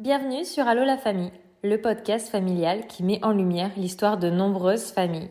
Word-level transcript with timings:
Bienvenue 0.00 0.46
sur 0.46 0.66
Allo 0.66 0.82
la 0.82 0.96
famille, 0.96 1.30
le 1.62 1.78
podcast 1.78 2.30
familial 2.30 2.86
qui 2.86 3.02
met 3.02 3.22
en 3.22 3.32
lumière 3.32 3.70
l'histoire 3.76 4.16
de 4.16 4.30
nombreuses 4.30 4.92
familles. 4.92 5.28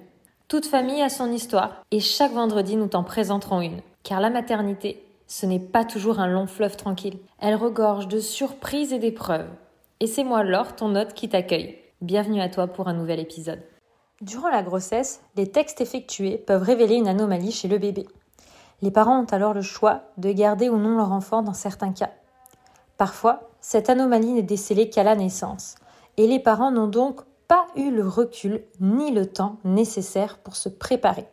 Toute 0.48 0.68
famille 0.68 1.02
a 1.02 1.10
son 1.10 1.32
histoire 1.32 1.84
et 1.90 2.00
chaque 2.00 2.34
vendredi 2.34 2.76
nous 2.76 2.86
t'en 2.86 3.04
présenterons 3.04 3.62
une. 3.62 3.82
Car 4.04 4.20
la 4.22 4.30
maternité, 4.30 5.04
ce 5.26 5.48
n'est 5.48 5.60
pas 5.60 5.86
toujours 5.86 6.20
un 6.20 6.28
long 6.28 6.46
fleuve 6.46 6.78
tranquille. 6.78 7.18
Elle 7.40 7.56
regorge 7.56 8.08
de 8.08 8.20
surprises 8.20 8.94
et 8.94 9.00
d'épreuves. 9.00 9.50
Et 10.02 10.06
c'est 10.06 10.24
moi 10.24 10.44
Laure, 10.44 10.76
ton 10.76 10.96
hôte, 10.96 11.16
qui 11.16 11.30
t'accueille. 11.30 11.80
Bienvenue 12.02 12.40
à 12.40 12.48
toi 12.48 12.68
pour 12.68 12.88
un 12.90 12.94
nouvel 12.94 13.20
épisode. 13.20 13.64
Durant 14.22 14.50
la 14.50 14.62
grossesse, 14.62 15.24
les 15.36 15.50
textes 15.50 15.82
effectués 15.82 16.38
peuvent 16.38 16.62
révéler 16.62 16.94
une 16.94 17.08
anomalie 17.08 17.52
chez 17.52 17.70
le 17.70 17.80
bébé. 17.80 18.06
Les 18.84 18.92
parents 18.92 19.22
ont 19.24 19.34
alors 19.34 19.56
le 19.56 19.64
choix 19.64 20.04
de 20.18 20.32
garder 20.32 20.70
ou 20.70 20.78
non 20.78 20.96
leur 20.96 21.12
enfant 21.12 21.42
dans 21.42 21.56
certains 21.56 21.92
cas. 21.92 22.12
Parfois, 22.98 23.49
cette 23.62 23.90
anomalie 23.90 24.34
n'est 24.34 24.42
décelée 24.42 24.90
qu'à 24.90 25.04
la 25.04 25.16
naissance, 25.16 25.76
et 26.18 26.28
les 26.28 26.40
parents 26.40 26.72
n'ont 26.72 26.88
donc 26.88 27.22
pas 27.48 27.68
eu 27.76 27.92
le 27.92 28.08
recul 28.08 28.64
ni 28.80 29.12
le 29.12 29.26
temps 29.26 29.58
nécessaire 29.64 30.38
pour 30.38 30.56
se 30.56 30.70
préparer. 30.70 31.26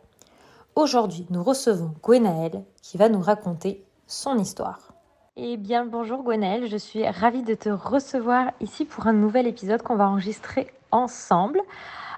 Aujourd'hui, 0.75 1.25
nous 1.29 1.43
recevons 1.43 1.93
Gwenaëlle 2.03 2.63
qui 2.81 2.97
va 2.97 3.09
nous 3.09 3.21
raconter 3.21 3.85
son 4.07 4.37
histoire. 4.37 4.93
Eh 5.35 5.57
bien, 5.57 5.85
bonjour 5.85 6.23
Gwenaëlle, 6.23 6.67
je 6.67 6.77
suis 6.77 7.07
ravie 7.07 7.43
de 7.43 7.53
te 7.53 7.69
recevoir 7.69 8.51
ici 8.59 8.85
pour 8.85 9.07
un 9.07 9.13
nouvel 9.13 9.45
épisode 9.45 9.83
qu'on 9.83 9.95
va 9.95 10.09
enregistrer 10.09 10.67
ensemble. 10.91 11.61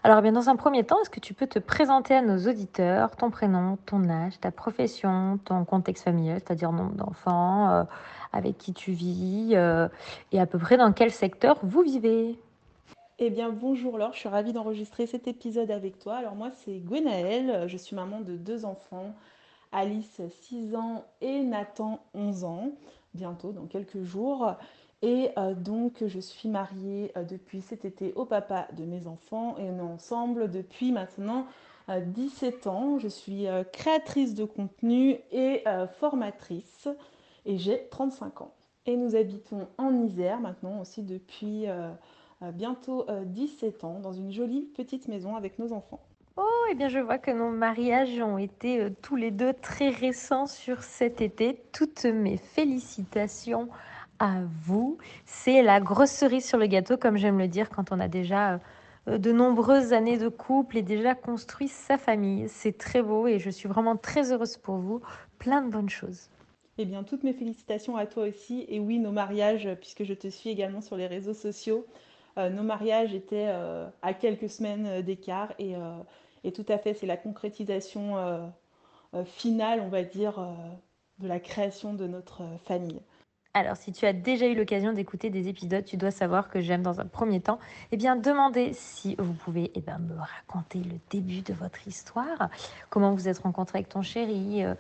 Alors, 0.03 0.19
eh 0.19 0.21
bien, 0.21 0.31
dans 0.31 0.49
un 0.49 0.55
premier 0.55 0.85
temps, 0.85 1.01
est-ce 1.01 1.09
que 1.09 1.19
tu 1.19 1.33
peux 1.33 1.47
te 1.47 1.59
présenter 1.59 2.15
à 2.15 2.21
nos 2.21 2.47
auditeurs 2.49 3.17
ton 3.17 3.29
prénom, 3.29 3.77
ton 3.85 4.09
âge, 4.09 4.39
ta 4.39 4.49
profession, 4.49 5.39
ton 5.43 5.65
contexte 5.65 6.05
familial, 6.05 6.39
c'est-à-dire 6.39 6.71
nombre 6.71 6.95
d'enfants, 6.95 7.69
euh, 7.69 7.83
avec 8.31 8.57
qui 8.57 8.73
tu 8.73 8.91
vis, 8.91 9.51
euh, 9.55 9.89
et 10.31 10.39
à 10.39 10.45
peu 10.45 10.57
près 10.57 10.77
dans 10.77 10.93
quel 10.93 11.11
secteur 11.11 11.59
vous 11.63 11.81
vivez? 11.81 12.39
Eh 13.17 13.29
bien, 13.29 13.49
bonjour 13.49 13.97
Laure, 13.97 14.13
je 14.13 14.19
suis 14.19 14.29
ravie 14.29 14.53
d'enregistrer 14.53 15.05
cet 15.05 15.27
épisode 15.27 15.69
avec 15.69 15.99
toi. 15.99 16.15
Alors 16.15 16.35
moi, 16.35 16.49
c'est 16.63 16.79
Gwenaëlle, 16.79 17.67
je 17.67 17.75
suis 17.75 17.93
maman 17.93 18.21
de 18.21 18.37
deux 18.37 18.63
enfants, 18.63 19.13
Alice 19.73 20.21
6 20.43 20.75
ans 20.75 21.03
et 21.19 21.43
Nathan 21.43 21.99
11 22.13 22.45
ans, 22.45 22.71
bientôt 23.13 23.51
dans 23.51 23.65
quelques 23.65 24.03
jours. 24.03 24.55
Et 25.01 25.29
euh, 25.37 25.53
donc, 25.53 26.03
je 26.05 26.19
suis 26.19 26.49
mariée 26.49 27.11
euh, 27.15 27.23
depuis 27.23 27.61
cet 27.61 27.85
été 27.85 28.13
au 28.15 28.25
papa 28.25 28.67
de 28.77 28.83
mes 28.83 29.07
enfants 29.07 29.55
et 29.57 29.63
on 29.63 29.77
est 29.77 29.93
ensemble 29.93 30.51
depuis 30.51 30.91
maintenant 30.91 31.47
17 31.87 32.67
euh, 32.67 32.69
ans. 32.69 32.99
Je 32.99 33.07
suis 33.07 33.45
créatrice 33.71 34.35
de 34.35 34.43
contenu 34.43 35.17
et 35.31 35.63
formatrice 35.99 36.87
et 37.45 37.57
j'ai 37.57 37.87
35 37.89 38.41
ans. 38.41 38.53
Et 38.85 38.97
nous 38.97 39.15
habitons 39.15 39.67
en 39.77 39.93
Isère 40.03 40.39
maintenant 40.39 40.81
aussi 40.81 41.01
depuis 41.01 41.65
bientôt 42.53 43.05
17 43.25 43.83
ans 43.83 43.99
dans 43.99 44.13
une 44.13 44.31
jolie 44.31 44.61
petite 44.61 45.07
maison 45.07 45.35
avec 45.35 45.57
nos 45.57 45.73
enfants. 45.73 45.99
Oh, 46.37 46.43
et 46.67 46.71
eh 46.71 46.75
bien 46.75 46.89
je 46.89 46.99
vois 46.99 47.17
que 47.17 47.31
nos 47.31 47.49
mariages 47.49 48.21
ont 48.21 48.37
été 48.37 48.87
tous 49.01 49.15
les 49.15 49.31
deux 49.31 49.53
très 49.53 49.89
récents 49.89 50.45
sur 50.45 50.83
cet 50.83 51.21
été. 51.21 51.59
Toutes 51.71 52.05
mes 52.05 52.37
félicitations 52.37 53.67
à 54.19 54.41
vous. 54.63 54.97
C'est 55.25 55.61
la 55.61 55.79
grosse 55.79 56.11
cerise 56.11 56.45
sur 56.45 56.57
le 56.57 56.67
gâteau, 56.67 56.97
comme 56.97 57.17
j'aime 57.17 57.39
le 57.39 57.47
dire, 57.47 57.69
quand 57.69 57.91
on 57.91 57.99
a 57.99 58.07
déjà 58.07 58.59
euh, 59.07 59.17
de 59.17 59.31
nombreuses 59.31 59.93
années 59.93 60.17
de 60.17 60.29
couple 60.29 60.77
et 60.77 60.81
déjà 60.81 61.15
construit 61.15 61.67
sa 61.67 61.97
famille. 61.97 62.47
C'est 62.49 62.77
très 62.77 63.01
beau 63.01 63.27
et 63.27 63.39
je 63.39 63.49
suis 63.49 63.67
vraiment 63.67 63.95
très 63.95 64.31
heureuse 64.31 64.57
pour 64.57 64.75
vous. 64.75 65.01
Plein 65.37 65.61
de 65.61 65.71
bonnes 65.71 65.89
choses. 65.89 66.29
Eh 66.77 66.85
bien, 66.85 67.03
toutes 67.03 67.23
mes 67.23 67.33
félicitations 67.33 67.97
à 67.97 68.05
toi 68.05 68.23
aussi. 68.23 68.65
Et 68.67 68.79
oui, 68.79 68.99
nos 68.99 69.11
mariages, 69.11 69.67
puisque 69.79 70.03
je 70.03 70.13
te 70.13 70.27
suis 70.27 70.49
également 70.49 70.81
sur 70.81 70.95
les 70.95 71.07
réseaux 71.07 71.33
sociaux, 71.33 71.85
euh, 72.37 72.49
nos 72.49 72.63
mariages 72.63 73.13
étaient 73.13 73.47
euh, 73.49 73.87
à 74.01 74.13
quelques 74.13 74.49
semaines 74.49 75.01
d'écart. 75.01 75.53
Et, 75.59 75.75
tout 76.53 76.65
à 76.69 76.77
fait, 76.77 76.93
c'est 76.93 77.05
la 77.05 77.17
concrétisation 77.17 78.51
finale, 79.25 79.81
on 79.81 79.89
va 79.89 80.03
dire, 80.03 80.39
de 81.19 81.27
la 81.27 81.39
création 81.39 81.93
de 81.93 82.07
notre 82.07 82.43
famille. 82.63 83.01
Alors, 83.55 83.77
si 83.77 83.91
tu 83.91 84.05
as 84.05 84.13
déjà 84.13 84.45
eu 84.45 84.53
l'occasion 84.53 84.93
d'écouter 84.93 85.31
des 85.31 85.47
épisodes, 85.47 85.83
tu 85.83 85.97
dois 85.97 86.11
savoir 86.11 86.49
que 86.49 86.61
j'aime 86.61 86.83
dans 86.83 87.01
un 87.01 87.05
premier 87.05 87.39
temps, 87.39 87.57
eh 87.91 87.97
bien, 87.97 88.15
demander 88.15 88.73
si 88.73 89.15
vous 89.17 89.33
pouvez 89.33 89.71
eh 89.73 89.81
bien, 89.81 89.97
me 89.97 90.15
raconter 90.19 90.77
le 90.79 90.99
début 91.09 91.41
de 91.41 91.53
votre 91.53 91.87
histoire, 91.87 92.49
comment 92.91 93.15
vous 93.15 93.27
êtes 93.27 93.39
rencontré 93.39 93.79
avec 93.79 93.89
ton 93.89 94.03
chéri, 94.03 94.63
euh, 94.63 94.75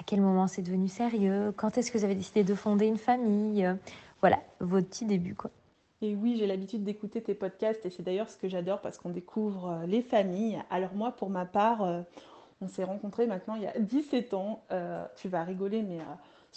à 0.00 0.02
quel 0.04 0.20
moment 0.20 0.48
c'est 0.48 0.62
devenu 0.62 0.88
sérieux, 0.88 1.52
quand 1.56 1.78
est-ce 1.78 1.92
que 1.92 1.98
vous 1.98 2.04
avez 2.04 2.16
décidé 2.16 2.42
de 2.42 2.56
fonder 2.56 2.86
une 2.86 2.98
famille, 2.98 3.64
euh, 3.64 3.74
voilà, 4.20 4.40
votre 4.58 4.88
petit 4.88 5.04
début, 5.04 5.36
quoi. 5.36 5.52
Et 6.02 6.16
oui, 6.16 6.36
j'ai 6.38 6.48
l'habitude 6.48 6.82
d'écouter 6.82 7.22
tes 7.22 7.34
podcasts 7.34 7.86
et 7.86 7.90
c'est 7.90 8.02
d'ailleurs 8.02 8.30
ce 8.30 8.36
que 8.36 8.48
j'adore 8.48 8.80
parce 8.80 8.98
qu'on 8.98 9.10
découvre 9.10 9.70
euh, 9.70 9.86
les 9.86 10.02
familles. 10.02 10.60
Alors 10.70 10.92
moi, 10.94 11.12
pour 11.12 11.30
ma 11.30 11.44
part, 11.44 12.04
on 12.60 12.66
s'est 12.66 12.84
rencontrés 12.84 13.28
maintenant 13.28 13.54
il 13.54 13.62
y 13.62 13.66
a 13.66 13.78
17 13.78 14.34
ans. 14.34 14.62
tu 15.16 15.28
vas 15.28 15.42
rigoler, 15.44 15.82
mais 15.82 15.98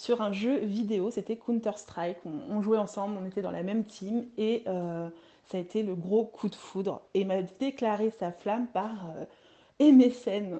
sur 0.02 0.20
un 0.20 0.32
jeu 0.32 0.56
vidéo, 0.56 1.12
c'était 1.12 1.36
Counter-Strike. 1.36 2.18
On, 2.50 2.60
jouait 2.60 2.76
ensemble, 2.76 3.16
on 3.22 3.24
était 3.24 3.40
dans 3.40 3.52
la 3.52 3.62
même 3.62 3.84
team 3.84 4.26
et 4.36 4.64
euh, 4.66 5.08
ça 5.44 5.58
a 5.58 5.60
été 5.60 5.84
le 5.84 5.94
gros 5.94 6.24
coup 6.24 6.48
de 6.48 6.56
foudre. 6.56 7.02
Et 7.14 7.24
m'a 7.24 7.42
déclaré 7.42 8.10
sa 8.10 8.32
flamme 8.32 8.66
par 8.66 9.10
euh, 9.16 9.92
MSN. 9.92 10.58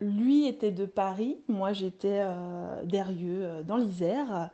Lui 0.00 0.46
était 0.46 0.72
de 0.72 0.84
Paris, 0.84 1.38
moi 1.48 1.72
j'étais 1.72 2.20
euh, 2.20 2.84
d'Erieux, 2.84 3.40
euh, 3.42 3.62
dans 3.62 3.78
l'Isère. 3.78 4.50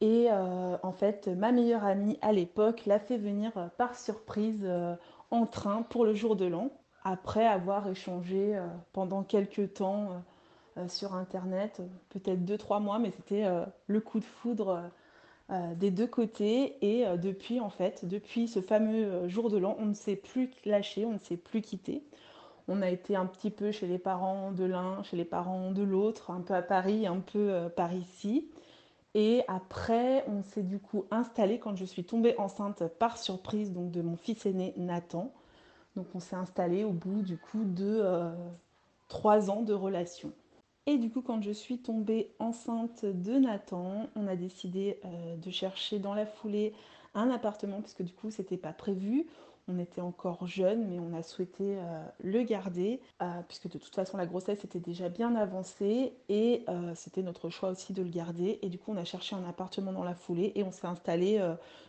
Et 0.00 0.28
en 0.30 0.92
fait, 0.92 1.26
ma 1.26 1.52
meilleure 1.52 1.84
amie 1.84 2.18
à 2.20 2.30
l'époque 2.30 2.84
l'a 2.84 2.98
fait 2.98 3.16
venir 3.16 3.52
par 3.78 3.96
surprise 3.96 4.68
en 5.30 5.46
train 5.46 5.80
pour 5.82 6.04
le 6.04 6.12
jour 6.12 6.36
de 6.36 6.44
l'an, 6.44 6.70
après 7.02 7.46
avoir 7.46 7.88
échangé 7.88 8.60
pendant 8.92 9.22
quelques 9.22 9.72
temps 9.72 10.10
euh, 10.10 10.18
sur 10.88 11.14
Internet, 11.14 11.80
peut-être 12.10 12.44
2-3 12.44 12.80
mois, 12.80 12.98
mais 12.98 13.10
c'était 13.10 13.44
euh, 13.44 13.64
le 13.86 14.00
coup 14.00 14.20
de 14.20 14.24
foudre 14.24 14.82
euh, 15.50 15.74
des 15.74 15.90
deux 15.90 16.06
côtés. 16.06 16.76
Et 16.82 17.04
depuis, 17.18 17.60
en 17.60 17.70
fait, 17.70 18.04
depuis 18.04 18.48
ce 18.48 18.60
fameux 18.60 19.28
jour 19.28 19.50
de 19.50 19.58
l'an, 19.58 19.76
on 19.78 19.86
ne 19.86 19.94
s'est 19.94 20.16
plus 20.16 20.50
lâché, 20.64 21.04
on 21.04 21.12
ne 21.12 21.18
s'est 21.18 21.36
plus 21.36 21.62
quitté. 21.62 22.02
On 22.68 22.82
a 22.82 22.90
été 22.90 23.14
un 23.16 23.26
petit 23.26 23.50
peu 23.50 23.70
chez 23.70 23.86
les 23.86 23.98
parents 23.98 24.50
de 24.52 24.64
l'un, 24.64 25.02
chez 25.04 25.16
les 25.16 25.24
parents 25.24 25.70
de 25.70 25.82
l'autre, 25.82 26.30
un 26.30 26.40
peu 26.40 26.54
à 26.54 26.62
Paris, 26.62 27.06
un 27.06 27.20
peu 27.20 27.68
par 27.76 27.92
ici. 27.92 28.50
Et 29.14 29.42
après, 29.48 30.24
on 30.28 30.42
s'est 30.42 30.64
du 30.64 30.80
coup 30.80 31.04
installé 31.10 31.58
quand 31.58 31.76
je 31.76 31.84
suis 31.84 32.04
tombée 32.04 32.34
enceinte 32.38 32.82
par 32.98 33.16
surprise 33.16 33.72
donc 33.72 33.92
de 33.92 34.02
mon 34.02 34.16
fils 34.16 34.44
aîné 34.46 34.74
Nathan. 34.76 35.32
Donc 35.94 36.06
on 36.14 36.20
s'est 36.20 36.36
installé 36.36 36.82
au 36.82 36.90
bout 36.90 37.22
du 37.22 37.38
coup 37.38 37.62
de 37.64 38.02
trois 39.08 39.50
ans 39.50 39.62
de 39.62 39.72
relation. 39.72 40.32
Et 40.86 40.98
du 40.98 41.10
coup, 41.10 41.20
quand 41.20 41.42
je 41.42 41.50
suis 41.50 41.78
tombée 41.78 42.30
enceinte 42.38 43.04
de 43.04 43.32
Nathan, 43.32 44.08
on 44.14 44.28
a 44.28 44.36
décidé 44.36 45.00
euh, 45.04 45.36
de 45.36 45.50
chercher 45.50 45.98
dans 45.98 46.14
la 46.14 46.26
foulée 46.26 46.74
un 47.14 47.30
appartement, 47.30 47.80
puisque 47.80 48.02
du 48.02 48.12
coup, 48.12 48.30
c'était 48.30 48.56
pas 48.56 48.72
prévu. 48.72 49.26
On 49.68 49.80
était 49.80 50.00
encore 50.00 50.46
jeune, 50.46 50.86
mais 50.88 51.00
on 51.00 51.12
a 51.12 51.24
souhaité 51.24 51.76
euh, 51.76 52.04
le 52.22 52.42
garder, 52.44 53.00
euh, 53.20 53.26
puisque 53.48 53.68
de 53.68 53.78
toute 53.78 53.94
façon 53.94 54.16
la 54.16 54.24
grossesse 54.24 54.62
était 54.62 54.78
déjà 54.78 55.08
bien 55.08 55.34
avancée 55.34 56.12
et 56.28 56.64
euh, 56.68 56.92
c'était 56.94 57.22
notre 57.22 57.50
choix 57.50 57.70
aussi 57.70 57.92
de 57.92 58.00
le 58.00 58.08
garder. 58.08 58.60
Et 58.62 58.68
du 58.68 58.78
coup, 58.78 58.92
on 58.92 58.96
a 58.96 59.04
cherché 59.04 59.34
un 59.34 59.44
appartement 59.48 59.92
dans 59.92 60.04
la 60.04 60.14
foulée 60.14 60.52
et 60.54 60.62
on 60.62 60.70
s'est 60.70 60.86
installé 60.86 61.42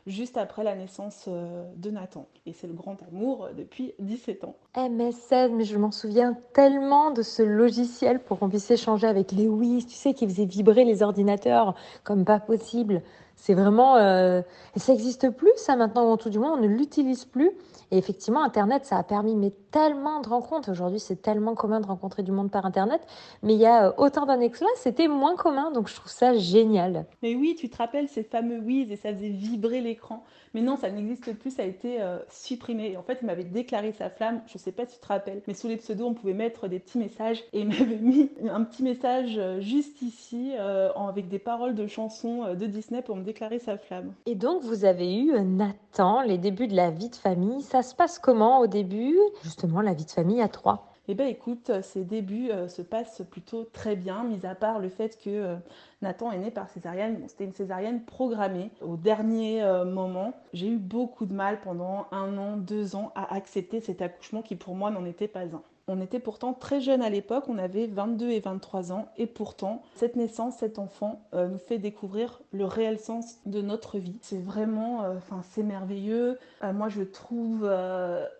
juste 0.07 0.37
après 0.37 0.63
la 0.63 0.75
naissance 0.75 1.27
de 1.27 1.91
Nathan. 1.91 2.27
Et 2.47 2.53
c'est 2.53 2.67
le 2.67 2.73
grand 2.73 2.97
amour 3.03 3.49
depuis 3.55 3.93
17 3.99 4.43
ans. 4.45 4.55
MSN, 4.75 5.55
mais 5.55 5.63
je 5.63 5.77
m'en 5.77 5.91
souviens 5.91 6.35
tellement 6.53 7.11
de 7.11 7.21
ce 7.21 7.43
logiciel 7.43 8.19
pour 8.23 8.39
qu'on 8.39 8.49
puisse 8.49 8.71
échanger 8.71 9.05
avec 9.05 9.31
les 9.31 9.47
oui, 9.47 9.85
tu 9.85 9.93
sais, 9.93 10.13
qui 10.13 10.27
faisait 10.27 10.45
vibrer 10.45 10.83
les 10.83 11.03
ordinateurs 11.03 11.75
comme 12.03 12.25
pas 12.25 12.39
possible. 12.39 13.03
C'est 13.37 13.53
vraiment. 13.53 13.95
Euh, 13.95 14.41
ça 14.75 14.91
n'existe 14.91 15.29
plus, 15.29 15.51
ça 15.55 15.75
maintenant, 15.75 16.11
en 16.11 16.17
tout 16.17 16.29
du 16.29 16.39
moins, 16.39 16.53
on 16.53 16.57
ne 16.57 16.67
l'utilise 16.67 17.23
plus. 17.23 17.51
Et 17.89 17.97
effectivement, 17.97 18.43
Internet, 18.43 18.85
ça 18.85 18.97
a 18.97 19.03
permis 19.03 19.35
mais 19.35 19.51
tellement 19.71 20.19
de 20.19 20.27
rencontres. 20.27 20.69
Aujourd'hui, 20.69 20.99
c'est 20.99 21.21
tellement 21.21 21.55
commun 21.55 21.79
de 21.79 21.85
rencontrer 21.85 22.21
du 22.21 22.31
monde 22.31 22.51
par 22.51 22.65
Internet. 22.65 23.01
Mais 23.43 23.53
il 23.53 23.59
y 23.59 23.65
a 23.65 23.87
euh, 23.87 23.93
autant 23.97 24.25
d'années 24.25 24.49
que 24.49 24.57
cela, 24.57 24.69
c'était 24.75 25.07
moins 25.07 25.35
commun. 25.35 25.71
Donc, 25.71 25.87
je 25.87 25.95
trouve 25.95 26.11
ça 26.11 26.35
génial. 26.35 27.05
Mais 27.21 27.35
oui, 27.35 27.55
tu 27.57 27.69
te 27.69 27.77
rappelles 27.77 28.09
ces 28.09 28.23
fameux 28.23 28.59
whiz 28.59 28.91
et 28.91 28.97
ça 28.97 29.13
faisait 29.13 29.29
vibrer 29.29 29.79
l'écran. 29.79 30.23
Mais 30.53 30.61
non, 30.61 30.75
ça 30.75 30.89
n'existe 30.89 31.33
plus, 31.37 31.51
ça 31.51 31.61
a 31.61 31.65
été 31.65 32.01
euh, 32.01 32.17
supprimé. 32.29 32.97
En 32.97 33.03
fait, 33.03 33.19
il 33.21 33.25
m'avait 33.27 33.43
déclaré 33.43 33.93
sa 33.93 34.09
flamme. 34.09 34.41
Je 34.47 34.55
ne 34.55 34.59
sais 34.59 34.71
pas 34.71 34.85
si 34.85 34.95
tu 34.95 35.01
te 35.01 35.07
rappelles, 35.07 35.41
mais 35.47 35.53
sous 35.53 35.67
les 35.67 35.77
pseudos, 35.77 36.07
on 36.07 36.13
pouvait 36.13 36.33
mettre 36.33 36.67
des 36.67 36.79
petits 36.79 36.97
messages. 36.97 37.43
Et 37.53 37.61
il 37.61 37.67
m'avait 37.69 37.97
mis 37.97 38.31
un 38.49 38.63
petit 38.63 38.83
message 38.83 39.39
juste 39.59 40.01
ici, 40.01 40.53
avec 40.95 41.27
des 41.29 41.39
paroles 41.39 41.75
de 41.75 41.85
chansons 41.87 42.53
de 42.55 42.65
Disney 42.65 43.01
pour 43.01 43.15
me 43.15 43.23
déclarer 43.27 43.59
sa 43.59 43.77
flamme. 43.77 44.13
Et 44.25 44.35
donc, 44.35 44.63
vous 44.63 44.85
avez 44.85 45.15
eu 45.15 45.39
Nathan, 45.41 46.21
les 46.21 46.37
débuts 46.37 46.67
de 46.67 46.75
la 46.75 46.89
vie 46.89 47.09
de 47.09 47.15
famille. 47.15 47.61
Ça 47.61 47.83
se 47.83 47.93
passe 47.93 48.17
comment 48.17 48.59
au 48.59 48.67
début? 48.67 49.15
Justement, 49.43 49.81
la 49.81 49.93
vie 49.93 50.05
de 50.05 50.11
famille 50.11 50.41
à 50.41 50.47
trois. 50.47 50.91
Eh 51.09 51.15
bien 51.15 51.27
écoute, 51.27 51.71
ces 51.83 52.03
débuts 52.03 52.49
se 52.67 52.81
passent 52.81 53.21
plutôt 53.29 53.63
très 53.63 53.95
bien, 53.95 54.25
mis 54.25 54.45
à 54.45 54.55
part 54.55 54.79
le 54.79 54.89
fait 54.89 55.17
que 55.23 55.55
Nathan 56.01 56.33
est 56.33 56.37
né 56.37 56.51
par 56.51 56.67
césarienne. 56.67 57.23
C'était 57.27 57.45
une 57.45 57.53
césarienne 57.53 58.03
programmée. 58.03 58.71
Au 58.81 58.97
dernier 58.97 59.63
moment, 59.85 60.33
j'ai 60.51 60.67
eu 60.67 60.77
beaucoup 60.77 61.25
de 61.25 61.33
mal 61.33 61.61
pendant 61.61 62.07
un 62.11 62.37
an, 62.37 62.57
deux 62.57 62.97
ans 62.97 63.13
à 63.15 63.33
accepter 63.33 63.79
cet 63.79 64.01
accouchement 64.01 64.41
qui 64.41 64.57
pour 64.57 64.75
moi 64.75 64.91
n'en 64.91 65.05
était 65.05 65.29
pas 65.29 65.43
un. 65.45 65.61
On 65.89 66.01
était 66.01 66.19
pourtant 66.19 66.53
très 66.53 66.81
jeunes 66.81 67.01
à 67.01 67.09
l'époque, 67.09 67.45
on 67.47 67.57
avait 67.57 67.87
22 67.87 68.29
et 68.29 68.41
23 68.41 68.91
ans, 68.91 69.07
et 69.15 69.25
pourtant, 69.25 69.83
cette 69.95 70.17
naissance, 70.17 70.57
cet 70.57 70.79
enfant, 70.79 71.21
euh, 71.33 71.47
nous 71.47 71.57
fait 71.57 71.77
découvrir 71.77 72.41
le 72.51 72.65
réel 72.65 72.99
sens 72.99 73.37
de 73.45 73.61
notre 73.61 73.97
vie. 73.97 74.17
C'est 74.21 74.43
vraiment, 74.43 75.03
euh, 75.03 75.13
c'est 75.49 75.63
merveilleux. 75.63 76.37
Euh, 76.61 76.73
moi, 76.73 76.89
je 76.89 77.03
trouve 77.03 77.59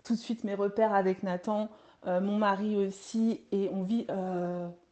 tout 0.03 0.13
de 0.13 0.19
suite 0.19 0.43
mes 0.43 0.55
repères 0.55 0.93
avec 0.93 1.23
Nathan, 1.23 1.69
mon 2.05 2.37
mari 2.37 2.75
aussi, 2.75 3.41
et 3.53 3.69
on 3.73 3.83
vit 3.83 4.07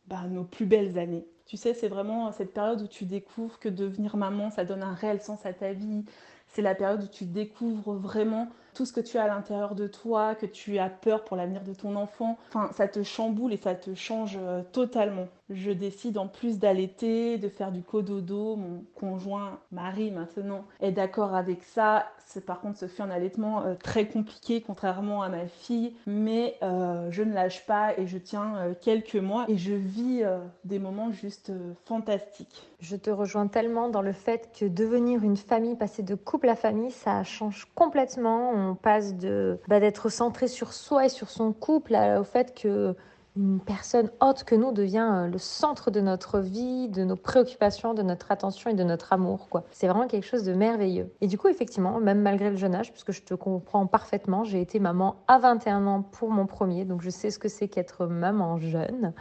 bah, 0.08 0.24
nos 0.30 0.46
plus 0.46 0.66
belles 0.66 0.98
années. 0.98 1.28
Tu 1.46 1.58
sais, 1.58 1.74
c'est 1.74 1.90
vraiment 1.90 2.32
cette 2.32 2.54
période 2.54 2.82
où 2.82 2.88
tu 2.88 3.04
découvres 3.04 3.60
que 3.60 3.70
devenir 3.70 4.16
maman, 4.16 4.50
ça 4.50 4.64
donne 4.64 4.82
un 4.82 4.94
réel 4.94 5.22
sens 5.22 5.46
à 5.46 5.52
ta 5.52 5.74
vie. 5.74 6.06
C'est 6.48 6.62
la 6.62 6.74
période 6.74 7.04
où 7.04 7.08
tu 7.08 7.26
découvres 7.26 7.94
vraiment 7.94 8.48
tout 8.76 8.86
ce 8.86 8.94
que 8.94 9.00
tu 9.00 9.18
as 9.18 9.24
à 9.24 9.28
l'intérieur 9.28 9.74
de 9.74 9.88
toi, 9.88 10.36
que 10.36 10.46
tu 10.46 10.78
as 10.78 10.90
peur 10.90 11.24
pour 11.24 11.38
l'avenir 11.38 11.64
de 11.64 11.74
ton 11.74 11.96
enfant. 11.96 12.38
Enfin, 12.50 12.70
ça 12.74 12.88
te 12.88 13.02
chamboule 13.04 13.54
et 13.54 13.58
ça 13.58 13.74
te 13.74 13.96
change 13.96 14.38
euh, 14.40 14.62
totalement. 14.72 15.28
Je 15.50 15.72
décide 15.72 16.18
en 16.18 16.28
plus 16.28 16.58
d'allaiter, 16.60 17.38
de 17.38 17.50
faire 17.50 17.72
du 17.72 17.82
cododo. 17.82 18.56
Mon 18.56 18.84
conjoint, 18.96 19.60
mari 19.72 20.12
maintenant, 20.12 20.66
est 20.80 20.92
d'accord 20.92 21.36
avec 21.36 21.64
ça. 21.64 22.06
Par 22.48 22.62
contre, 22.62 22.80
ce 22.80 22.88
fut 22.88 23.02
un 23.02 23.12
allaitement 23.12 23.62
euh, 23.62 23.76
très 23.76 24.08
compliqué, 24.08 24.62
contrairement 24.62 25.22
à 25.22 25.30
ma 25.30 25.48
fille. 25.48 25.94
Mais 26.08 26.56
euh, 26.64 27.12
je 27.12 27.22
ne 27.22 27.34
lâche 27.34 27.66
pas 27.66 27.98
et 27.98 28.08
je 28.08 28.18
tiens 28.18 28.76
quelques 28.82 29.16
mois 29.16 29.46
et 29.48 29.58
je 29.58 29.74
vis 29.74 30.24
des 30.64 30.80
moments 30.80 31.12
juste 31.12 31.52
fantastiques. 31.86 32.68
Je 32.80 32.96
te 32.96 33.10
rejoins 33.10 33.48
tellement 33.48 33.90
dans 33.90 34.02
le 34.02 34.14
fait 34.14 34.50
que 34.58 34.66
devenir 34.66 35.24
une 35.24 35.38
famille, 35.38 35.76
passer 35.76 36.04
de 36.04 36.16
couple 36.16 36.50
à 36.50 36.56
famille, 36.56 36.92
ça 36.92 37.24
change 37.24 37.68
complètement 37.76 38.52
on 38.52 38.76
passe 38.76 39.16
de 39.16 39.60
bah, 39.68 39.80
d'être 39.80 40.10
centré 40.10 40.48
sur 40.48 40.74
soi 40.74 41.06
et 41.06 41.10
sur 41.10 41.30
son 41.30 41.54
couple 41.54 41.96
au 42.20 42.24
fait 42.24 42.54
que 42.60 42.96
une 43.36 43.60
personne 43.60 44.12
autre 44.22 44.46
que 44.46 44.56
nous 44.56 44.72
devient 44.72 45.10
euh, 45.12 45.28
le 45.28 45.38
centre 45.38 45.92
de 45.92 46.00
notre 46.00 46.40
vie, 46.40 46.88
de 46.88 47.04
nos 47.04 47.16
préoccupations, 47.16 47.94
de 47.94 48.02
notre 48.02 48.32
attention 48.32 48.70
et 48.70 48.74
de 48.74 48.84
notre 48.84 49.12
amour. 49.14 49.50
quoi. 49.50 49.66
C'est 49.72 49.88
vraiment 49.88 50.08
quelque 50.08 50.26
chose 50.26 50.44
de 50.44 50.54
merveilleux. 50.54 51.12
Et 51.22 51.28
du 51.28 51.38
coup, 51.38 51.48
effectivement, 51.48 52.00
même 52.00 52.22
malgré 52.22 52.50
le 52.50 52.56
jeune 52.56 52.76
âge, 52.76 52.92
puisque 52.92 53.12
je 53.12 53.22
te 53.22 53.34
comprends 53.34 53.88
parfaitement, 53.88 54.44
j'ai 54.44 54.62
été 54.62 54.80
maman 54.80 55.18
à 55.28 55.38
21 55.40 55.86
ans 55.88 56.02
pour 56.02 56.32
mon 56.32 56.46
premier, 56.46 56.86
donc 56.86 57.02
je 57.02 57.10
sais 57.10 57.30
ce 57.30 57.40
que 57.40 57.50
c'est 57.50 57.68
qu'être 57.68 58.06
maman 58.06 58.58
jeune. 58.58 59.14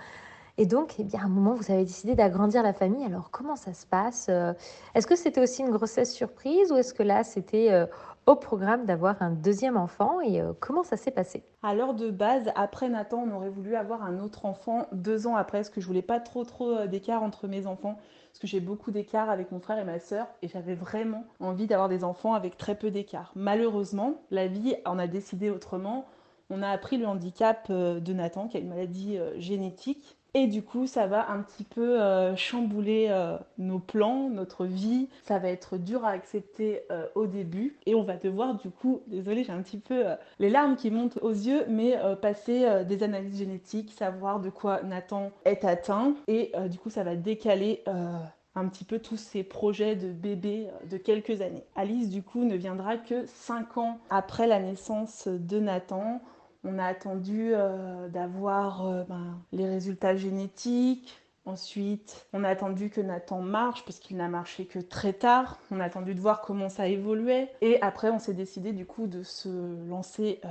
Et 0.57 0.67
donc, 0.67 0.95
eh 1.01 1.05
bien, 1.05 1.21
à 1.21 1.25
un 1.25 1.29
moment, 1.29 1.55
vous 1.55 1.73
avez 1.73 1.85
décidé 1.85 2.15
d'agrandir 2.15 2.63
la 2.63 2.73
famille. 2.73 3.05
Alors, 3.05 3.31
comment 3.33 3.57
ça 3.57 3.75
se 3.75 3.87
passe? 3.87 4.27
Euh, 4.29 4.53
Est-ce 4.95 5.09
que 5.09 5.17
c'était 5.17 5.41
aussi 5.41 5.63
une 5.63 5.71
grossesse 5.71 6.15
surprise 6.15 6.71
ou 6.71 6.77
est-ce 6.77 6.95
que 6.95 7.03
là, 7.03 7.25
c'était 7.25 7.73
euh, 7.73 7.87
au 8.27 8.37
programme 8.37 8.85
d'avoir 8.87 9.21
un 9.21 9.31
deuxième 9.31 9.77
enfant 9.77 10.21
et 10.21 10.41
euh, 10.41 10.53
comment 10.59 10.83
ça 10.83 10.97
s'est 10.97 11.11
passé? 11.11 11.45
Alors 11.63 11.95
de 11.95 12.11
base, 12.11 12.51
après 12.55 12.89
Nathan, 12.89 13.25
on 13.27 13.35
aurait 13.35 13.51
voulu 13.51 13.77
avoir 13.77 14.03
un 14.03 14.19
autre 14.21 14.47
enfant 14.47 14.87
deux 14.93 15.27
ans 15.27 15.37
après, 15.37 15.59
parce 15.59 15.71
que 15.71 15.81
je 15.81 15.87
voulais 15.87 16.03
pas 16.03 16.21
trop 16.21 16.45
trop 16.45 16.71
euh, 16.71 16.87
d'écart 16.87 17.23
entre 17.23 17.49
mes 17.49 17.67
enfants, 17.67 17.99
parce 18.31 18.39
que 18.41 18.47
j'ai 18.47 18.61
beaucoup 18.61 18.91
d'écart 18.91 19.31
avec 19.31 19.53
mon 19.53 19.61
frère 19.61 19.79
et 19.79 19.85
ma 19.85 19.99
soeur, 19.99 20.27
et 20.43 20.49
j'avais 20.49 20.75
vraiment 20.75 21.25
envie 21.41 21.67
d'avoir 21.67 21.89
des 21.89 22.05
enfants 22.05 22.35
avec 22.35 22.57
très 22.57 22.75
peu 22.75 22.91
d'écart. 22.91 23.33
Malheureusement, 23.35 24.23
la 24.31 24.47
vie 24.47 24.77
en 24.85 24.99
a 24.99 25.07
décidé 25.07 25.51
autrement. 25.51 26.07
On 26.51 26.63
a 26.63 26.69
appris 26.69 26.99
le 26.99 27.07
handicap 27.07 27.67
euh, 27.71 28.01
de 28.01 28.13
Nathan, 28.13 28.49
qui 28.49 28.57
a 28.57 28.61
une 28.61 28.69
maladie 28.69 29.19
génétique, 29.37 30.17
et 30.37 30.49
du 30.49 30.63
coup, 30.63 30.89
ça 30.89 31.07
va 31.07 31.31
un 31.31 31.43
petit 31.43 31.63
peu 31.63 32.03
euh, 32.03 32.35
chambouler 32.35 33.07
euh, 33.09 33.39
nos 33.57 33.79
plans, 33.79 34.29
notre 34.29 34.67
vie. 34.67 35.09
Ça 35.23 35.39
va 35.39 35.49
être 35.49 35.79
dur 35.79 36.05
à 36.05 36.11
accepter 36.11 36.83
euh, 36.91 37.07
au 37.15 37.27
début. 37.27 37.77
Et 37.87 37.95
on 37.95 38.03
va 38.03 38.17
devoir, 38.17 38.57
du 38.57 38.69
coup, 38.69 39.03
désolé, 39.07 39.45
j'ai 39.45 39.53
un 39.53 39.63
petit 39.63 39.79
peu 39.79 40.05
les 40.41 40.51
larmes 40.51 40.75
qui 40.75 40.91
montent 40.91 41.19
aux 41.23 41.31
yeux, 41.31 41.65
mais 41.69 41.97
passer 42.21 42.85
des 42.85 43.03
analyses 43.03 43.39
génétiques, 43.39 43.93
savoir 43.93 44.41
de 44.41 44.51
quoi 44.51 44.83
Nathan 44.83 45.31
est 45.45 45.65
atteint. 45.65 46.15
Et 46.27 46.53
du 46.69 46.79
coup, 46.79 46.91
ça 46.91 47.05
va 47.05 47.15
décaler 47.15 47.85
un 48.57 48.69
petit 48.69 48.85
peu 48.85 48.99
tous 48.99 49.17
ces 49.17 49.43
projets 49.43 49.95
de 49.97 50.13
bébé 50.13 50.69
de 50.91 50.97
quelques 50.97 51.41
années. 51.41 51.65
Alice, 51.77 52.11
du 52.11 52.23
coup, 52.23 52.45
ne 52.45 52.57
viendra 52.57 52.97
que 52.97 53.27
5 53.27 53.79
ans 53.79 53.99
après 54.11 54.47
la 54.47 54.61
naissance 54.61 55.29
de 55.29 55.61
Nathan. 55.61 56.21
On 56.65 56.79
a 56.79 56.87
attendu 56.87 57.53
euh, 57.53 58.09
d'avoir 58.09 58.87
euh, 58.87 59.05
ben, 59.05 59.39
les 59.53 59.69
résultats 59.69 60.17
génétiques. 60.17 61.21
Ensuite, 61.47 62.27
on 62.33 62.43
a 62.43 62.49
attendu 62.49 62.89
que 62.89 63.03
Nathan 63.03 63.43
marche 63.43 63.85
parce 63.85 63.99
qu'il 63.99 64.17
n'a 64.17 64.29
marché 64.29 64.65
que 64.65 64.79
très 64.79 65.13
tard. 65.13 65.59
On 65.71 65.79
a 65.79 65.85
attendu 65.85 66.15
de 66.15 66.21
voir 66.21 66.41
comment 66.41 66.71
ça 66.71 66.89
évoluait. 66.89 67.53
Et 67.61 67.81
après, 67.83 68.09
on 68.09 68.19
s'est 68.19 68.33
décidé 68.33 68.73
du 68.73 68.87
coup 68.87 69.07
de 69.07 69.23
se 69.23 69.51
lancer 69.87 70.41
euh, 70.47 70.49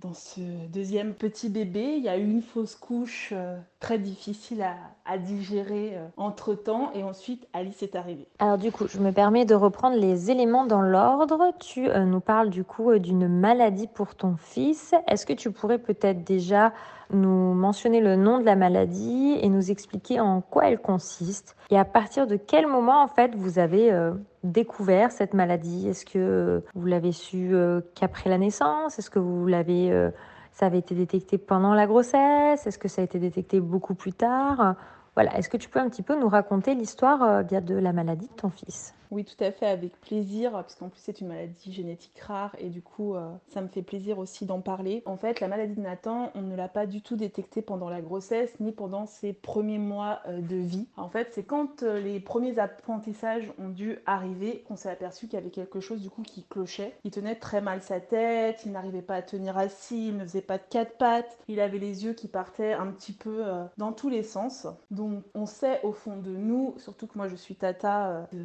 dans 0.00 0.14
ce 0.14 0.40
deuxième 0.66 1.14
petit 1.14 1.48
bébé. 1.48 1.94
Il 1.96 2.02
y 2.02 2.08
a 2.08 2.18
eu 2.18 2.28
une 2.28 2.42
fausse 2.42 2.74
couche 2.74 3.32
très 3.80 3.98
difficile 3.98 4.64
à, 5.04 5.18
digérer 5.18 5.92
euh, 5.94 6.06
entre 6.16 6.54
temps 6.54 6.90
et 6.94 7.02
ensuite 7.02 7.46
Alice 7.52 7.82
est 7.82 7.96
arrivée. 7.96 8.28
Alors 8.40 8.58
du 8.58 8.70
coup, 8.70 8.86
je 8.88 8.98
me 8.98 9.10
permets 9.10 9.44
de 9.44 9.54
reprendre 9.54 9.96
les 9.96 10.30
éléments 10.30 10.66
dans 10.66 10.82
l'ordre. 10.82 11.52
Tu 11.60 11.88
euh, 11.88 12.04
nous 12.04 12.20
parles 12.20 12.50
du 12.50 12.64
coup 12.64 12.98
d'une 12.98 13.28
maladie 13.28 13.86
pour 13.86 14.14
ton 14.14 14.36
fils. 14.36 14.94
Est-ce 15.06 15.24
que 15.24 15.32
tu 15.32 15.50
pourrais 15.50 15.78
peut-être 15.78 16.24
déjà 16.24 16.72
nous 17.10 17.54
mentionner 17.54 18.00
le 18.00 18.16
nom 18.16 18.38
de 18.38 18.44
la 18.44 18.56
maladie 18.56 19.38
et 19.40 19.48
nous 19.48 19.70
expliquer 19.70 20.20
en 20.20 20.40
quoi 20.40 20.68
elle 20.68 20.78
consiste? 20.78 21.56
Et 21.70 21.78
à 21.78 21.84
partir 21.84 22.26
de 22.26 22.36
quel 22.36 22.66
moment 22.66 23.02
en 23.02 23.08
fait 23.08 23.34
vous 23.34 23.58
avez 23.58 23.92
euh, 23.92 24.12
découvert 24.44 25.10
cette 25.10 25.34
maladie? 25.34 25.88
Est-ce 25.88 26.04
que 26.04 26.62
vous 26.74 26.86
l'avez 26.86 27.12
su 27.12 27.54
euh, 27.54 27.80
qu'après 27.94 28.30
la 28.30 28.38
naissance? 28.38 28.98
Est-ce 28.98 29.10
que 29.10 29.18
vous 29.18 29.46
l'avez 29.46 29.90
euh, 29.90 30.10
ça 30.58 30.66
avait 30.66 30.78
été 30.78 30.96
détecté 30.96 31.38
pendant 31.38 31.72
la 31.72 31.86
grossesse? 31.86 32.66
Est-ce 32.66 32.78
que 32.78 32.88
ça 32.88 33.00
a 33.00 33.04
été 33.04 33.20
détecté 33.20 33.60
beaucoup 33.60 33.94
plus 33.94 34.12
tard? 34.12 34.74
Voilà, 35.14 35.38
est-ce 35.38 35.48
que 35.48 35.56
tu 35.56 35.68
peux 35.68 35.78
un 35.78 35.88
petit 35.88 36.02
peu 36.02 36.18
nous 36.18 36.28
raconter 36.28 36.74
l'histoire 36.74 37.44
de 37.44 37.74
la 37.76 37.92
maladie 37.92 38.26
de 38.26 38.32
ton 38.34 38.50
fils? 38.50 38.92
Oui, 39.10 39.24
tout 39.24 39.42
à 39.42 39.50
fait, 39.50 39.66
avec 39.66 39.98
plaisir, 40.00 40.52
parce 40.52 40.74
qu'en 40.74 40.88
plus 40.88 41.00
c'est 41.02 41.20
une 41.20 41.28
maladie 41.28 41.72
génétique 41.72 42.18
rare 42.20 42.54
et 42.58 42.68
du 42.68 42.82
coup 42.82 43.14
euh, 43.14 43.30
ça 43.48 43.60
me 43.62 43.68
fait 43.68 43.82
plaisir 43.82 44.18
aussi 44.18 44.44
d'en 44.44 44.60
parler. 44.60 45.02
En 45.06 45.16
fait, 45.16 45.40
la 45.40 45.48
maladie 45.48 45.74
de 45.74 45.80
Nathan, 45.80 46.30
on 46.34 46.42
ne 46.42 46.54
l'a 46.54 46.68
pas 46.68 46.86
du 46.86 47.00
tout 47.00 47.16
détectée 47.16 47.62
pendant 47.62 47.88
la 47.88 48.02
grossesse 48.02 48.58
ni 48.60 48.72
pendant 48.72 49.06
ses 49.06 49.32
premiers 49.32 49.78
mois 49.78 50.20
euh, 50.26 50.40
de 50.40 50.56
vie. 50.56 50.86
En 50.96 51.08
fait, 51.08 51.28
c'est 51.32 51.44
quand 51.44 51.82
euh, 51.82 52.00
les 52.00 52.20
premiers 52.20 52.58
apprentissages 52.58 53.50
ont 53.58 53.70
dû 53.70 53.98
arriver 54.06 54.64
qu'on 54.68 54.76
s'est 54.76 54.90
aperçu 54.90 55.26
qu'il 55.26 55.38
y 55.38 55.42
avait 55.42 55.50
quelque 55.50 55.80
chose 55.80 56.02
du 56.02 56.10
coup 56.10 56.22
qui 56.22 56.44
clochait. 56.44 56.94
Il 57.04 57.10
tenait 57.10 57.36
très 57.36 57.60
mal 57.60 57.82
sa 57.82 58.00
tête, 58.00 58.62
il 58.66 58.72
n'arrivait 58.72 59.02
pas 59.02 59.16
à 59.16 59.22
tenir 59.22 59.56
assis, 59.56 60.08
il 60.08 60.16
ne 60.16 60.24
faisait 60.24 60.42
pas 60.42 60.58
de 60.58 60.64
quatre 60.68 60.98
pattes, 60.98 61.38
il 61.48 61.60
avait 61.60 61.78
les 61.78 62.04
yeux 62.04 62.12
qui 62.12 62.28
partaient 62.28 62.72
un 62.72 62.88
petit 62.88 63.12
peu 63.12 63.44
dans 63.76 63.92
tous 63.92 64.08
les 64.08 64.22
sens. 64.22 64.66
Donc 64.90 65.24
on 65.34 65.46
sait 65.46 65.80
au 65.82 65.92
fond 65.92 66.16
de 66.16 66.30
nous, 66.30 66.74
surtout 66.78 67.06
que 67.06 67.16
moi 67.16 67.28
je 67.28 67.36
suis 67.36 67.54
tata 67.54 68.28
de 68.32 68.44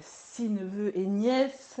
six 0.00 0.48
neveux 0.48 0.96
et 0.96 1.06
nièces. 1.06 1.80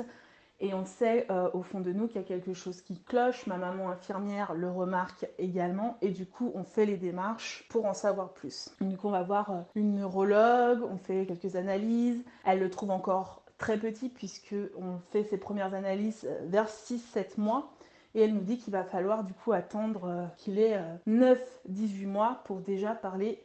Et 0.60 0.72
on 0.72 0.84
sait 0.84 1.26
euh, 1.30 1.50
au 1.52 1.62
fond 1.62 1.80
de 1.80 1.92
nous 1.92 2.06
qu'il 2.06 2.20
y 2.20 2.24
a 2.24 2.26
quelque 2.26 2.54
chose 2.54 2.80
qui 2.80 3.00
cloche. 3.00 3.46
Ma 3.46 3.58
maman 3.58 3.90
infirmière 3.90 4.54
le 4.54 4.70
remarque 4.70 5.26
également. 5.38 5.98
Et 6.00 6.10
du 6.10 6.26
coup, 6.26 6.52
on 6.54 6.64
fait 6.64 6.86
les 6.86 6.96
démarches 6.96 7.66
pour 7.68 7.86
en 7.86 7.94
savoir 7.94 8.32
plus. 8.32 8.70
Du 8.80 8.96
coup, 8.96 9.08
on 9.08 9.12
va 9.12 9.22
voir 9.22 9.50
euh, 9.50 9.60
une 9.74 9.96
neurologue, 9.96 10.82
on 10.82 10.96
fait 10.96 11.26
quelques 11.26 11.56
analyses. 11.56 12.22
Elle 12.44 12.60
le 12.60 12.70
trouve 12.70 12.90
encore 12.90 13.42
très 13.58 13.78
petit 13.78 14.08
puisque 14.08 14.54
on 14.78 14.98
fait 15.10 15.24
ses 15.24 15.38
premières 15.38 15.74
analyses 15.74 16.24
euh, 16.24 16.46
vers 16.46 16.68
6-7 16.68 17.38
mois. 17.38 17.72
Et 18.14 18.22
elle 18.22 18.32
nous 18.32 18.42
dit 18.42 18.58
qu'il 18.58 18.72
va 18.72 18.84
falloir 18.84 19.24
du 19.24 19.34
coup 19.34 19.52
attendre 19.52 20.30
qu'il 20.38 20.60
ait 20.60 20.80
9-18 21.08 22.06
mois 22.06 22.42
pour 22.44 22.60
déjà 22.60 22.94
parler 22.94 23.44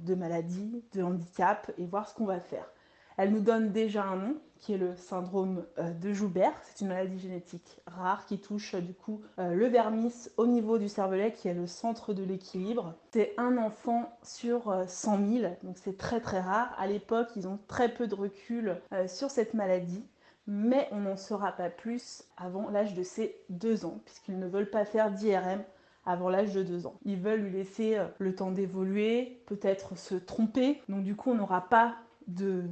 de 0.00 0.14
maladie, 0.14 0.84
de 0.92 1.02
handicap 1.02 1.72
et 1.78 1.86
voir 1.86 2.06
ce 2.06 2.14
qu'on 2.14 2.26
va 2.26 2.38
faire. 2.38 2.70
Elle 3.16 3.32
nous 3.32 3.40
donne 3.40 3.72
déjà 3.72 4.04
un 4.04 4.16
nom 4.16 4.36
qui 4.62 4.72
est 4.74 4.78
le 4.78 4.94
syndrome 4.94 5.66
euh, 5.78 5.90
de 5.92 6.12
Joubert. 6.12 6.54
C'est 6.62 6.82
une 6.82 6.88
maladie 6.88 7.18
génétique 7.18 7.80
rare 7.86 8.24
qui 8.26 8.38
touche 8.38 8.74
euh, 8.74 8.80
du 8.80 8.94
coup 8.94 9.20
euh, 9.38 9.54
le 9.54 9.66
vermis 9.66 10.28
au 10.36 10.46
niveau 10.46 10.78
du 10.78 10.88
cervelet 10.88 11.32
qui 11.32 11.48
est 11.48 11.54
le 11.54 11.66
centre 11.66 12.14
de 12.14 12.22
l'équilibre. 12.22 12.94
C'est 13.10 13.34
un 13.38 13.58
enfant 13.58 14.16
sur 14.22 14.72
100 14.86 15.28
000, 15.28 15.56
donc 15.64 15.78
c'est 15.78 15.98
très 15.98 16.20
très 16.20 16.40
rare. 16.40 16.74
À 16.78 16.86
l'époque, 16.86 17.28
ils 17.34 17.48
ont 17.48 17.58
très 17.66 17.92
peu 17.92 18.06
de 18.06 18.14
recul 18.14 18.80
sur 19.06 19.30
cette 19.30 19.54
maladie. 19.54 20.04
Mais 20.46 20.88
on 20.90 21.00
n'en 21.00 21.16
saura 21.16 21.52
pas 21.52 21.70
plus 21.70 22.24
avant 22.36 22.68
l'âge 22.68 22.94
de 22.94 23.02
ses 23.02 23.36
deux 23.48 23.84
ans, 23.84 24.00
puisqu'ils 24.04 24.38
ne 24.38 24.48
veulent 24.48 24.70
pas 24.70 24.84
faire 24.84 25.12
d'IRM 25.12 25.62
avant 26.04 26.30
l'âge 26.30 26.52
de 26.52 26.62
deux 26.62 26.86
ans. 26.86 26.94
Ils 27.04 27.20
veulent 27.20 27.42
lui 27.42 27.52
laisser 27.52 27.98
le 28.18 28.34
temps 28.34 28.50
d'évoluer, 28.50 29.40
peut-être 29.46 29.96
se 29.96 30.14
tromper. 30.14 30.82
Donc 30.88 31.04
du 31.04 31.14
coup, 31.14 31.30
on 31.30 31.36
n'aura 31.36 31.68
pas 31.68 31.94
de 32.26 32.64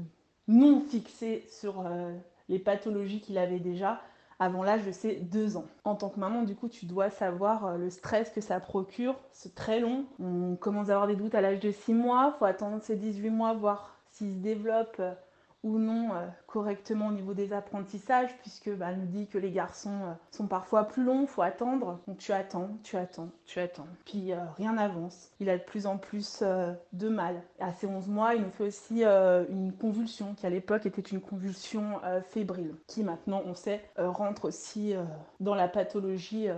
non 0.48 0.80
fixé 0.80 1.46
sur 1.48 1.86
euh, 1.86 2.12
les 2.48 2.58
pathologies 2.58 3.20
qu'il 3.20 3.38
avait 3.38 3.60
déjà 3.60 4.00
avant 4.40 4.62
l'âge 4.62 4.84
de 4.84 4.90
ses 4.90 5.16
deux 5.16 5.58
ans. 5.58 5.66
En 5.84 5.94
tant 5.94 6.08
que 6.08 6.18
maman, 6.18 6.42
du 6.42 6.56
coup, 6.56 6.68
tu 6.68 6.86
dois 6.86 7.10
savoir 7.10 7.66
euh, 7.66 7.76
le 7.76 7.90
stress 7.90 8.30
que 8.30 8.40
ça 8.40 8.58
procure. 8.58 9.14
C'est 9.32 9.54
très 9.54 9.80
long. 9.80 10.06
On 10.18 10.56
commence 10.56 10.88
à 10.88 10.94
avoir 10.94 11.06
des 11.06 11.16
doutes 11.16 11.34
à 11.34 11.42
l'âge 11.42 11.60
de 11.60 11.70
six 11.70 11.92
mois. 11.92 12.34
Faut 12.38 12.46
attendre 12.46 12.82
ses 12.82 12.96
18 12.96 13.28
mois, 13.30 13.52
voir 13.52 13.94
s'il 14.10 14.32
se 14.32 14.38
développe 14.38 14.96
euh, 14.98 15.12
ou 15.62 15.78
non 15.78 16.12
correctement 16.50 17.08
au 17.08 17.12
niveau 17.12 17.34
des 17.34 17.52
apprentissages, 17.52 18.36
puisque 18.38 18.70
bah, 18.70 18.86
elle 18.90 18.98
nous 18.98 19.06
dit 19.06 19.26
que 19.26 19.38
les 19.38 19.50
garçons 19.50 20.02
euh, 20.04 20.12
sont 20.30 20.46
parfois 20.46 20.84
plus 20.84 21.04
longs, 21.04 21.26
faut 21.26 21.42
attendre. 21.42 22.00
Donc 22.06 22.18
tu 22.18 22.32
attends, 22.32 22.70
tu 22.82 22.96
attends, 22.96 23.28
tu 23.46 23.60
attends. 23.60 23.86
Puis 24.04 24.32
euh, 24.32 24.38
rien 24.56 24.72
n'avance. 24.74 25.30
Il 25.38 25.48
a 25.48 25.56
de 25.56 25.62
plus 25.62 25.86
en 25.86 25.96
plus 25.96 26.42
de 26.42 27.08
mal. 27.08 27.42
À 27.60 27.72
ses 27.72 27.86
11 27.86 28.08
mois, 28.08 28.34
il 28.34 28.42
nous 28.42 28.50
fait 28.50 28.64
aussi 28.64 29.04
une 29.04 29.72
convulsion, 29.72 30.34
qui 30.34 30.46
à 30.46 30.50
l'époque 30.50 30.86
était 30.86 31.00
une 31.00 31.20
convulsion 31.20 32.00
fébrile, 32.28 32.74
qui 32.86 33.02
maintenant, 33.02 33.42
on 33.46 33.54
sait, 33.54 33.82
rentre 33.96 34.46
aussi 34.46 34.94
dans 35.40 35.54
la 35.54 35.68
pathologie 35.68 36.48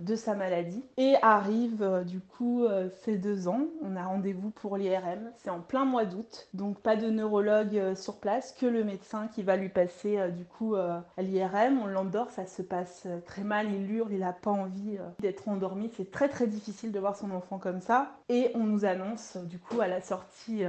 de 0.00 0.16
sa 0.16 0.34
maladie. 0.34 0.84
Et 0.96 1.14
arrive 1.22 2.04
du 2.06 2.20
coup 2.20 2.66
ses 3.02 3.16
deux 3.16 3.48
ans. 3.48 3.66
On 3.82 3.96
a 3.96 4.04
rendez-vous 4.04 4.50
pour 4.50 4.76
l'IRM. 4.76 5.30
C'est 5.36 5.50
en 5.50 5.60
plein 5.60 5.84
mois 5.84 6.04
d'août, 6.04 6.48
donc 6.54 6.80
pas 6.80 6.96
de 6.96 7.08
neurologue 7.08 7.94
sur 7.94 8.18
place, 8.18 8.52
que 8.52 8.66
le 8.66 8.84
médecin 8.84 9.27
qui 9.28 9.42
va 9.42 9.56
lui 9.56 9.68
passer 9.68 10.18
euh, 10.18 10.28
du 10.28 10.44
coup 10.44 10.74
euh, 10.74 10.98
à 11.16 11.22
l'IRM. 11.22 11.80
On 11.82 11.86
l'endort, 11.86 12.30
ça 12.30 12.46
se 12.46 12.62
passe 12.62 13.04
euh, 13.06 13.20
très 13.20 13.42
mal, 13.42 13.72
il 13.72 13.90
hurle, 13.90 14.12
il 14.12 14.20
n'a 14.20 14.32
pas 14.32 14.50
envie 14.50 14.98
d'être 15.20 15.48
endormi. 15.48 15.90
C'est 15.96 16.10
très 16.10 16.28
très 16.28 16.46
difficile 16.46 16.92
de 16.92 16.98
voir 16.98 17.16
son 17.16 17.30
enfant 17.30 17.58
comme 17.58 17.80
ça. 17.80 18.16
Et 18.28 18.50
on 18.54 18.64
nous 18.64 18.84
annonce 18.84 19.36
du 19.36 19.58
coup 19.58 19.80
à 19.80 19.88
la 19.88 20.00
sortie 20.00 20.62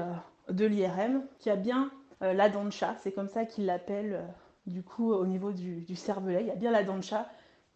de 0.50 0.66
l'IRM 0.66 1.24
qu'il 1.39 1.51
y 1.51 1.54
a 1.54 1.58
bien 1.58 1.92
la 2.22 2.50
dent 2.50 2.66
de 2.66 2.72
c'est 2.72 3.12
comme 3.12 3.30
ça 3.30 3.46
qu'il 3.46 3.66
l'appelle 3.66 4.22
du 4.66 4.84
coup 4.84 5.12
au 5.12 5.25
niveau 5.25 5.51
du, 5.51 5.82
du, 5.82 5.96
cervelet. 5.96 6.42
Il 6.42 6.48
y 6.48 6.51
a 6.51 6.56
bien 6.56 6.72
la 6.72 6.84
dent 6.84 6.98
de 6.98 7.04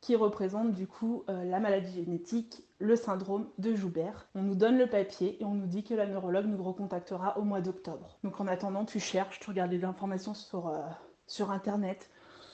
qui 0.01 0.15
représente 0.15 0.71
du 0.71 0.87
coup 0.87 1.23
la 1.27 1.59
maladie 1.59 1.93
génétique, 1.93 2.63
le 2.83 2.97
syndrome 2.97 3.47
de 3.57 3.73
Joubert. 3.73 4.27
On 4.35 4.41
nous 4.41 4.55
donne 4.55 4.77
le 4.77 4.87
papier 4.87 5.41
et 5.41 5.45
on 5.45 5.53
nous 5.53 5.67
dit 5.67 5.83
que 5.83 5.93
la 5.93 6.05
neurologue 6.05 6.47
nous 6.47 6.61
recontactera 6.61 7.39
au 7.39 7.43
mois 7.43 7.61
d'octobre. 7.61 8.17
Donc 8.23 8.39
en 8.41 8.47
attendant, 8.47 8.83
tu 8.83 8.99
cherches, 8.99 9.39
tu 9.39 9.49
regardes 9.49 9.71
des 9.71 9.85
informations 9.85 10.33
sur, 10.33 10.67
euh, 10.67 10.81
sur 11.25 11.49
Internet, 11.51 12.09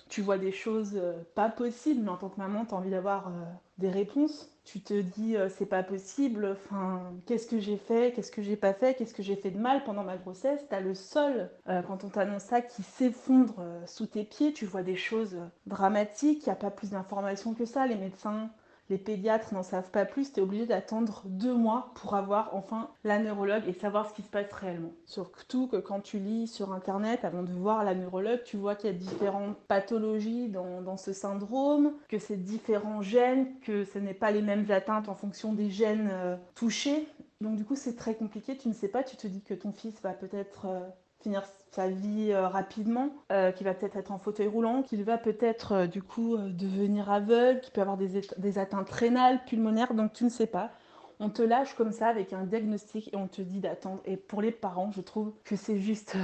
tu 0.08 0.22
vois 0.22 0.38
des 0.38 0.52
choses 0.52 0.94
euh, 0.96 1.14
pas 1.34 1.50
possibles, 1.50 2.04
mais 2.04 2.12
en 2.12 2.18
tant 2.18 2.30
que 2.30 2.38
maman, 2.38 2.66
tu 2.66 2.76
as 2.76 2.78
envie 2.78 2.92
d'avoir 2.92 3.30
euh, 3.30 3.32
des 3.80 3.90
réponses. 3.90 4.56
Tu 4.66 4.82
te 4.82 5.02
dis, 5.02 5.36
c'est 5.58 5.66
pas 5.66 5.82
possible, 5.82 6.46
enfin, 6.52 7.02
qu'est-ce 7.26 7.48
que 7.48 7.58
j'ai 7.58 7.78
fait, 7.78 8.14
qu'est-ce 8.14 8.32
que 8.32 8.44
j'ai 8.44 8.56
pas 8.56 8.74
fait, 8.74 8.94
qu'est-ce 8.94 9.16
que 9.16 9.24
j'ai 9.24 9.36
fait 9.36 9.50
de 9.50 9.58
mal 9.58 9.84
pendant 9.84 10.04
ma 10.04 10.16
grossesse? 10.16 10.64
Tu 10.70 10.76
as 10.76 10.80
le 10.80 10.94
sol, 10.94 11.50
quand 11.66 12.04
on 12.04 12.10
t'annonce 12.10 12.44
ça, 12.44 12.62
qui 12.62 12.84
s'effondre 12.84 13.66
sous 13.88 14.06
tes 14.06 14.24
pieds. 14.24 14.54
Tu 14.54 14.68
vois 14.68 14.84
des 14.84 14.96
choses 14.96 15.38
dramatiques, 15.66 16.46
il 16.46 16.50
n'y 16.50 16.54
a 16.54 16.56
pas 16.56 16.70
plus 16.70 16.92
d'informations 16.92 17.56
que 17.56 17.66
ça. 17.66 17.88
Les 17.88 17.96
médecins 17.96 18.52
les 18.90 18.98
pédiatres 18.98 19.54
n'en 19.54 19.64
savent 19.64 19.92
pas 19.92 20.06
plus, 20.06 20.34
tu 20.34 20.40
es 20.40 20.44
obligé 20.44 20.66
d'attendre 20.66 21.22
deux 21.26 21.54
mois 21.54 21.92
pour 21.96 22.16
avoir 22.16 22.50
enfin 22.54 22.90
la 23.04 23.20
neurologue 23.20 23.64
et 23.68 23.74
savoir 23.74 24.10
ce 24.10 24.14
qui 24.14 24.24
se 24.24 24.30
passe 24.30 24.52
réellement. 24.52 24.92
Surtout 25.06 25.68
que 25.68 25.78
quand 25.78 26.02
tu 26.02 26.18
lis 26.18 26.48
sur 26.48 26.74
internet, 26.74 27.24
avant 27.24 27.44
de 27.44 27.52
voir 27.52 27.84
la 27.84 27.94
neurologue, 27.94 28.44
tu 28.44 28.58
vois 28.58 28.76
qu'il 28.76 28.90
y 28.90 28.94
a 28.94 28.98
différentes 28.98 29.58
pathologies 29.68 30.50
dans, 30.50 30.98
ce 30.98 31.14
syndrome, 31.14 31.94
que 32.08 32.18
c'est 32.18 32.36
différents 32.36 33.02
gènes, 33.02 33.60
que 33.62 33.84
ce 33.86 34.00
n'est 34.00 34.14
pas 34.14 34.32
les 34.32 34.42
mêmes 34.42 34.66
atteintes 34.70 35.08
en 35.08 35.16
fonction 35.16 35.54
des 35.54 35.70
gènes 35.70 36.10
euh, 36.12 36.36
touchés. 36.56 37.08
Donc 37.42 37.56
du 37.56 37.64
coup 37.64 37.76
c'est 37.76 37.96
très 37.96 38.16
compliqué, 38.16 38.58
tu 38.58 38.68
ne 38.68 38.74
sais 38.74 38.90
pas, 38.90 39.04
tu 39.04 39.16
te 39.16 39.28
dis 39.28 39.42
que 39.42 39.54
ton 39.54 39.72
fils 39.72 40.02
va 40.02 40.12
peut-être 40.12 40.66
euh, 40.66 40.80
finir 41.22 41.44
sa 41.72 41.88
vie 41.88 42.32
euh, 42.32 42.48
rapidement, 42.48 43.10
euh, 43.32 43.52
qui 43.52 43.64
va 43.64 43.74
peut-être 43.74 43.96
être 43.96 44.12
en 44.12 44.18
fauteuil 44.18 44.48
roulant, 44.48 44.82
qu'il 44.82 45.04
va 45.04 45.18
peut-être 45.18 45.72
euh, 45.74 45.88
du 45.88 46.02
coup 46.02 46.38
devenir 46.38 47.12
aveugle, 47.12 47.62
qui 47.62 47.72
peut 47.72 47.82
avoir 47.82 47.98
des, 47.98 48.22
des, 48.38 48.58
atteintes 48.58 48.90
rénales, 48.90 49.44
pulmonaires, 49.46 49.94
donc 49.94 50.14
tu 50.14 50.24
ne 50.24 50.30
sais 50.30 50.48
pas. 50.48 50.72
On 51.20 51.30
te 51.30 51.42
lâche 51.42 51.74
comme 51.76 51.92
ça 51.92 52.08
avec 52.08 52.32
un 52.32 52.44
diagnostic 52.44 53.14
et 53.14 53.18
on 53.18 53.28
te 53.28 53.42
dit 53.42 53.60
d'attendre. 53.60 54.02
Et 54.06 54.16
pour 54.16 54.42
les 54.42 54.52
parents, 54.52 54.92
je 54.92 55.02
trouve 55.02 55.34
que 55.44 55.58
c'est 55.58 55.78
juste 55.78 56.16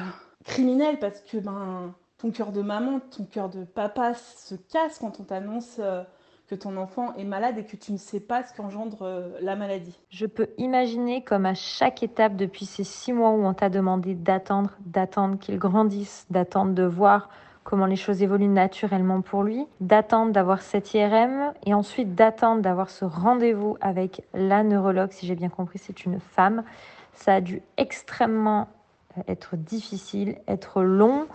criminel 0.46 1.00
parce 1.00 1.20
que 1.22 1.38
ben, 1.38 1.94
ton 2.18 2.32
cœur 2.32 2.54
de 2.54 2.62
maman, 2.62 3.02
ton 3.02 3.26
cœur 3.26 3.50
de 3.50 3.66
papa 3.66 4.14
se 4.14 4.56
casse 4.56 5.00
quand 5.00 5.20
on 5.20 5.24
t'annonce 5.24 5.82
que 6.48 6.56
ton 6.56 6.78
enfant 6.78 7.14
est 7.16 7.24
malade 7.24 7.58
et 7.58 7.66
que 7.66 7.76
tu 7.76 7.92
ne 7.92 7.98
sais 7.98 8.20
pas 8.20 8.44
ce 8.44 8.54
qu'engendre 8.54 9.00
euh, 9.02 9.30
la 9.42 9.56
maladie. 9.56 10.00
Je 10.10 10.26
peux 10.26 10.48
imaginer 10.58 11.24
comme 11.24 11.46
à 11.46 11.56
chaque 11.56 12.04
étape 12.04 12.36
depuis 12.36 12.66
ces 12.66 12.84
six 12.84 13.14
mois 13.14 13.32
où 13.32 13.44
on 13.46 13.54
t'a 13.54 13.70
demandé 13.70 14.14
d'attendre, 14.14 14.72
d'attendre 14.82 15.40
qu'il 15.40 15.58
grandisse, 15.58 16.28
d'attendre 16.30 16.74
de 16.74 16.84
voir 16.84 17.30
comment 17.64 17.88
les 17.88 17.96
choses 17.96 18.22
évoluent 18.22 18.48
naturellement 18.48 19.22
pour 19.22 19.42
lui, 19.42 19.66
d'attendre 19.82 20.32
d'avoir 20.32 20.62
cette 20.62 20.94
IRM 20.94 21.52
et 21.66 21.74
ensuite 21.74 22.14
d'attendre 22.14 22.62
d'avoir 22.62 22.92
ce 22.92 23.06
rendez-vous 23.06 23.76
avec 23.82 24.22
la 24.36 24.64
neurologue, 24.64 25.12
si 25.12 25.26
j'ai 25.26 25.36
bien 25.36 25.50
compris, 25.50 25.80
c'est 25.80 26.06
une 26.06 26.20
femme. 26.20 26.64
Ça 27.14 27.36
a 27.36 27.42
dû 27.42 27.64
extrêmement 27.78 28.68
euh, 29.18 29.22
être 29.28 29.56
difficile, 29.56 30.38
être 30.48 30.84
long 30.84 31.26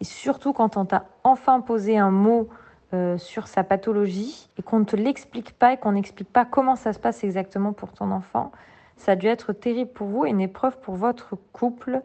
et 0.00 0.04
surtout 0.04 0.52
quand 0.52 0.76
on 0.76 0.84
t'a 0.84 1.06
enfin 1.24 1.62
posé 1.62 1.96
un 1.96 2.10
mot 2.10 2.48
euh, 2.94 3.18
sur 3.18 3.48
sa 3.48 3.64
pathologie 3.64 4.48
et 4.58 4.62
qu'on 4.62 4.78
ne 4.78 4.84
te 4.84 4.96
l'explique 4.96 5.52
pas 5.52 5.74
et 5.74 5.76
qu'on 5.76 5.92
n'explique 5.92 6.32
pas 6.32 6.46
comment 6.46 6.74
ça 6.74 6.94
se 6.94 6.98
passe 6.98 7.22
exactement 7.22 7.74
pour 7.74 7.92
ton 7.92 8.10
enfant, 8.10 8.50
ça 8.96 9.12
a 9.12 9.16
dû 9.16 9.26
être 9.26 9.52
terrible 9.52 9.90
pour 9.90 10.06
vous 10.06 10.24
et 10.24 10.30
une 10.30 10.40
épreuve 10.40 10.78
pour 10.78 10.94
votre 10.94 11.36
couple. 11.52 12.00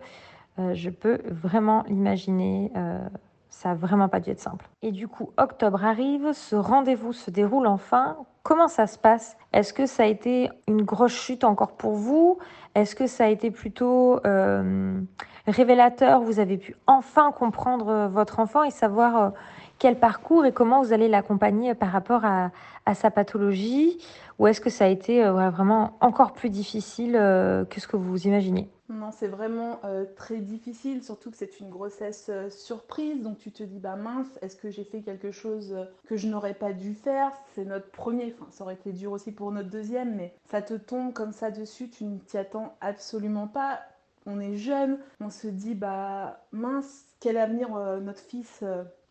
Euh, 0.59 0.73
je 0.73 0.89
peux 0.89 1.19
vraiment 1.25 1.85
l'imaginer. 1.87 2.69
Euh, 2.75 2.99
ça 3.47 3.69
n'a 3.69 3.75
vraiment 3.75 4.09
pas 4.09 4.19
dû 4.19 4.31
être 4.31 4.41
simple. 4.41 4.67
Et 4.81 4.91
du 4.91 5.07
coup, 5.07 5.31
octobre 5.37 5.85
arrive, 5.85 6.33
ce 6.33 6.57
rendez-vous 6.57 7.13
se 7.13 7.31
déroule 7.31 7.67
enfin. 7.67 8.17
Comment 8.43 8.67
ça 8.67 8.85
se 8.85 8.97
passe? 8.97 9.37
Est-ce 9.53 9.73
que 9.73 9.85
ça 9.85 10.03
a 10.03 10.07
été 10.07 10.49
une 10.67 10.81
grosse 10.81 11.13
chute 11.13 11.45
encore 11.45 11.77
pour 11.77 11.93
vous? 11.93 12.39
Est-ce 12.75 12.93
que 12.93 13.07
ça 13.07 13.23
a 13.23 13.27
été 13.27 13.51
plutôt 13.51 14.19
révélateur? 15.47 16.19
Vous 16.21 16.39
avez 16.39 16.57
pu 16.57 16.75
enfin 16.87 17.31
comprendre 17.31 18.09
votre 18.11 18.39
enfant 18.39 18.63
et 18.63 18.71
savoir 18.71 19.31
quel 19.83 19.99
parcours 19.99 20.45
et 20.45 20.53
comment 20.53 20.81
vous 20.81 20.93
allez 20.93 21.09
l'accompagner 21.09 21.75
par 21.75 21.91
rapport 21.91 22.23
à, 22.23 22.51
sa 22.93 23.11
pathologie? 23.11 23.97
Ou 24.39 24.47
est-ce 24.47 24.61
que 24.61 24.69
ça 24.69 24.85
a 24.85 24.87
été 24.87 25.21
euh, 25.25 25.49
vraiment 25.49 25.97
encore 25.99 26.31
plus 26.31 26.49
difficile 26.49 27.17
euh, 27.17 27.65
que 27.65 27.81
ce 27.81 27.87
que 27.89 27.97
vous 27.97 28.25
imaginez 28.25 28.69
non, 28.89 29.11
c'est 29.11 29.27
vraiment 29.27 29.79
euh, 29.85 30.05
très 30.17 30.37
difficile, 30.37 31.03
surtout 31.03 31.31
que 31.31 31.37
c'est 31.37 31.59
une 31.59 31.69
grossesse 31.69 32.29
surprise. 32.49 33.23
Donc 33.23 33.39
tu 33.39 33.51
te 33.51 33.63
dis, 33.63 33.79
bah 33.79 33.95
mince, 33.95 34.27
est-ce 34.41 34.55
que 34.55 34.69
j'ai 34.69 34.83
fait 34.83 35.01
quelque 35.01 35.31
chose 35.31 35.75
que 36.07 36.15
je 36.15 36.27
n'aurais 36.27 36.53
pas 36.53 36.73
dû 36.73 36.93
faire? 36.93 37.31
C'est 37.55 37.65
notre 37.65 37.89
premier, 37.89 38.35
enfin 38.37 38.51
ça 38.51 38.65
aurait 38.65 38.75
été 38.75 38.91
dur 38.91 39.13
aussi 39.13 39.31
pour 39.31 39.51
notre 39.51 39.69
deuxième, 39.69 40.15
mais 40.15 40.35
ça 40.51 40.61
te 40.61 40.75
tombe 40.75 41.11
comme 41.11 41.31
ça 41.31 41.49
dessus, 41.49 41.89
tu 41.89 42.03
ne 42.03 42.19
t'y 42.19 42.37
attends 42.37 42.75
absolument 42.81 43.47
pas. 43.47 43.79
On 44.25 44.39
est 44.39 44.55
jeune, 44.55 44.99
on 45.19 45.29
se 45.29 45.47
dit, 45.47 45.75
bah 45.75 46.45
mince, 46.51 47.05
quel 47.19 47.37
avenir 47.37 47.69
notre 48.01 48.21
fils 48.21 48.63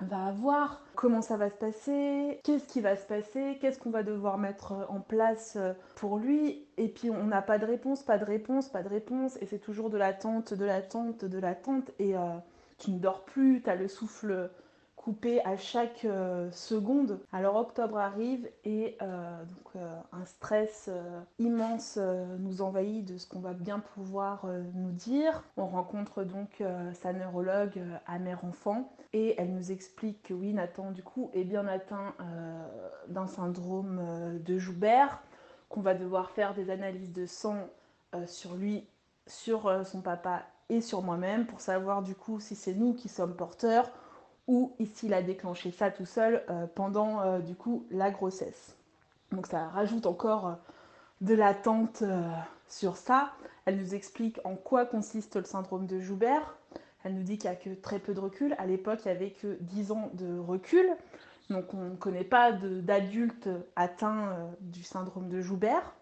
va 0.06 0.26
avoir, 0.26 0.82
comment 0.94 1.22
ça 1.22 1.36
va 1.36 1.50
se 1.50 1.56
passer, 1.56 2.40
qu'est-ce 2.44 2.66
qui 2.66 2.80
va 2.80 2.96
se 2.96 3.06
passer, 3.06 3.58
qu'est-ce 3.60 3.78
qu'on 3.78 3.90
va 3.90 4.02
devoir 4.02 4.38
mettre 4.38 4.86
en 4.88 5.00
place 5.00 5.54
euh, 5.56 5.72
pour 5.96 6.18
lui. 6.18 6.66
Et 6.76 6.88
puis 6.88 7.10
on 7.10 7.24
n'a 7.24 7.42
pas 7.42 7.58
de 7.58 7.66
réponse, 7.66 8.02
pas 8.02 8.18
de 8.18 8.24
réponse, 8.24 8.68
pas 8.68 8.82
de 8.82 8.88
réponse. 8.88 9.36
Et 9.40 9.46
c'est 9.46 9.58
toujours 9.58 9.90
de 9.90 9.98
l'attente, 9.98 10.54
de 10.54 10.64
l'attente, 10.64 11.24
de 11.24 11.38
l'attente. 11.38 11.90
Et 11.98 12.16
euh, 12.16 12.20
tu 12.78 12.90
ne 12.90 12.98
dors 12.98 13.24
plus, 13.24 13.62
tu 13.62 13.70
as 13.70 13.76
le 13.76 13.88
souffle 13.88 14.50
coupé 14.96 15.44
à 15.44 15.56
chaque 15.56 16.04
euh, 16.04 16.50
seconde. 16.52 17.20
Alors 17.32 17.56
octobre 17.56 17.98
arrive 17.98 18.48
et 18.64 18.96
donc, 19.00 19.82
un 20.12 20.24
stress 20.24 20.90
immense 21.38 21.98
nous 22.38 22.62
envahit 22.62 23.04
de 23.04 23.18
ce 23.18 23.26
qu'on 23.26 23.40
va 23.40 23.52
bien 23.52 23.80
pouvoir 23.80 24.46
nous 24.74 24.92
dire. 24.92 25.42
On 25.56 25.66
rencontre 25.66 26.24
donc 26.24 26.62
sa 26.94 27.12
neurologue 27.12 27.80
à 28.06 28.18
mère-enfant 28.18 28.92
et 29.12 29.34
elle 29.38 29.52
nous 29.52 29.72
explique 29.72 30.22
que 30.22 30.34
oui, 30.34 30.52
Nathan, 30.54 30.90
du 30.90 31.02
coup, 31.02 31.30
est 31.34 31.44
bien 31.44 31.66
atteint 31.66 32.14
euh, 32.20 32.66
d'un 33.08 33.26
syndrome 33.26 34.00
euh, 34.02 34.38
de 34.38 34.58
Joubert, 34.58 35.22
qu'on 35.68 35.82
va 35.82 35.94
devoir 35.94 36.30
faire 36.30 36.54
des 36.54 36.70
analyses 36.70 37.12
de 37.12 37.26
sang 37.26 37.56
euh, 38.14 38.26
sur 38.26 38.54
lui, 38.54 38.86
sur 39.26 39.86
son 39.86 40.00
papa 40.00 40.42
et 40.68 40.80
sur 40.80 41.02
moi-même 41.02 41.46
pour 41.46 41.60
savoir 41.60 42.02
du 42.02 42.14
coup 42.14 42.40
si 42.40 42.56
c'est 42.56 42.74
nous 42.74 42.92
qui 42.94 43.08
sommes 43.08 43.36
porteurs 43.36 43.90
ou 44.48 44.74
s'il 44.94 45.14
a 45.14 45.22
déclenché 45.22 45.70
ça 45.70 45.90
tout 45.90 46.06
seul 46.06 46.44
pendant 46.74 47.38
du 47.38 47.54
coup 47.54 47.86
la 47.90 48.10
grossesse. 48.10 48.76
Donc 49.30 49.46
ça 49.46 49.68
rajoute 49.68 50.04
encore 50.04 50.58
de 51.20 51.34
l'attente 51.34 52.02
sur 52.68 52.96
ça. 52.96 53.32
Elle 53.64 53.78
nous 53.78 53.94
explique 53.94 54.40
en 54.44 54.56
quoi 54.56 54.84
consiste 54.84 55.36
le 55.36 55.44
syndrome 55.44 55.86
de 55.86 56.00
Joubert, 56.00 56.56
elle 57.04 57.14
nous 57.14 57.22
dit 57.22 57.38
qu'il 57.38 57.50
n'y 57.50 57.56
a 57.56 57.58
que 57.58 57.70
très 57.70 57.98
peu 57.98 58.14
de 58.14 58.20
recul. 58.20 58.54
À 58.58 58.66
l'époque, 58.66 59.00
il 59.04 59.08
n'y 59.08 59.16
avait 59.16 59.30
que 59.30 59.56
10 59.60 59.92
ans 59.92 60.10
de 60.14 60.38
recul. 60.38 60.86
Donc 61.50 61.74
on 61.74 61.90
ne 61.90 61.96
connaît 61.96 62.24
pas 62.24 62.52
d'adultes 62.52 63.48
atteints 63.76 64.30
euh, 64.32 64.50
du 64.60 64.82
syndrome 64.82 65.28
de 65.28 65.40
Joubert. 65.40 65.94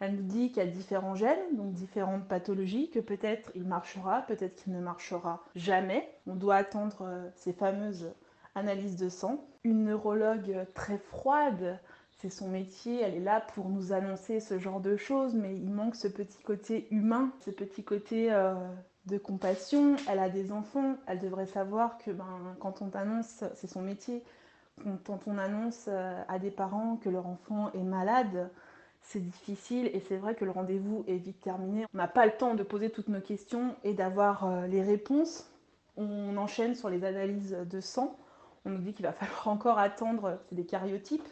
Elle 0.00 0.16
nous 0.16 0.22
dit 0.22 0.48
qu'il 0.48 0.62
y 0.64 0.66
a 0.66 0.70
différents 0.70 1.14
gènes, 1.14 1.56
donc 1.56 1.72
différentes 1.72 2.26
pathologies, 2.26 2.90
que 2.90 3.00
peut-être 3.00 3.52
il 3.54 3.64
marchera, 3.64 4.22
peut-être 4.22 4.56
qu'il 4.56 4.72
ne 4.72 4.80
marchera 4.80 5.44
jamais. 5.54 6.08
On 6.26 6.34
doit 6.34 6.56
attendre 6.56 7.02
euh, 7.02 7.28
ces 7.36 7.52
fameuses 7.52 8.10
analyse 8.54 8.96
de 8.96 9.08
sang. 9.08 9.44
Une 9.62 9.84
neurologue 9.84 10.66
très 10.74 10.96
froide, 10.96 11.78
c'est 12.20 12.30
son 12.30 12.48
métier, 12.48 13.00
elle 13.00 13.14
est 13.14 13.20
là 13.20 13.40
pour 13.40 13.68
nous 13.68 13.92
annoncer 13.92 14.40
ce 14.40 14.58
genre 14.58 14.80
de 14.80 14.96
choses, 14.96 15.34
mais 15.34 15.54
il 15.54 15.70
manque 15.70 15.96
ce 15.96 16.08
petit 16.08 16.42
côté 16.42 16.88
humain, 16.90 17.30
ce 17.40 17.50
petit 17.50 17.84
côté 17.84 18.32
euh, 18.32 18.54
de 19.06 19.18
compassion. 19.18 19.96
Elle 20.08 20.18
a 20.18 20.30
des 20.30 20.50
enfants, 20.52 20.96
elle 21.06 21.18
devrait 21.18 21.46
savoir 21.46 21.98
que 21.98 22.10
ben, 22.10 22.56
quand 22.58 22.82
on 22.82 22.88
t'annonce, 22.88 23.44
c'est 23.54 23.68
son 23.68 23.82
métier, 23.82 24.22
quand 25.04 25.26
on 25.26 25.38
annonce 25.38 25.86
euh, 25.88 26.22
à 26.28 26.38
des 26.38 26.50
parents 26.50 26.96
que 26.96 27.08
leur 27.08 27.26
enfant 27.26 27.70
est 27.72 27.82
malade, 27.82 28.50
c'est 29.00 29.20
difficile 29.20 29.90
et 29.92 30.00
c'est 30.00 30.16
vrai 30.16 30.34
que 30.34 30.44
le 30.44 30.50
rendez-vous 30.50 31.04
est 31.08 31.16
vite 31.16 31.40
terminé. 31.40 31.86
On 31.94 31.98
n'a 31.98 32.08
pas 32.08 32.26
le 32.26 32.32
temps 32.32 32.54
de 32.54 32.62
poser 32.62 32.90
toutes 32.90 33.08
nos 33.08 33.20
questions 33.20 33.74
et 33.84 33.94
d'avoir 33.94 34.46
euh, 34.46 34.66
les 34.66 34.82
réponses. 34.82 35.50
On 35.96 36.36
enchaîne 36.36 36.74
sur 36.74 36.88
les 36.90 37.04
analyses 37.04 37.56
de 37.68 37.80
sang. 37.80 38.16
On 38.64 38.70
nous 38.70 38.78
dit 38.78 38.94
qu'il 38.94 39.04
va 39.04 39.12
falloir 39.12 39.48
encore 39.48 39.78
attendre, 39.78 40.38
c'est 40.48 40.54
des 40.54 40.66
cariotypes, 40.66 41.28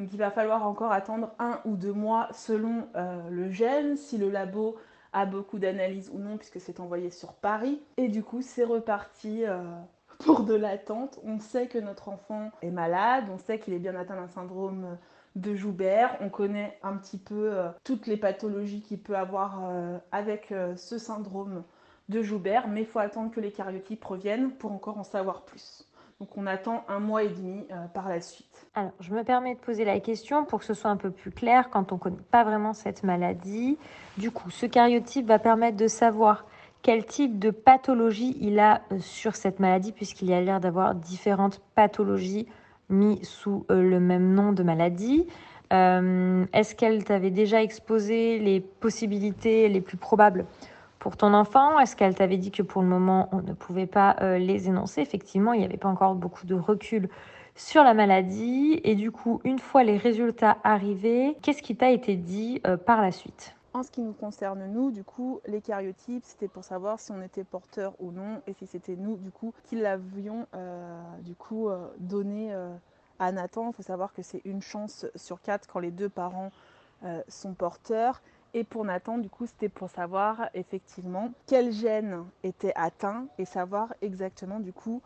donc 0.00 0.08
il 0.14 0.18
va 0.18 0.30
falloir 0.30 0.66
encore 0.66 0.92
attendre 0.92 1.30
un 1.38 1.60
ou 1.66 1.76
deux 1.76 1.92
mois 1.92 2.28
selon 2.32 2.88
euh, 2.96 3.28
le 3.28 3.50
gène, 3.50 3.98
si 3.98 4.16
le 4.16 4.30
labo 4.30 4.76
a 5.12 5.26
beaucoup 5.26 5.58
d'analyses 5.58 6.10
ou 6.14 6.18
non, 6.18 6.38
puisque 6.38 6.58
c'est 6.58 6.80
envoyé 6.80 7.10
sur 7.10 7.34
Paris. 7.34 7.82
Et 7.98 8.08
du 8.08 8.22
coup, 8.22 8.40
c'est 8.40 8.64
reparti 8.64 9.44
euh, 9.44 9.62
pour 10.20 10.44
de 10.44 10.54
l'attente. 10.54 11.20
On 11.22 11.38
sait 11.38 11.66
que 11.66 11.76
notre 11.76 12.08
enfant 12.08 12.50
est 12.62 12.70
malade, 12.70 13.24
on 13.30 13.36
sait 13.36 13.58
qu'il 13.58 13.74
est 13.74 13.78
bien 13.78 13.94
atteint 13.94 14.16
d'un 14.16 14.28
syndrome 14.28 14.96
de 15.36 15.54
Joubert. 15.54 16.16
On 16.20 16.28
connaît 16.28 16.78
un 16.82 16.96
petit 16.96 17.18
peu 17.18 17.52
euh, 17.52 17.68
toutes 17.84 18.06
les 18.06 18.16
pathologies 18.16 18.82
qu'il 18.82 18.98
peut 18.98 19.16
avoir 19.16 19.60
avec 20.12 20.52
ce 20.76 20.98
syndrome 20.98 21.62
de 22.08 22.22
Joubert, 22.22 22.68
mais 22.68 22.80
il 22.80 22.86
faut 22.86 22.98
attendre 22.98 23.30
que 23.30 23.40
les 23.40 23.52
cariotypes 23.52 24.04
reviennent 24.04 24.50
pour 24.50 24.72
encore 24.72 24.98
en 24.98 25.04
savoir 25.04 25.42
plus. 25.42 25.86
Donc 26.20 26.36
on 26.36 26.46
attend 26.46 26.84
un 26.88 27.00
mois 27.00 27.22
et 27.22 27.28
demi 27.28 27.64
euh, 27.70 27.86
par 27.94 28.08
la 28.08 28.20
suite. 28.20 28.68
Alors, 28.74 28.92
je 29.00 29.12
me 29.12 29.24
permets 29.24 29.54
de 29.54 29.60
poser 29.60 29.86
la 29.86 30.00
question 30.00 30.44
pour 30.44 30.58
que 30.58 30.66
ce 30.66 30.74
soit 30.74 30.90
un 30.90 30.98
peu 30.98 31.10
plus 31.10 31.30
clair 31.30 31.70
quand 31.70 31.92
on 31.92 31.94
ne 31.94 32.00
connaît 32.00 32.16
pas 32.30 32.44
vraiment 32.44 32.74
cette 32.74 33.02
maladie. 33.04 33.78
Du 34.18 34.30
coup, 34.30 34.50
ce 34.50 34.66
cariotype 34.66 35.26
va 35.26 35.38
permettre 35.38 35.78
de 35.78 35.88
savoir 35.88 36.44
quel 36.82 37.06
type 37.06 37.38
de 37.38 37.50
pathologie 37.50 38.36
il 38.38 38.58
a 38.58 38.82
euh, 38.92 38.98
sur 38.98 39.34
cette 39.34 39.60
maladie, 39.60 39.92
puisqu'il 39.92 40.28
y 40.28 40.34
a 40.34 40.40
l'air 40.42 40.60
d'avoir 40.60 40.94
différentes 40.94 41.62
pathologies 41.74 42.46
mises 42.90 43.28
sous 43.28 43.64
euh, 43.70 43.82
le 43.82 44.00
même 44.00 44.34
nom 44.34 44.52
de 44.52 44.62
maladie. 44.62 45.26
Est-ce 45.72 46.74
qu'elle 46.74 47.04
t'avait 47.04 47.30
déjà 47.30 47.62
exposé 47.62 48.40
les 48.40 48.58
possibilités 48.60 49.68
les 49.68 49.80
plus 49.80 49.96
probables 49.96 50.44
pour 50.98 51.16
ton 51.16 51.34
enfant? 51.34 51.80
Est-ce 51.80 51.96
qu'elle 51.96 52.14
t'avait 52.14 52.36
dit 52.36 52.52
que 52.52 52.62
pour 52.62 52.82
le 52.82 52.88
moment, 52.88 53.28
on 53.32 53.40
ne 53.42 53.52
pouvait 53.52 53.86
pas 53.86 54.16
euh, 54.20 54.38
les 54.38 54.68
énoncer? 54.68 55.00
Effectivement, 55.00 55.52
il 55.52 55.60
n'y 55.60 55.64
avait 55.64 55.76
pas 55.76 55.88
encore 55.88 56.14
beaucoup 56.14 56.46
de 56.46 56.54
recul 56.54 57.08
sur 57.56 57.82
la 57.82 57.94
maladie. 57.94 58.80
Et 58.84 58.94
du 58.94 59.10
coup, 59.10 59.40
une 59.44 59.58
fois 59.58 59.82
les 59.82 59.96
résultats 59.96 60.58
arrivés, 60.62 61.36
qu'est-ce 61.42 61.62
qui 61.62 61.76
t'a 61.76 61.90
été 61.90 62.16
dit 62.16 62.60
euh, 62.66 62.76
par 62.76 63.00
la 63.00 63.10
suite? 63.12 63.56
En 63.72 63.82
ce 63.82 63.90
qui 63.90 64.00
nous 64.00 64.12
concerne, 64.12 64.66
nous, 64.66 64.90
du 64.90 65.04
coup, 65.04 65.40
les 65.46 65.60
cariotypes, 65.60 66.24
c'était 66.24 66.48
pour 66.48 66.64
savoir 66.64 66.98
si 66.98 67.12
on 67.12 67.22
était 67.22 67.44
porteur 67.44 67.94
ou 68.00 68.10
non, 68.10 68.42
et 68.46 68.54
si 68.54 68.66
c'était 68.66 68.96
nous, 68.96 69.16
du 69.16 69.30
coup, 69.30 69.54
qui 69.64 69.76
l'avions, 69.76 70.46
euh, 70.54 71.00
du 71.20 71.34
coup, 71.34 71.68
donné 71.98 72.52
à 73.18 73.32
Nathan. 73.32 73.68
Il 73.68 73.74
faut 73.74 73.82
savoir 73.82 74.12
que 74.12 74.22
c'est 74.22 74.42
une 74.44 74.62
chance 74.62 75.06
sur 75.14 75.40
quatre 75.40 75.68
quand 75.68 75.78
les 75.78 75.90
deux 75.90 76.08
parents 76.08 76.50
sont 77.28 77.54
porteurs. 77.54 78.20
Et 78.52 78.64
pour 78.64 78.84
Nathan, 78.84 79.18
du 79.18 79.30
coup, 79.30 79.46
c'était 79.46 79.68
pour 79.68 79.90
savoir 79.90 80.50
effectivement 80.54 81.30
quel 81.46 81.70
gène 81.70 82.24
était 82.42 82.72
atteint 82.74 83.26
et 83.38 83.44
savoir 83.44 83.94
exactement, 84.02 84.58
du 84.58 84.72
coup, 84.72 85.00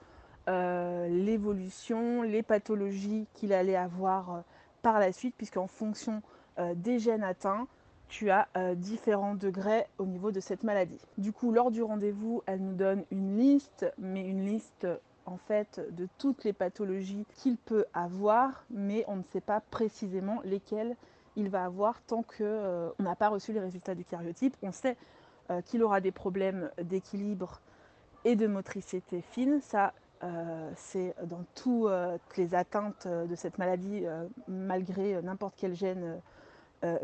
euh, 0.48 1.08
l'évolution, 1.08 2.22
les 2.22 2.42
pathologies 2.42 3.26
qu'il 3.34 3.52
allait 3.52 3.76
avoir 3.76 4.30
euh, 4.30 4.40
par 4.82 4.98
la 4.98 5.12
suite, 5.12 5.34
puisqu'en 5.36 5.66
fonction 5.66 6.22
euh, 6.58 6.74
des 6.74 6.98
gènes 6.98 7.24
atteints, 7.24 7.66
tu 8.08 8.30
as 8.30 8.46
différents 8.76 9.34
degrés 9.34 9.86
au 9.98 10.06
niveau 10.06 10.30
de 10.30 10.38
cette 10.38 10.62
maladie. 10.62 11.00
Du 11.18 11.32
coup, 11.32 11.50
lors 11.50 11.70
du 11.70 11.82
rendez-vous, 11.82 12.42
elle 12.46 12.60
nous 12.62 12.74
donne 12.74 13.04
une 13.10 13.36
liste, 13.36 13.86
mais 13.98 14.24
une 14.24 14.44
liste 14.44 14.86
en 15.26 15.36
fait 15.36 15.80
de 15.92 16.08
toutes 16.18 16.44
les 16.44 16.52
pathologies 16.52 17.26
qu'il 17.36 17.56
peut 17.56 17.86
avoir, 17.94 18.64
mais 18.70 19.04
on 19.08 19.16
ne 19.16 19.22
sait 19.22 19.40
pas 19.40 19.60
précisément 19.60 20.40
lesquelles 20.44 20.96
il 21.36 21.48
va 21.48 21.64
avoir 21.64 22.00
tant 22.02 22.22
qu'on 22.22 22.42
euh, 22.42 22.90
n'a 22.98 23.16
pas 23.16 23.28
reçu 23.28 23.52
les 23.52 23.60
résultats 23.60 23.94
du 23.94 24.04
cariotype. 24.04 24.56
On 24.62 24.72
sait 24.72 24.96
euh, 25.50 25.60
qu'il 25.62 25.82
aura 25.82 26.00
des 26.00 26.12
problèmes 26.12 26.70
d'équilibre 26.80 27.60
et 28.24 28.36
de 28.36 28.46
motricité 28.46 29.20
fine. 29.20 29.60
Ça, 29.60 29.92
euh, 30.22 30.70
c'est 30.76 31.14
dans 31.24 31.44
toutes 31.54 32.36
les 32.36 32.54
atteintes 32.54 33.06
de 33.06 33.34
cette 33.34 33.58
maladie, 33.58 34.04
malgré 34.48 35.20
n'importe 35.22 35.54
quel 35.56 35.74
gène 35.74 36.20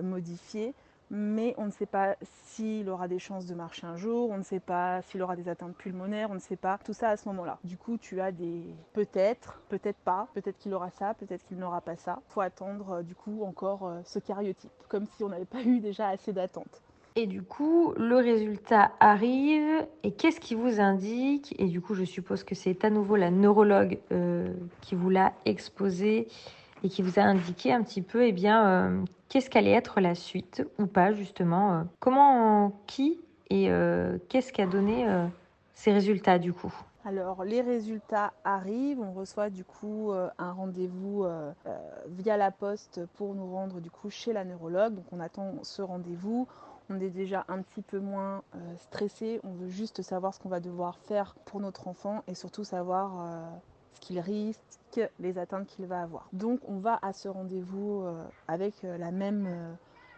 modifié 0.03 0.75
mais 1.11 1.55
on 1.59 1.67
ne 1.67 1.71
sait 1.71 1.87
pas 1.87 2.17
s'il 2.23 2.89
aura 2.89 3.09
des 3.09 3.19
chances 3.19 3.47
de 3.47 3.55
marcher 3.55 3.87
un 3.87 3.97
jour, 3.97 4.31
on 4.31 4.39
ne 4.39 4.43
sait 4.43 4.61
pas 4.61 5.03
s'il 5.03 5.23
aura 5.23 5.37
des 5.37 5.49
atteintes 5.49 5.77
pulmonaires, 5.77 6.31
on 6.31 6.35
ne 6.35 6.41
sait 6.41 6.57
pas 6.57 6.79
tout 6.85 6.93
ça 6.93 7.11
à 7.11 7.17
ce 7.17 7.29
moment-là. 7.29 7.59
Du 7.65 7.77
coup, 7.77 7.99
tu 7.99 8.21
as 8.21 8.33
des 8.33 8.63
peut-être, 8.93 9.61
peut-être 9.69 9.99
pas, 9.99 10.29
peut-être 10.35 10.59
qu'il 10.59 10.73
aura 10.73 10.91
ça, 10.91 11.15
peut-être 11.15 11.45
qu'il 11.45 11.59
n'aura 11.59 11.81
pas 11.81 11.97
ça. 11.97 12.21
Faut 12.29 12.41
attendre 12.41 12.91
euh, 12.91 13.03
du 13.03 13.15
coup 13.15 13.43
encore 13.45 13.87
euh, 13.87 14.01
ce 14.05 14.19
cariotype, 14.19 14.71
comme 14.89 15.07
si 15.07 15.25
on 15.25 15.29
n'avait 15.29 15.45
pas 15.45 15.63
eu 15.63 15.81
déjà 15.81 16.09
assez 16.09 16.33
d'attentes. 16.33 16.83
Et 17.17 17.27
du 17.27 17.43
coup, 17.43 17.93
le 17.97 18.17
résultat 18.17 18.93
arrive. 19.01 19.87
Et 20.05 20.13
qu'est-ce 20.13 20.39
qui 20.39 20.55
vous 20.55 20.81
indique? 20.81 21.55
Et 21.59 21.67
du 21.67 21.81
coup, 21.81 21.95
je 21.95 22.05
suppose 22.05 22.45
que 22.45 22.55
c'est 22.55 22.85
à 22.85 22.91
nouveau 22.91 23.17
la 23.17 23.33
neurologue 23.33 23.99
euh, 24.13 24.55
qui 24.81 24.95
vous 24.95 25.11
l'a 25.11 25.33
exposé 25.45 26.29
et 26.83 26.89
qui 26.89 27.03
vous 27.03 27.19
a 27.19 27.23
indiqué 27.23 27.73
un 27.73 27.83
petit 27.83 28.03
peu, 28.03 28.27
eh 28.27 28.33
bien, 28.33 28.67
euh, 28.67 29.05
qu'est-ce 29.29 29.51
qu'allait 29.51 29.73
être 29.73 30.01
la 30.01 30.15
suite 30.15 30.67
ou 30.79 30.87
pas 30.87 31.13
justement. 31.13 31.73
Euh, 31.73 31.83
comment, 31.99 32.73
qui 32.87 33.21
et 33.51 33.71
euh, 33.71 34.19
qu'est-ce 34.29 34.53
qui 34.53 34.63
a 34.63 34.67
donné 34.67 35.07
ces 35.75 35.93
résultats 35.93 36.39
du 36.39 36.53
coup? 36.53 36.73
Alors 37.05 37.45
les 37.45 37.63
résultats 37.63 38.33
arrivent, 38.45 39.01
on 39.01 39.13
reçoit 39.13 39.51
du 39.51 39.65
coup 39.65 40.13
un 40.39 40.53
rendez-vous 40.53 41.27
via 42.11 42.37
la 42.37 42.53
poste 42.53 43.01
pour 43.15 43.35
nous 43.35 43.51
rendre 43.51 43.81
du 43.81 43.91
coup 43.91 44.09
chez 44.09 44.33
la 44.33 44.45
neurologue. 44.45 44.95
Donc 44.95 45.05
on 45.11 45.19
attend 45.19 45.55
ce 45.63 45.83
rendez-vous, 45.83 46.47
on 46.91 47.01
est 47.01 47.11
déjà 47.11 47.45
un 47.49 47.61
petit 47.63 47.83
peu 47.83 47.99
moins 47.99 48.43
stressé, 48.77 49.41
on 49.43 49.53
veut 49.55 49.69
juste 49.69 50.03
savoir 50.03 50.33
ce 50.33 50.39
qu'on 50.39 50.49
va 50.49 50.61
devoir 50.61 50.97
faire 50.99 51.35
pour 51.45 51.59
notre 51.59 51.89
enfant 51.89 52.23
et 52.29 52.35
surtout 52.35 52.63
savoir 52.63 53.51
ce 53.95 54.01
qu'il 54.01 54.21
risque, 54.21 54.61
les 55.19 55.39
atteintes 55.39 55.67
qu'il 55.67 55.87
va 55.87 56.03
avoir. 56.03 56.29
Donc 56.33 56.61
on 56.67 56.79
va 56.79 56.99
à 57.03 57.13
ce 57.13 57.29
rendez-vous 57.29 58.03
euh, 58.03 58.23
avec 58.49 58.85
euh, 58.85 58.99
la 58.99 59.11
même, 59.11 59.47
euh, 59.49 59.73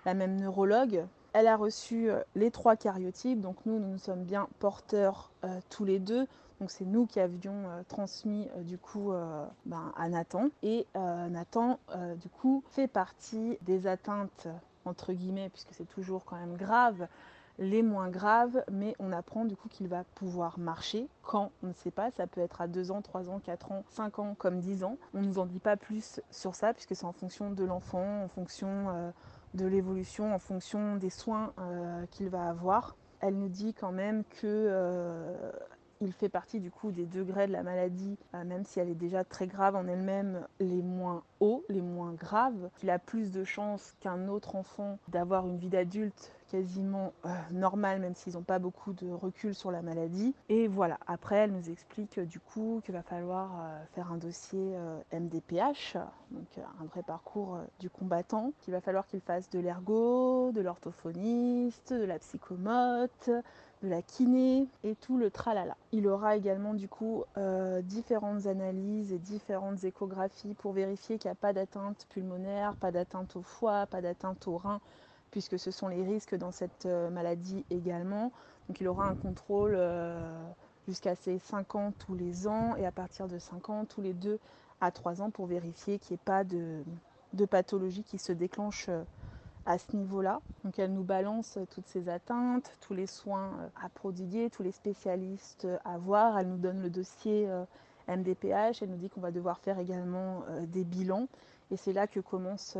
la 0.04 0.14
même 0.14 0.37
neurologue. 0.37 1.04
Elle 1.35 1.46
a 1.46 1.56
reçu 1.56 2.11
les 2.35 2.50
trois 2.50 2.76
cariotypes, 2.76 3.40
donc 3.40 3.56
nous, 3.64 3.78
nous 3.78 3.96
sommes 3.96 4.24
bien 4.24 4.48
porteurs 4.58 5.30
tous 5.70 5.87
les 5.87 5.98
deux. 5.98 6.26
Donc 6.61 6.70
c'est 6.70 6.85
nous 6.85 7.06
qui 7.06 7.20
avions 7.20 7.64
transmis 7.88 8.50
du 8.64 8.76
coup 8.76 9.14
ben, 9.64 9.94
à 9.96 10.11
Nathan. 10.11 10.48
Et 10.62 10.87
Nathan, 10.94 11.78
du 12.20 12.28
coup, 12.28 12.62
fait 12.72 12.87
partie 12.87 13.56
des 13.62 13.87
atteintes, 13.87 14.46
entre 14.85 15.14
guillemets, 15.14 15.48
puisque 15.48 15.72
c'est 15.72 15.88
toujours 15.88 16.26
quand 16.26 16.37
même 16.37 16.58
grave, 16.58 17.08
les 17.62 17.83
moins 17.83 18.09
graves, 18.09 18.62
mais 18.70 18.94
on 18.98 19.12
apprend 19.12 19.44
du 19.44 19.57
coup 19.57 19.68
qu'il 19.68 19.88
va 19.88 20.05
pouvoir 20.14 20.59
marcher 20.59 21.09
quand 21.22 21.53
on 21.62 21.68
ne 21.68 21.72
sait 21.72 21.90
pas, 21.90 22.11
ça 22.11 22.27
peut 22.27 22.40
être 22.40 22.61
à 22.61 22.66
2 22.66 22.90
ans, 22.90 23.01
3 23.01 23.31
ans, 23.31 23.40
4 23.42 23.72
ans, 23.72 23.85
5 23.88 24.18
ans 24.18 24.35
comme 24.37 24.59
10 24.59 24.85
ans. 24.85 24.98
On 25.14 25.22
ne 25.22 25.27
nous 25.27 25.38
en 25.38 25.46
dit 25.46 25.61
pas 25.61 25.77
plus 25.77 26.20
sur 26.31 26.55
ça 26.55 26.75
puisque 26.75 26.94
c'est 26.96 27.07
en 27.07 27.12
fonction 27.12 27.51
de 27.51 27.64
l'enfant, 27.64 28.25
en 28.25 28.29
fonction 28.29 28.90
euh, 28.90 29.11
de 29.55 29.66
l'évolution, 29.66 30.35
en 30.35 30.38
fonction 30.38 30.96
des 30.96 31.11
soins 31.11 31.53
euh, 31.59 32.05
qu'il 32.11 32.29
va 32.29 32.48
avoir. 32.48 32.96
Elle 33.20 33.38
nous 33.38 33.48
dit 33.48 33.72
quand 33.72 33.92
même 33.92 34.25
que 34.25 34.44
euh, 34.44 35.53
il 36.01 36.12
fait 36.12 36.29
partie 36.29 36.59
du 36.59 36.72
coup 36.72 36.90
des 36.90 37.07
degrés 37.07 37.46
de 37.46 37.53
la 37.53 37.62
maladie, 37.62 38.18
même 38.33 38.64
si 38.64 38.81
elle 38.81 38.88
est 38.88 38.96
déjà 38.96 39.22
très 39.22 39.46
grave 39.46 39.77
en 39.77 39.87
elle-même, 39.87 40.44
les 40.59 40.83
moins 40.83 41.22
hauts, 41.38 41.64
les 41.68 41.81
moins 41.81 42.12
graves. 42.12 42.70
Il 42.83 42.90
a 42.90 42.98
plus 42.98 43.31
de 43.31 43.44
chances 43.44 43.94
qu'un 44.01 44.27
autre 44.27 44.57
enfant 44.57 44.98
d'avoir 45.07 45.46
une 45.46 45.59
vie 45.59 45.68
d'adulte 45.68 46.33
quasiment 46.52 47.14
euh, 47.24 47.30
normal, 47.50 47.98
même 48.00 48.14
s'ils 48.14 48.34
n'ont 48.34 48.42
pas 48.42 48.58
beaucoup 48.58 48.92
de 48.92 49.10
recul 49.10 49.54
sur 49.54 49.70
la 49.70 49.80
maladie. 49.80 50.34
Et 50.50 50.68
voilà, 50.68 50.98
après, 51.06 51.36
elle 51.36 51.52
nous 51.52 51.70
explique 51.70 52.18
euh, 52.18 52.26
du 52.26 52.40
coup 52.40 52.82
qu'il 52.84 52.92
va 52.92 53.02
falloir 53.02 53.50
euh, 53.58 53.82
faire 53.94 54.12
un 54.12 54.18
dossier 54.18 54.76
MDPH, 55.12 55.96
donc 56.30 56.46
un 56.58 56.84
vrai 56.84 57.02
parcours 57.02 57.58
du 57.80 57.88
combattant, 57.88 58.52
qu'il 58.60 58.72
va 58.72 58.82
falloir 58.82 59.06
qu'il 59.06 59.20
fasse 59.20 59.48
de 59.48 59.58
l'ergo, 59.60 60.52
de 60.52 60.60
l'orthophoniste, 60.60 61.94
de 61.94 62.04
la 62.04 62.18
psychomote, 62.18 63.30
de 63.82 63.88
la 63.88 64.02
kiné 64.02 64.68
et 64.84 64.94
tout 64.94 65.16
le 65.16 65.30
tralala. 65.30 65.76
Il 65.92 66.06
aura 66.06 66.36
également 66.36 66.74
du 66.74 66.88
coup 66.88 67.24
différentes 67.82 68.46
analyses 68.46 69.12
et 69.12 69.18
différentes 69.18 69.84
échographies 69.84 70.54
pour 70.54 70.72
vérifier 70.72 71.18
qu'il 71.18 71.28
n'y 71.28 71.32
a 71.32 71.36
pas 71.36 71.52
d'atteinte 71.52 72.06
pulmonaire, 72.10 72.76
pas 72.76 72.92
d'atteinte 72.92 73.36
au 73.36 73.42
foie, 73.42 73.86
pas 73.86 74.00
d'atteinte 74.00 74.46
au 74.46 74.56
rein, 74.56 74.80
puisque 75.32 75.58
ce 75.58 75.72
sont 75.72 75.88
les 75.88 76.04
risques 76.04 76.36
dans 76.36 76.52
cette 76.52 76.86
euh, 76.86 77.10
maladie 77.10 77.64
également. 77.70 78.30
Donc 78.68 78.80
il 78.80 78.86
aura 78.86 79.06
un 79.06 79.16
contrôle 79.16 79.74
euh, 79.74 80.20
jusqu'à 80.86 81.16
ses 81.16 81.38
5 81.40 81.74
ans 81.74 81.92
tous 81.98 82.14
les 82.14 82.46
ans 82.46 82.76
et 82.76 82.86
à 82.86 82.92
partir 82.92 83.26
de 83.26 83.38
5 83.38 83.70
ans 83.70 83.84
tous 83.84 84.02
les 84.02 84.12
2 84.12 84.38
à 84.80 84.92
3 84.92 85.22
ans 85.22 85.30
pour 85.30 85.46
vérifier 85.46 85.98
qu'il 85.98 86.14
n'y 86.14 86.20
ait 86.20 86.24
pas 86.24 86.44
de, 86.44 86.84
de, 87.32 87.44
pathologie 87.46 88.04
qui 88.04 88.18
se 88.18 88.30
déclenche 88.30 88.86
euh, 88.90 89.02
à 89.64 89.78
ce 89.78 89.96
niveau-là. 89.96 90.40
Donc 90.64 90.78
elle 90.78 90.92
nous 90.92 91.02
balance 91.02 91.58
toutes 91.70 91.86
ces 91.86 92.08
atteintes, 92.08 92.70
tous 92.80 92.94
les 92.94 93.06
soins 93.06 93.52
à 93.82 93.88
prodiguer, 93.88 94.50
tous 94.50 94.62
les 94.62 94.72
spécialistes 94.72 95.66
à 95.84 95.96
voir. 95.96 96.38
Elle 96.38 96.48
nous 96.48 96.58
donne 96.58 96.82
le 96.82 96.90
dossier 96.90 97.48
MDPH, 98.08 98.82
elle 98.82 98.90
nous 98.90 98.96
dit 98.96 99.08
qu'on 99.08 99.20
va 99.20 99.30
devoir 99.30 99.60
faire 99.60 99.78
également 99.78 100.42
des 100.66 100.82
bilans. 100.82 101.28
Et 101.70 101.76
c'est 101.76 101.92
là 101.92 102.08
que 102.08 102.18
commence 102.18 102.76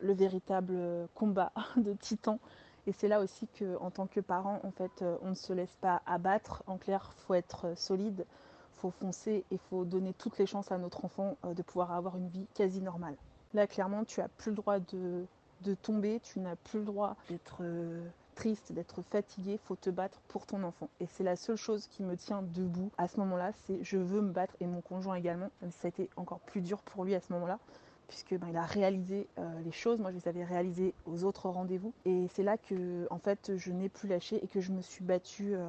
le 0.00 0.12
véritable 0.12 1.08
combat 1.14 1.52
de 1.76 1.92
titan 1.94 2.38
et 2.86 2.92
c'est 2.92 3.08
là 3.08 3.20
aussi 3.20 3.48
qu'en 3.58 3.90
tant 3.90 4.06
que 4.06 4.20
parent, 4.20 4.60
en 4.62 4.70
fait, 4.70 5.02
euh, 5.02 5.16
on 5.22 5.30
ne 5.30 5.34
se 5.34 5.52
laisse 5.52 5.74
pas 5.80 6.02
abattre. 6.06 6.62
En 6.66 6.76
clair, 6.76 7.12
faut 7.16 7.34
être 7.34 7.68
euh, 7.68 7.74
solide, 7.76 8.26
faut 8.74 8.90
foncer 8.90 9.44
et 9.50 9.58
faut 9.70 9.84
donner 9.84 10.12
toutes 10.12 10.38
les 10.38 10.46
chances 10.46 10.70
à 10.70 10.76
notre 10.76 11.04
enfant 11.04 11.36
euh, 11.44 11.54
de 11.54 11.62
pouvoir 11.62 11.92
avoir 11.92 12.16
une 12.16 12.28
vie 12.28 12.46
quasi 12.54 12.82
normale. 12.82 13.16
Là, 13.54 13.66
clairement, 13.66 14.04
tu 14.04 14.20
n'as 14.20 14.28
plus 14.28 14.50
le 14.50 14.56
droit 14.56 14.80
de, 14.80 15.26
tomber, 15.82 16.20
tu 16.20 16.40
n'as 16.40 16.56
plus 16.56 16.80
le 16.80 16.84
droit 16.84 17.16
d'être 17.30 17.62
triste, 18.34 18.72
d'être 18.72 19.00
fatigué, 19.00 19.58
faut 19.64 19.76
te 19.76 19.88
battre 19.88 20.20
pour 20.28 20.44
ton 20.44 20.62
enfant. 20.64 20.90
Et 21.00 21.06
c'est 21.06 21.22
la 21.22 21.36
seule 21.36 21.56
chose 21.56 21.86
qui 21.86 22.02
me 22.02 22.16
tient 22.16 22.42
debout 22.42 22.90
à 22.98 23.06
ce 23.06 23.18
moment-là, 23.20 23.52
c'est 23.64 23.78
je 23.82 23.96
veux 23.96 24.20
me 24.20 24.32
battre 24.32 24.54
et 24.60 24.66
mon 24.66 24.80
conjoint 24.80 25.14
également. 25.14 25.50
Ça 25.70 25.86
a 25.86 25.88
été 25.88 26.10
encore 26.16 26.40
plus 26.40 26.60
dur 26.60 26.82
pour 26.82 27.04
lui 27.04 27.14
à 27.14 27.20
ce 27.20 27.32
moment-là 27.32 27.60
puisque 28.08 28.34
ben, 28.34 28.48
il 28.50 28.56
a 28.56 28.62
réalisé 28.62 29.28
euh, 29.38 29.42
les 29.64 29.72
choses. 29.72 29.98
Moi, 29.98 30.10
je 30.10 30.16
les 30.16 30.28
avais 30.28 30.44
réalisées 30.44 30.94
aux 31.06 31.24
autres 31.24 31.48
rendez-vous. 31.48 31.92
Et 32.04 32.26
c'est 32.34 32.42
là 32.42 32.56
que, 32.56 33.06
en 33.10 33.18
fait, 33.18 33.52
je 33.56 33.72
n'ai 33.72 33.88
plus 33.88 34.08
lâché 34.08 34.42
et 34.42 34.46
que 34.46 34.60
je 34.60 34.72
me 34.72 34.82
suis 34.82 35.04
battue 35.04 35.54
euh, 35.54 35.66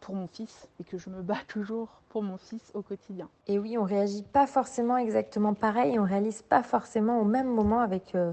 pour 0.00 0.14
mon 0.14 0.26
fils 0.26 0.68
et 0.80 0.84
que 0.84 0.98
je 0.98 1.10
me 1.10 1.22
bats 1.22 1.36
toujours 1.48 2.00
pour 2.08 2.22
mon 2.22 2.36
fils 2.36 2.70
au 2.74 2.82
quotidien. 2.82 3.28
Et 3.46 3.58
oui, 3.58 3.78
on 3.78 3.84
réagit 3.84 4.22
pas 4.22 4.46
forcément 4.46 4.96
exactement 4.96 5.54
pareil, 5.54 5.98
on 5.98 6.04
réalise 6.04 6.42
pas 6.42 6.62
forcément 6.62 7.20
au 7.20 7.24
même 7.24 7.48
moment 7.48 7.80
avec 7.80 8.14
euh, 8.14 8.32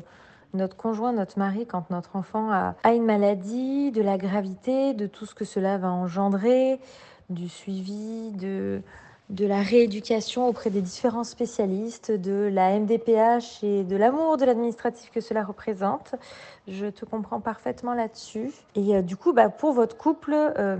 notre 0.53 0.75
conjoint, 0.75 1.13
notre 1.13 1.39
mari, 1.39 1.65
quand 1.65 1.89
notre 1.89 2.15
enfant 2.15 2.51
a, 2.51 2.75
a, 2.83 2.93
une 2.93 3.05
maladie, 3.05 3.91
de 3.91 4.01
la 4.01 4.17
gravité, 4.17 4.93
de 4.93 5.07
tout 5.07 5.25
ce 5.25 5.35
que 5.35 5.45
cela 5.45 5.77
va 5.77 5.91
engendrer, 5.91 6.79
du 7.29 7.47
suivi, 7.47 8.31
de 8.31 8.81
de 9.29 9.45
la 9.45 9.61
rééducation 9.61 10.47
auprès 10.47 10.71
des 10.71 10.81
différents 10.81 11.23
spécialistes, 11.23 12.11
de 12.11 12.49
la 12.51 12.79
MDPH 12.79 13.63
et 13.63 13.83
de 13.83 13.95
l'amour 13.95 14.37
de 14.37 14.45
l'administratif 14.45 15.11
que 15.11 15.21
cela 15.21 15.43
représente. 15.43 16.15
Je 16.67 16.87
te 16.87 17.05
comprends 17.05 17.39
parfaitement 17.39 17.93
là-dessus. 17.93 18.51
Et 18.75 18.95
euh, 18.95 19.01
du 19.03 19.15
coup, 19.15 19.31
bah, 19.31 19.49
pour 19.49 19.73
votre 19.73 19.97
couple, 19.97 20.33
euh, 20.35 20.77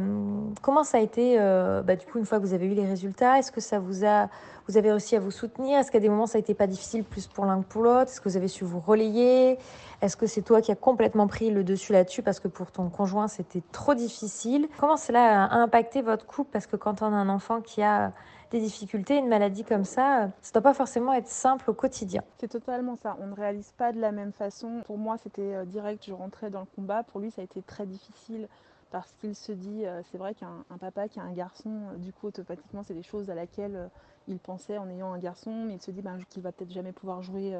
comment 0.63 0.83
ça 0.83 0.97
a 0.97 1.01
été, 1.01 1.38
euh, 1.39 1.83
bah, 1.83 1.95
du 1.95 2.05
coup, 2.07 2.17
une 2.17 2.25
fois 2.25 2.39
que 2.39 2.43
vous 2.43 2.53
avez 2.53 2.65
eu 2.65 2.73
les 2.73 2.85
résultats? 2.85 3.38
Est-ce 3.38 3.51
que 3.51 3.62
ça 3.62 3.77
vous 3.79 4.03
a, 4.03 4.29
vous 4.67 4.77
avez 4.77 4.89
réussi 4.91 5.15
à 5.15 5.19
vous 5.19 5.31
soutenir? 5.31 5.79
Est-ce 5.79 5.91
qu'à 5.91 5.99
des 5.99 6.09
moments, 6.09 6.27
ça 6.27 6.38
a 6.38 6.41
été 6.41 6.55
pas 6.55 6.67
difficile 6.67 7.03
plus 7.03 7.27
pour 7.27 7.45
l'un 7.45 7.62
que 7.62 7.67
pour 7.67 7.83
l'autre? 7.83 8.12
Est-ce 8.12 8.21
que 8.21 8.29
vous 8.29 8.38
avez 8.38 8.47
su 8.47 8.63
vous 8.63 8.79
relayer? 8.79 9.59
Est-ce 10.01 10.17
que 10.17 10.25
c'est 10.25 10.41
toi 10.41 10.62
qui 10.62 10.71
as 10.71 10.75
complètement 10.75 11.27
pris 11.27 11.51
le 11.51 11.63
dessus 11.63 11.91
là-dessus 11.91 12.23
parce 12.23 12.39
que 12.39 12.47
pour 12.47 12.71
ton 12.71 12.89
conjoint, 12.89 13.27
c'était 13.27 13.62
trop 13.71 13.93
difficile? 13.93 14.67
Comment 14.79 14.97
cela 14.97 15.45
a 15.45 15.55
impacté 15.55 16.01
votre 16.01 16.25
couple? 16.25 16.49
Parce 16.51 16.67
que 16.67 16.77
quand 16.77 17.01
on 17.01 17.07
a 17.07 17.17
un 17.17 17.29
enfant 17.29 17.62
qui 17.62 17.83
a 17.83 18.13
des 18.51 18.59
difficultés, 18.59 19.17
une 19.17 19.27
maladie 19.27 19.63
comme 19.63 19.83
ça, 19.83 20.29
ça 20.41 20.51
doit 20.53 20.62
pas 20.62 20.73
forcément 20.73 21.13
être 21.13 21.27
simple 21.27 21.69
au 21.69 21.73
quotidien. 21.73 22.23
C'est 22.39 22.47
totalement 22.47 22.95
ça. 22.95 23.17
On 23.21 23.27
ne 23.27 23.35
réalise 23.35 23.71
pas 23.77 23.91
de 23.91 23.99
la 23.99 24.12
même 24.12 24.31
façon. 24.31 24.81
Pour 24.85 24.97
moi, 24.97 25.17
c'était 25.17 25.55
euh, 25.55 25.65
direct, 25.65 26.03
je 26.05 26.13
rentrais 26.13 26.49
dans 26.49 26.62
le 26.62 26.67
combat. 26.75 27.03
Pour 27.03 27.19
lui, 27.19 27.31
ça 27.31 27.41
a 27.41 27.43
été 27.43 27.62
très 27.62 27.85
difficile 27.85 28.47
parce 28.91 29.12
qu'il 29.13 29.35
se 29.35 29.51
dit, 29.51 29.85
euh, 29.85 30.01
c'est 30.12 30.17
vrai 30.17 30.33
qu'un 30.33 30.77
papa 30.79 31.07
qui 31.07 31.19
a 31.19 31.23
un 31.23 31.33
garçon, 31.33 31.69
euh, 31.69 31.97
du 31.97 32.12
coup, 32.12 32.27
automatiquement, 32.27 32.81
c'est 32.83 32.95
des 32.95 33.03
choses 33.03 33.29
à 33.29 33.35
laquelle 33.35 33.89
il 34.27 34.39
pensait 34.39 34.77
en 34.77 34.89
ayant 34.89 35.13
un 35.13 35.19
garçon, 35.19 35.51
mais 35.65 35.75
il 35.75 35.81
se 35.81 35.91
dit 35.91 36.01
ben, 36.01 36.17
qu'il 36.29 36.41
va 36.41 36.51
peut-être 36.51 36.71
jamais 36.71 36.91
pouvoir 36.91 37.21
jouer 37.21 37.59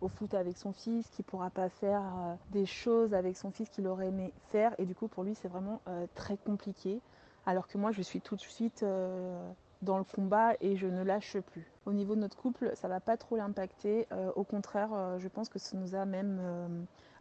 au 0.00 0.08
foot 0.08 0.34
avec 0.34 0.56
son 0.56 0.72
fils, 0.72 1.08
qu'il 1.10 1.24
pourra 1.24 1.50
pas 1.50 1.68
faire 1.68 2.02
des 2.50 2.66
choses 2.66 3.14
avec 3.14 3.36
son 3.36 3.50
fils 3.50 3.68
qu'il 3.68 3.86
aurait 3.88 4.08
aimé 4.08 4.32
faire. 4.50 4.74
Et 4.78 4.84
du 4.84 4.94
coup, 4.94 5.08
pour 5.08 5.24
lui, 5.24 5.34
c'est 5.34 5.48
vraiment 5.48 5.80
très 6.14 6.36
compliqué. 6.36 7.00
Alors 7.46 7.68
que 7.68 7.78
moi, 7.78 7.92
je 7.92 8.02
suis 8.02 8.20
tout 8.20 8.34
de 8.34 8.40
suite 8.40 8.84
dans 9.82 9.98
le 9.98 10.04
combat 10.04 10.54
et 10.60 10.76
je 10.76 10.86
ne 10.86 11.02
lâche 11.02 11.38
plus. 11.38 11.70
Au 11.86 11.92
niveau 11.92 12.14
de 12.14 12.20
notre 12.20 12.36
couple, 12.36 12.72
ça 12.74 12.88
va 12.88 13.00
pas 13.00 13.16
trop 13.16 13.36
l'impacter. 13.36 14.06
Euh, 14.12 14.30
au 14.36 14.44
contraire, 14.44 14.90
euh, 14.92 15.18
je 15.18 15.28
pense 15.28 15.48
que 15.48 15.58
ça 15.58 15.76
nous 15.76 15.94
a 15.94 16.04
même 16.04 16.38
euh, 16.40 16.68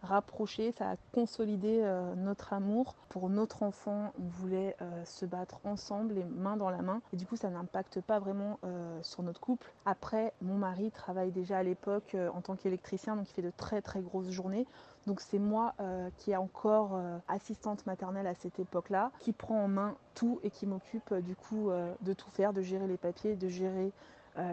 rapprochés, 0.02 0.74
ça 0.78 0.92
a 0.92 0.96
consolidé 1.14 1.82
notre 2.18 2.54
amour 2.54 2.96
pour 3.10 3.30
notre 3.30 3.64
enfant. 3.64 4.12
On 4.20 4.28
voulait 4.28 4.76
se 5.06 5.26
battre 5.26 5.60
ensemble, 5.64 6.14
les 6.14 6.24
mains 6.24 6.56
dans 6.56 6.70
la 6.70 6.84
main. 6.84 7.02
Et 7.14 7.18
du 7.18 7.26
coup, 7.26 7.36
ça 7.36 7.50
n'impacte 7.50 8.00
pas 8.02 8.20
vraiment 8.20 8.60
sur 9.02 9.24
notre 9.24 9.42
couple. 9.42 9.74
Après, 9.86 10.34
mon 10.42 10.54
mari 10.54 10.92
travaille 10.92 11.32
déjà 11.32 11.58
à 11.58 11.64
l'époque 11.64 12.16
en 12.34 12.42
tant 12.42 12.56
qu'électricien, 12.56 13.16
donc 13.16 13.28
il 13.32 13.34
fait 13.34 13.42
de 13.42 13.52
très 13.56 13.82
très 13.82 14.02
grosses 14.02 14.30
journées. 14.30 14.68
Donc 15.08 15.22
c'est 15.22 15.40
moi 15.40 15.74
euh, 15.80 16.10
qui 16.18 16.32
est 16.32 16.36
encore 16.36 16.96
euh, 16.96 17.18
assistante 17.30 17.86
maternelle 17.86 18.28
à 18.28 18.36
cette 18.36 18.60
époque-là, 18.60 19.12
qui 19.20 19.32
prend 19.32 19.64
en 19.64 19.70
main 19.70 19.96
tout 20.16 20.42
et 20.44 20.52
qui 20.52 20.68
m'occupe 20.68 21.14
euh, 21.14 21.22
du 21.22 21.34
coup 21.34 21.70
de 22.02 22.14
tout 22.14 22.30
faire, 22.30 22.52
de 22.52 22.62
gérer 22.62 22.88
les 22.88 22.98
papiers, 22.98 23.36
de 23.36 23.48
gérer 23.48 23.92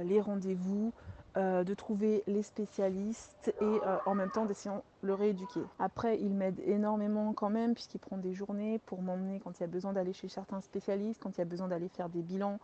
les 0.04 0.20
rendez-vous, 0.20 0.92
de 1.36 1.74
trouver 1.74 2.22
les 2.26 2.42
spécialistes 2.42 3.52
et 3.60 3.80
en 4.06 4.14
même 4.14 4.30
temps 4.30 4.46
d'essayer 4.46 4.74
de 4.74 5.06
le 5.06 5.14
rééduquer. 5.14 5.60
Après, 5.78 6.18
il 6.20 6.32
m'aide 6.32 6.60
énormément 6.64 7.32
quand 7.32 7.50
même 7.50 7.74
puisqu'il 7.74 7.98
prend 7.98 8.16
des 8.16 8.32
journées 8.32 8.78
pour 8.86 9.02
m'emmener 9.02 9.40
quand 9.40 9.58
il 9.58 9.62
y 9.62 9.64
a 9.64 9.68
besoin 9.68 9.92
d'aller 9.92 10.12
chez 10.12 10.28
certains 10.28 10.60
spécialistes, 10.60 11.20
quand 11.22 11.36
il 11.36 11.38
y 11.38 11.42
a 11.42 11.46
besoin 11.46 11.68
d'aller 11.68 11.88
faire 11.88 12.08
des 12.08 12.22
bilans, 12.22 12.58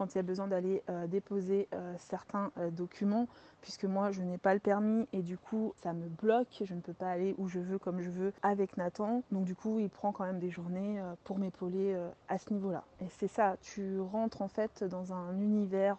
quand 0.00 0.14
il 0.14 0.16
y 0.16 0.18
a 0.18 0.22
besoin 0.22 0.46
d'aller 0.46 0.82
euh, 0.88 1.06
déposer 1.06 1.68
euh, 1.74 1.94
certains 1.98 2.52
euh, 2.56 2.70
documents, 2.70 3.28
puisque 3.60 3.84
moi 3.84 4.10
je 4.10 4.22
n'ai 4.22 4.38
pas 4.38 4.54
le 4.54 4.60
permis 4.60 5.06
et 5.12 5.20
du 5.20 5.36
coup 5.36 5.74
ça 5.82 5.92
me 5.92 6.08
bloque, 6.08 6.62
je 6.64 6.72
ne 6.72 6.80
peux 6.80 6.94
pas 6.94 7.10
aller 7.10 7.34
où 7.36 7.48
je 7.48 7.58
veux 7.58 7.78
comme 7.78 8.00
je 8.00 8.08
veux 8.08 8.32
avec 8.42 8.78
Nathan. 8.78 9.22
Donc 9.30 9.44
du 9.44 9.54
coup 9.54 9.78
il 9.78 9.90
prend 9.90 10.10
quand 10.10 10.24
même 10.24 10.38
des 10.38 10.48
journées 10.48 11.02
pour 11.24 11.38
m'épauler 11.38 11.94
à 12.28 12.38
ce 12.38 12.50
niveau-là. 12.50 12.82
Et 13.02 13.08
c'est 13.18 13.28
ça, 13.28 13.58
tu 13.60 14.00
rentres 14.00 14.40
en 14.40 14.48
fait 14.48 14.84
dans 14.84 15.12
un 15.12 15.38
univers 15.38 15.98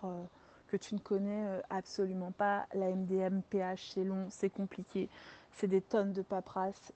que 0.68 0.78
tu 0.78 0.96
ne 0.96 1.00
connais 1.00 1.46
absolument 1.70 2.32
pas. 2.32 2.66
La 2.74 2.90
MDM, 2.90 3.42
PH, 3.52 3.92
c'est 3.94 4.04
long, 4.04 4.26
c'est 4.30 4.50
compliqué. 4.50 5.10
C'est 5.52 5.68
des 5.68 5.82
tonnes 5.82 6.14
de 6.14 6.24
paperasse. 6.24 6.92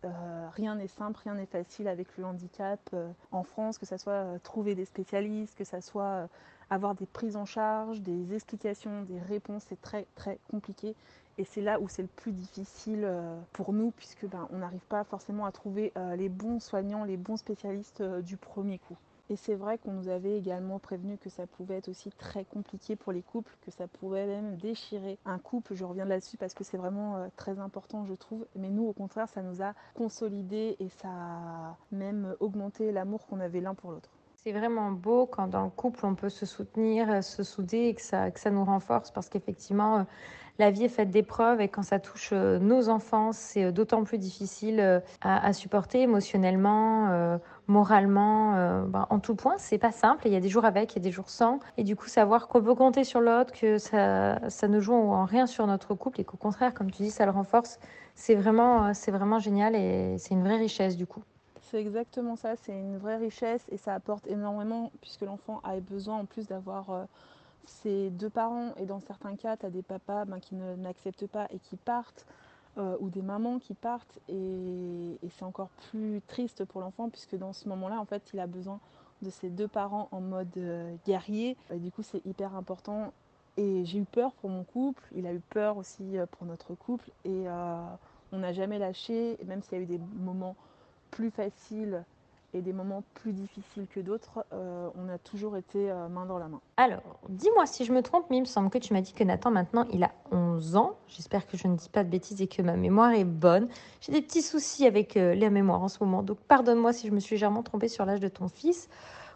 rien 0.56 0.74
n'est 0.74 0.88
simple, 0.88 1.20
rien 1.24 1.36
n'est 1.36 1.46
facile 1.46 1.88
avec 1.88 2.18
le 2.18 2.26
handicap 2.26 2.96
en 3.32 3.44
France, 3.44 3.78
que 3.78 3.86
ce 3.86 3.98
soit 3.98 4.40
trouver 4.42 4.74
des 4.74 4.86
spécialistes, 4.86 5.56
que 5.56 5.66
ce 5.66 5.80
soit 5.82 6.28
avoir 6.70 6.96
des 6.96 7.06
prises 7.06 7.36
en 7.36 7.46
charge, 7.46 8.02
des 8.02 8.34
explications, 8.34 9.04
des 9.04 9.20
réponses, 9.20 9.64
c'est 9.68 9.82
très 9.82 10.06
très 10.16 10.40
compliqué. 10.50 10.96
Et 11.38 11.44
c'est 11.44 11.62
là 11.62 11.80
où 11.80 11.90
c'est 11.90 12.02
le 12.02 12.08
plus 12.08 12.32
difficile 12.32 13.04
euh, 13.04 13.38
pour 13.52 13.74
nous, 13.74 13.92
puisque 13.92 14.26
ben, 14.26 14.48
on 14.52 14.60
n'arrive 14.60 14.86
pas 14.88 15.04
forcément 15.04 15.46
à 15.46 15.52
trouver 15.52 15.92
euh, 15.98 16.16
les 16.16 16.30
bons 16.30 16.62
soignants, 16.62 17.04
les 17.04 17.18
bons 17.18 17.36
spécialistes 17.36 18.02
euh, 18.02 18.22
du 18.22 18.38
premier 18.38 18.80
coup. 18.80 18.96
Et 19.30 19.36
c'est 19.36 19.56
vrai 19.56 19.78
qu'on 19.80 19.92
nous 19.92 20.08
avait 20.08 20.38
également 20.38 20.80
prévenu 20.80 21.18
que 21.18 21.30
ça 21.30 21.48
pouvait 21.48 21.78
être 21.78 21.90
aussi 21.90 22.12
très 22.12 22.46
compliqué 22.46 22.96
pour 22.96 23.12
les 23.12 23.24
couples, 23.24 23.52
que 23.66 23.72
ça 23.72 23.88
pouvait 23.88 24.28
même 24.28 24.56
déchirer 24.58 25.18
un 25.26 25.40
couple. 25.40 25.74
Je 25.74 25.84
reviens 25.84 26.06
là-dessus 26.06 26.38
parce 26.38 26.54
que 26.54 26.64
c'est 26.64 26.78
vraiment 26.78 27.28
très 27.36 27.58
important, 27.58 28.06
je 28.06 28.14
trouve. 28.14 28.46
Mais 28.56 28.70
nous, 28.70 28.84
au 28.84 28.94
contraire, 28.94 29.28
ça 29.28 29.42
nous 29.42 29.64
a 29.64 29.74
consolidé 29.96 30.76
et 30.80 30.90
ça 30.90 31.08
a 31.10 31.78
même 31.92 32.36
augmenté 32.40 32.92
l'amour 32.92 33.26
qu'on 33.26 33.40
avait 33.40 33.62
l'un 33.62 33.74
pour 33.74 33.92
l'autre. 33.92 34.12
C'est 34.48 34.52
vraiment 34.52 34.92
beau 34.92 35.26
quand 35.26 35.48
dans 35.48 35.64
le 35.64 35.72
couple 35.72 36.06
on 36.06 36.14
peut 36.14 36.30
se 36.30 36.46
soutenir, 36.46 37.10
euh, 37.10 37.22
se 37.22 37.42
souder 37.42 37.86
et 37.88 37.96
que 37.96 38.02
ça, 38.04 38.30
que 38.30 38.40
ça 38.40 38.52
nous 38.52 38.64
renforce 38.64 39.10
parce 39.10 39.28
qu'effectivement 39.28 39.98
euh, 39.98 40.04
la 40.60 40.70
vie 40.70 40.84
est 40.84 40.90
faite 40.90 41.10
d'épreuves 41.10 41.62
et 41.62 41.68
quand 41.68 41.82
ça 41.82 41.98
touche 41.98 42.30
euh, 42.32 42.60
nos 42.60 42.90
enfants 42.90 43.32
c'est 43.32 43.72
d'autant 43.72 44.04
plus 44.04 44.20
difficile 44.20 45.02
à, 45.22 45.52
supporter 45.52 46.04
émotionnellement, 46.04 47.40
moralement, 47.68 48.84
ben, 48.86 49.08
en 49.10 49.20
tout 49.20 49.34
point. 49.34 49.56
C'est 49.58 49.80
pas 49.80 49.92
simple. 49.92 50.28
Il 50.28 50.34
y 50.34 50.36
a 50.36 50.40
des 50.40 50.50
jours 50.50 50.66
avec, 50.66 50.94
il 50.94 50.98
y 50.98 51.00
a 51.00 51.04
des 51.04 51.12
jours 51.12 51.30
sans. 51.30 51.60
Et 51.78 51.84
du 51.84 51.96
coup 51.96 52.08
savoir 52.08 52.48
qu'on 52.48 52.62
peut 52.62 52.76
compter 52.76 53.04
sur 53.04 53.22
l'autre, 53.22 53.52
que 53.52 53.80
ça, 53.80 54.40
ça 54.50 54.68
ne 54.68 54.80
joue 54.80 54.94
en 54.94 55.26
rien 55.26 55.48
sur 55.48 55.66
notre 55.66 55.96
couple 55.96 56.22
et 56.22 56.24
qu'au 56.24 56.38
contraire, 56.38 56.76
comme 56.76 56.92
tu 56.92 57.02
dis, 57.02 57.12
ça 57.12 57.26
le 57.26 57.32
renforce. 57.32 57.80
C'est 58.14 58.36
vraiment, 58.36 58.94
c'est 58.94 59.12
vraiment 59.12 59.40
génial 59.40 59.76
et 59.76 60.18
c'est 60.20 60.36
une 60.36 60.44
vraie 60.44 60.58
richesse 60.58 60.98
du 60.98 61.08
coup. 61.08 61.24
C'est 61.66 61.82
exactement 61.82 62.36
ça, 62.36 62.56
c'est 62.56 62.78
une 62.78 62.98
vraie 62.98 63.18
richesse 63.18 63.66
et 63.72 63.78
ça 63.78 63.96
apporte 63.96 64.28
énormément 64.28 64.92
puisque 65.02 65.22
l'enfant 65.22 65.62
a 65.64 65.80
besoin 65.80 66.18
en 66.18 66.26
plus 66.26 66.48
d'avoir 66.48 66.92
euh, 66.92 67.06
ses 67.66 68.12
deux 68.12 68.30
parents 68.30 68.74
et 68.78 68.86
dans 68.86 69.00
certains 69.00 69.36
cas, 69.36 69.58
tu 69.58 69.66
as 69.66 69.72
des 69.72 69.82
papas 69.82 70.26
ben, 70.26 70.40
qui 70.40 70.54
n'acceptent 70.54 71.26
pas 71.26 71.48
et 71.50 71.58
qui 71.58 71.76
partent 71.76 72.28
euh, 72.78 72.96
ou 73.00 73.10
des 73.10 73.24
mamans 73.24 73.58
qui 73.58 73.74
partent 73.74 74.20
et, 74.30 75.18
c'est 75.32 75.44
encore 75.44 75.70
plus 75.90 76.22
triste 76.28 76.66
pour 76.66 76.82
l'enfant 76.82 77.10
puisque 77.10 77.36
dans 77.36 77.52
ce 77.52 77.68
moment-là, 77.70 78.00
en 78.00 78.06
fait, 78.06 78.22
il 78.32 78.40
a 78.40 78.46
besoin 78.46 78.80
de 79.24 79.32
ses 79.32 79.50
deux 79.50 79.68
parents 79.68 80.08
en 80.12 80.22
mode 80.22 80.56
euh, 80.58 80.96
guerrier. 81.08 81.58
Du 81.72 81.92
coup, 81.92 82.04
c'est 82.04 82.24
hyper 82.28 82.56
important 82.56 83.12
et 83.58 83.86
j'ai 83.86 83.98
eu 83.98 84.06
peur 84.06 84.34
pour 84.34 84.52
mon 84.52 84.64
couple, 84.64 85.02
il 85.16 85.26
a 85.26 85.34
eu 85.34 85.42
peur 85.50 85.78
aussi 85.78 86.18
pour 86.32 86.46
notre 86.46 86.76
couple 86.76 87.10
et 87.24 87.46
on 88.32 88.38
n'a 88.38 88.52
jamais 88.52 88.78
lâché, 88.78 89.40
même 89.46 89.64
s'il 89.64 89.78
y 89.78 89.82
a 89.82 89.84
eu 89.84 89.88
des 89.88 90.00
moments 90.18 90.58
plus 91.16 91.32
facile 91.32 92.04
et 92.54 92.62
des 92.62 92.74
moments 92.74 93.04
plus 93.16 93.34
difficiles 93.34 93.86
que 93.90 94.00
d'autres, 94.00 94.46
euh, 94.54 94.90
on 94.96 95.10
a 95.10 95.18
toujours 95.18 95.58
été 95.58 95.90
euh, 95.92 96.08
main 96.08 96.26
dans 96.26 96.38
la 96.38 96.48
main. 96.48 96.62
Alors, 96.78 97.02
dis-moi 97.30 97.66
si 97.66 97.86
je 97.86 97.92
me 97.92 98.02
trompe, 98.02 98.26
mais 98.30 98.38
il 98.38 98.42
me 98.42 98.46
semble 98.46 98.70
que 98.70 98.78
tu 98.78 98.94
m'as 98.94 99.02
dit 99.02 99.14
que 99.14 99.24
Nathan, 99.24 99.52
maintenant, 99.52 99.86
il 99.92 100.04
a 100.04 100.12
11 100.32 100.76
ans. 100.76 100.96
J'espère 101.08 101.48
que 101.48 101.58
je 101.58 101.68
ne 101.68 101.76
dis 101.76 101.90
pas 101.90 102.04
de 102.04 102.10
bêtises 102.10 102.42
et 102.42 102.48
que 102.48 102.62
ma 102.62 102.76
mémoire 102.76 103.12
est 103.12 103.26
bonne. 103.26 103.68
J'ai 104.02 104.12
des 104.12 104.22
petits 104.22 104.42
soucis 104.42 104.86
avec 104.86 105.18
euh, 105.18 105.36
la 105.36 105.50
mémoire 105.50 105.82
en 105.82 105.88
ce 105.88 106.04
moment, 106.04 106.22
donc 106.22 106.38
pardonne-moi 106.48 106.94
si 106.94 107.08
je 107.08 107.14
me 107.14 107.20
suis 107.20 107.36
légèrement 107.36 107.64
trompée 107.64 107.88
sur 107.88 108.06
l'âge 108.06 108.20
de 108.20 108.30
ton 108.30 108.48
fils. 108.48 108.90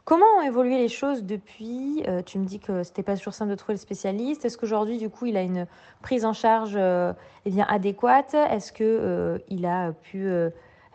Comment 0.06 0.26
ont 0.39 0.42
évolué 0.42 0.78
les 0.78 0.88
choses 0.88 1.24
depuis 1.24 2.02
Tu 2.26 2.39
me 2.39 2.46
dis 2.46 2.60
que 2.60 2.82
c'était 2.82 3.04
pas 3.04 3.15
toujours 3.15 3.36
simple 3.36 3.52
de 3.52 3.56
trouver 3.56 3.76
le 3.76 3.80
spécialiste. 3.80 4.44
Est-ce 4.44 4.58
qu'aujourd'hui, 4.58 4.98
du 4.98 5.08
coup, 5.08 5.28
il 5.28 5.38
a 5.38 5.44
une 5.44 5.68
prise 6.02 6.26
en 6.26 6.34
charge 6.34 6.76
eh 6.76 7.50
bien, 7.52 7.68
adéquate? 7.70 8.34
Est-ce 8.34 8.72
qu'il 8.72 9.44
il 9.56 9.65
a 9.68 9.92
pu 9.92 10.28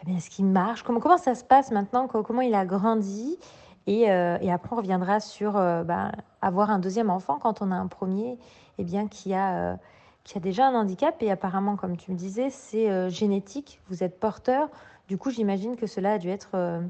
est-ce 0.08 0.30
qu'il 0.30 0.46
marche 0.46 0.82
comment, 0.82 1.18
ça 1.18 1.34
se 1.34 1.44
passe 1.44 1.70
maintenant? 1.70 2.06
Comment 2.08 2.42
il 2.42 2.54
a 2.54 2.64
grandi? 2.64 3.38
Et, 3.86 4.10
euh, 4.10 4.36
après, 4.50 4.72
on 4.72 4.76
reviendra 4.76 5.20
sur 5.20 5.56
euh, 5.56 5.82
bah, 5.84 6.12
avoir 6.40 6.70
un 6.70 6.78
deuxième 6.78 7.10
enfant 7.10 7.38
quand 7.38 7.62
on 7.62 7.70
a 7.70 7.74
un 7.74 7.86
premier 7.86 8.38
eh 8.78 8.84
bien, 8.84 9.08
qui, 9.08 9.34
a, 9.34 9.72
euh, 9.72 9.76
qui 10.24 10.38
a 10.38 10.40
déjà 10.40 10.66
un 10.66 10.74
handicap. 10.74 11.22
Et 11.22 11.30
apparemment, 11.30 11.76
comme 11.76 11.96
tu 11.96 12.10
me 12.10 12.16
disais, 12.16 12.50
c'est 12.50 13.10
génétique. 13.10 13.80
Vous 13.88 14.02
êtes 14.02 14.18
porteur. 14.18 14.68
Du 15.08 15.18
coup, 15.18 15.30
j'imagine 15.30 15.76
que 15.76 15.86
cela 15.86 16.14
a 16.14 16.18
dû 16.18 16.30
être 16.30 16.80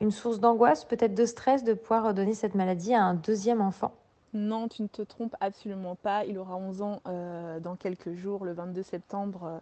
une 0.00 0.10
source 0.10 0.40
d'angoisse, 0.40 0.84
peut-être 0.84 1.14
de 1.14 1.26
stress, 1.26 1.64
de 1.64 1.74
pouvoir 1.74 2.14
donner 2.14 2.34
cette 2.34 2.54
maladie 2.54 2.94
à 2.94 3.02
un 3.02 3.14
deuxième 3.14 3.60
enfant. 3.60 3.92
Non, 4.32 4.68
tu 4.68 4.82
ne 4.82 4.88
te 4.88 5.02
trompes 5.02 5.36
absolument 5.40 5.96
pas. 5.96 6.24
Il 6.24 6.38
aura 6.38 6.56
11 6.56 6.82
ans 6.82 7.02
dans 7.60 7.76
quelques 7.76 8.14
jours, 8.14 8.46
le 8.46 8.52
22 8.52 8.82
septembre 8.82 9.60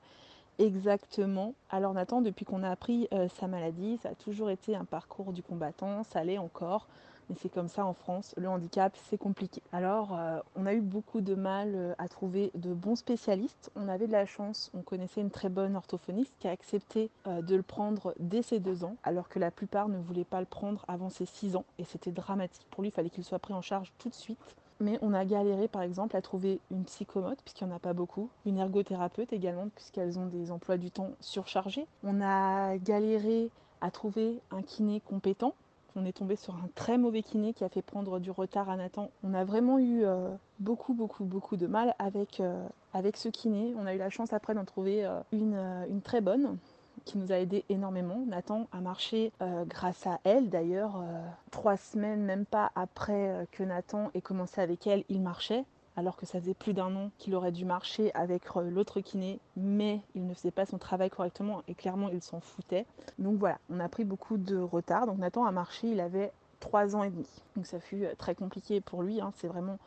exactement. 0.59 1.55
Alors 1.71 1.95
Nathan, 1.95 2.21
depuis 2.21 2.45
qu'on 2.45 2.63
a 2.63 2.71
appris 2.71 3.09
euh, 3.13 3.29
sa 3.29 3.47
maladie, 3.47 3.99
ça 4.03 4.11
a 4.11 4.15
toujours 4.15 4.51
été 4.51 4.77
un 4.77 4.85
parcours 4.85 5.33
du 5.33 5.43
combattant, 5.43 6.03
ça 6.05 6.25
l'est 6.25 6.39
encore, 6.39 6.87
mais 7.29 7.37
c'est 7.41 7.49
comme 7.49 7.69
ça 7.69 7.85
en 7.85 7.93
France, 7.93 8.35
le 8.37 8.49
handicap 8.49 8.97
c'est 9.09 9.19
compliqué. 9.19 9.63
Alors 9.73 10.15
euh, 10.15 10.39
on 10.55 10.67
a 10.67 10.75
eu 10.75 10.81
beaucoup 10.81 11.21
de 11.21 11.35
mal 11.35 11.73
euh, 11.75 11.95
à 11.99 12.09
trouver 12.09 12.51
de 12.55 12.73
bons 12.73 12.97
spécialistes, 12.97 13.71
on 13.77 13.89
avait 13.89 14.07
de 14.07 14.13
la 14.13 14.27
chance, 14.27 14.71
on 14.75 14.83
connaissait 14.83 15.21
une 15.21 15.31
très 15.31 15.49
bonne 15.49 15.77
orthophoniste 15.77 16.35
qui 16.39 16.49
a 16.49 16.53
accepté 16.53 17.11
de 17.27 17.57
le 17.57 17.63
prendre 17.63 18.15
dès 18.19 18.43
ses 18.43 18.61
deux 18.61 18.85
ans, 18.85 18.97
alors 19.03 19.29
que 19.29 19.39
la 19.39 19.51
plupart 19.51 19.89
ne 19.89 19.99
voulaient 19.99 20.25
pas 20.25 20.41
le 20.41 20.47
prendre 20.47 20.85
avant 20.89 21.11
ses 21.11 21.27
six 21.27 21.57
ans, 21.57 21.65
et 21.79 21.85
c'était 21.85 22.13
dramatique. 22.13 22.67
Pour 22.71 22.83
lui, 22.83 22.89
il 22.89 22.93
fallait 22.93 23.11
qu'il 23.11 23.25
soit 23.25 23.39
pris 23.39 23.55
en 23.55 23.63
charge 23.63 23.93
tout 23.99 24.09
de 24.09 24.15
suite. 24.15 24.57
Mais 24.81 24.99
on 25.01 25.15
a 25.15 25.25
galéré 25.25 25.69
par 25.69 25.83
exemple 25.83 26.17
à 26.17 26.23
trouver 26.23 26.61
une 26.71 26.85
psychomote, 26.85 27.39
puisqu'il 27.43 27.67
n'y 27.67 27.73
en 27.73 27.77
a 27.77 27.79
pas 27.79 27.95
beaucoup, 27.95 28.29
une 28.45 28.59
ergothérapeute 28.59 29.33
également, 29.33 29.69
puisqu'elles 29.75 30.19
ont 30.19 30.27
des 30.27 30.51
emplois 30.51 30.77
du 30.77 30.91
temps 30.91 31.11
surchargés. 31.21 31.87
On 32.05 32.21
a 32.21 32.77
galéré 32.79 33.51
à 33.81 33.91
trouver 33.91 34.41
un 34.51 34.63
kiné 34.63 35.01
compétent. 35.01 35.55
On 35.99 36.05
est 36.05 36.13
tombé 36.13 36.37
sur 36.37 36.55
un 36.55 36.69
très 36.75 36.99
mauvais 36.99 37.23
kiné 37.23 37.55
qui 37.55 37.65
a 37.65 37.71
fait 37.71 37.81
prendre 37.81 38.19
du 38.19 38.31
retard 38.31 38.69
à 38.69 38.77
Nathan. 38.77 39.11
On 39.25 39.33
a 39.33 39.45
vraiment 39.45 39.79
eu 39.79 40.05
euh, 40.05 40.29
beaucoup, 40.59 40.93
beaucoup, 40.93 41.25
beaucoup 41.25 41.57
de 41.57 41.67
mal 41.67 41.95
avec, 41.99 42.41
euh, 42.41 42.67
avec 42.93 43.17
ce 43.17 43.31
kiné. 43.31 43.75
On 43.79 43.87
a 43.87 43.95
eu 43.95 43.99
la 43.99 44.11
chance 44.11 44.35
après 44.35 44.53
d'en 44.53 44.67
trouver 44.67 45.07
euh, 45.07 45.21
une, 45.33 45.57
une 45.89 46.03
très 46.03 46.21
bonne 46.21 46.59
qui 47.07 47.17
nous 47.17 47.33
a 47.33 47.37
aidé 47.37 47.65
énormément. 47.71 48.23
Nathan 48.27 48.67
a 48.73 48.81
marché 48.81 49.33
euh, 49.41 49.65
grâce 49.65 50.07
à 50.07 50.19
elle. 50.25 50.51
D'ailleurs, 50.51 50.97
euh, 50.97 51.23
trois 51.53 51.79
semaines, 51.79 52.23
même 52.23 52.45
pas 52.45 52.73
après 52.75 53.31
euh, 53.31 53.45
que 53.53 53.63
Nathan 53.63 54.11
ait 54.13 54.21
commencé 54.21 54.61
avec 54.61 54.87
elle, 54.87 55.05
il 55.09 55.23
marchait. 55.23 55.65
Alors 55.99 56.17
que 56.17 56.27
ça 56.27 56.39
faisait 56.41 56.53
plus 56.53 56.75
d'un 56.75 56.95
an 56.95 57.11
qu'il 57.17 57.35
aurait 57.35 57.53
dû 57.53 57.65
marcher 57.65 58.13
avec 58.13 58.43
l'autre 58.55 59.01
kiné, 59.01 59.41
mais 59.57 60.03
il 60.15 60.27
ne 60.27 60.35
faisait 60.35 60.51
pas 60.51 60.67
son 60.67 60.77
travail 60.77 61.09
correctement 61.09 61.63
et 61.69 61.75
clairement 61.75 62.11
il 62.11 62.21
s'en 62.21 62.41
foutait. 62.41 62.85
Donc 63.19 63.39
voilà, 63.39 63.57
on 63.71 63.81
a 63.81 63.89
pris 63.89 64.05
beaucoup 64.05 64.37
de 64.37 64.59
retard. 64.59 65.07
Donc 65.07 65.17
Nathan 65.17 65.47
a 65.47 65.53
marché, 65.53 65.89
il 65.89 66.01
avait 66.01 66.33
trois 66.61 66.95
ans 66.97 67.03
et 67.03 67.09
demi. 67.09 67.27
Donc 67.55 67.65
ça 67.65 67.81
fut 67.81 68.05
très 68.19 68.35
compliqué 68.35 68.83
pour 68.83 69.03
lui. 69.03 69.23
Hein. 69.23 69.33
C'est 69.37 69.49
vraiment 69.49 69.79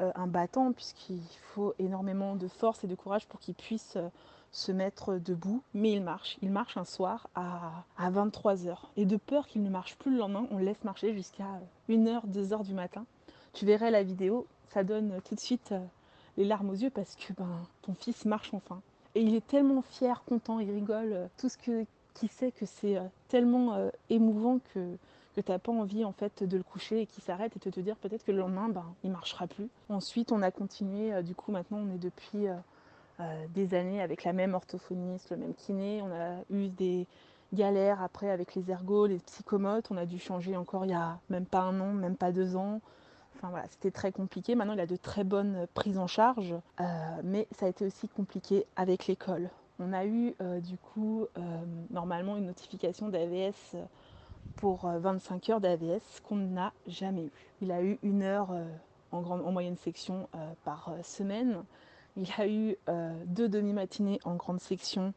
un 0.00 0.26
battant 0.26 0.72
puisqu'il 0.72 1.22
faut 1.54 1.72
énormément 1.78 2.36
de 2.36 2.48
force 2.48 2.84
et 2.84 2.86
de 2.86 2.94
courage 2.94 3.26
pour 3.26 3.40
qu'il 3.40 3.54
puisse 3.54 3.96
se 4.54 4.70
mettre 4.70 5.16
debout, 5.16 5.62
mais 5.74 5.92
il 5.92 6.02
marche. 6.02 6.38
Il 6.40 6.50
marche 6.50 6.76
un 6.76 6.84
soir 6.84 7.28
à, 7.34 7.84
23h. 8.00 8.76
Et 8.96 9.04
de 9.04 9.16
peur 9.16 9.48
qu'il 9.48 9.64
ne 9.64 9.68
marche 9.68 9.96
plus 9.96 10.12
le 10.12 10.18
lendemain, 10.18 10.46
on 10.52 10.58
le 10.58 10.64
laisse 10.64 10.82
marcher 10.84 11.12
jusqu'à 11.12 11.60
1h, 11.88 12.30
2h 12.30 12.64
du 12.64 12.72
matin. 12.72 13.04
Tu 13.52 13.66
verrais 13.66 13.90
la 13.90 14.04
vidéo, 14.04 14.46
ça 14.72 14.84
donne 14.84 15.20
tout 15.24 15.34
de 15.34 15.40
suite 15.40 15.72
euh, 15.72 15.80
les 16.36 16.44
larmes 16.44 16.70
aux 16.70 16.74
yeux 16.74 16.90
parce 16.90 17.16
que 17.16 17.32
ben, 17.32 17.48
ton 17.82 17.94
fils 17.94 18.24
marche 18.24 18.54
enfin. 18.54 18.80
Et 19.16 19.22
il 19.22 19.34
est 19.34 19.46
tellement 19.46 19.82
fier, 19.82 20.22
content, 20.24 20.60
il 20.60 20.70
rigole, 20.70 21.12
euh, 21.12 21.26
tout 21.36 21.48
ce 21.48 21.58
que, 21.58 21.84
qui 22.14 22.28
sait 22.28 22.52
que 22.52 22.64
c'est 22.64 22.96
euh, 22.96 23.02
tellement 23.26 23.90
émouvant 24.08 24.60
que, 24.72 24.96
que 25.34 25.40
tu 25.40 25.50
n'as 25.50 25.58
pas 25.58 25.72
envie 25.72 26.04
en 26.04 26.12
fait 26.12 26.44
de 26.44 26.56
le 26.56 26.62
coucher 26.62 27.00
et 27.00 27.06
qu'il 27.06 27.24
s'arrête 27.24 27.56
et 27.56 27.58
de 27.58 27.70
te 27.70 27.80
dire 27.80 27.96
peut-être 27.96 28.24
que 28.24 28.30
le 28.30 28.38
lendemain 28.38 28.68
ben, 28.68 28.86
il 29.02 29.10
marchera 29.10 29.48
plus. 29.48 29.68
Ensuite 29.88 30.30
on 30.30 30.42
a 30.42 30.52
continué, 30.52 31.20
du 31.24 31.34
coup 31.34 31.50
maintenant 31.50 31.78
on 31.78 31.92
est 31.92 31.98
depuis 31.98 32.46
des 33.54 33.74
années 33.74 34.02
avec 34.02 34.24
la 34.24 34.32
même 34.32 34.54
orthophoniste, 34.54 35.30
le 35.30 35.36
même 35.36 35.54
kiné. 35.54 36.02
On 36.02 36.12
a 36.12 36.42
eu 36.50 36.68
des 36.68 37.06
galères 37.54 38.02
après 38.02 38.30
avec 38.30 38.54
les 38.54 38.70
ergots, 38.70 39.06
les 39.06 39.18
psychomotes. 39.18 39.90
On 39.90 39.96
a 39.96 40.06
dû 40.06 40.18
changer 40.18 40.56
encore 40.56 40.84
il 40.84 40.90
y 40.90 40.94
a 40.94 41.18
même 41.30 41.46
pas 41.46 41.60
un 41.60 41.80
an, 41.80 41.92
même 41.92 42.16
pas 42.16 42.32
deux 42.32 42.56
ans. 42.56 42.80
Enfin 43.36 43.48
voilà, 43.50 43.66
c'était 43.68 43.90
très 43.90 44.12
compliqué. 44.12 44.54
Maintenant, 44.54 44.74
il 44.74 44.80
a 44.80 44.86
de 44.86 44.96
très 44.96 45.24
bonnes 45.24 45.66
prises 45.74 45.98
en 45.98 46.06
charge, 46.06 46.54
euh, 46.80 46.84
mais 47.22 47.48
ça 47.52 47.66
a 47.66 47.68
été 47.68 47.84
aussi 47.86 48.08
compliqué 48.08 48.66
avec 48.76 49.06
l'école. 49.06 49.48
On 49.80 49.92
a 49.92 50.04
eu 50.04 50.34
euh, 50.40 50.60
du 50.60 50.78
coup 50.78 51.26
normalement 51.90 52.36
une 52.36 52.46
notification 52.46 53.08
d'AVS 53.08 53.76
pour 54.56 54.86
25 54.86 55.50
heures 55.50 55.60
d'AVS 55.60 56.20
qu'on 56.22 56.36
n'a 56.36 56.72
jamais 56.86 57.24
eu. 57.24 57.32
Il 57.60 57.72
a 57.72 57.82
eu 57.82 57.98
une 58.02 58.22
heure 58.22 58.50
en, 59.10 59.20
grande, 59.20 59.42
en 59.44 59.50
moyenne 59.50 59.76
section 59.76 60.28
par 60.64 60.92
semaine. 61.02 61.64
Il 62.16 62.28
a 62.38 62.46
eu 62.46 62.76
euh, 62.88 63.12
deux 63.26 63.48
demi-matinées 63.48 64.20
en 64.24 64.36
grande 64.36 64.60
section 64.60 65.14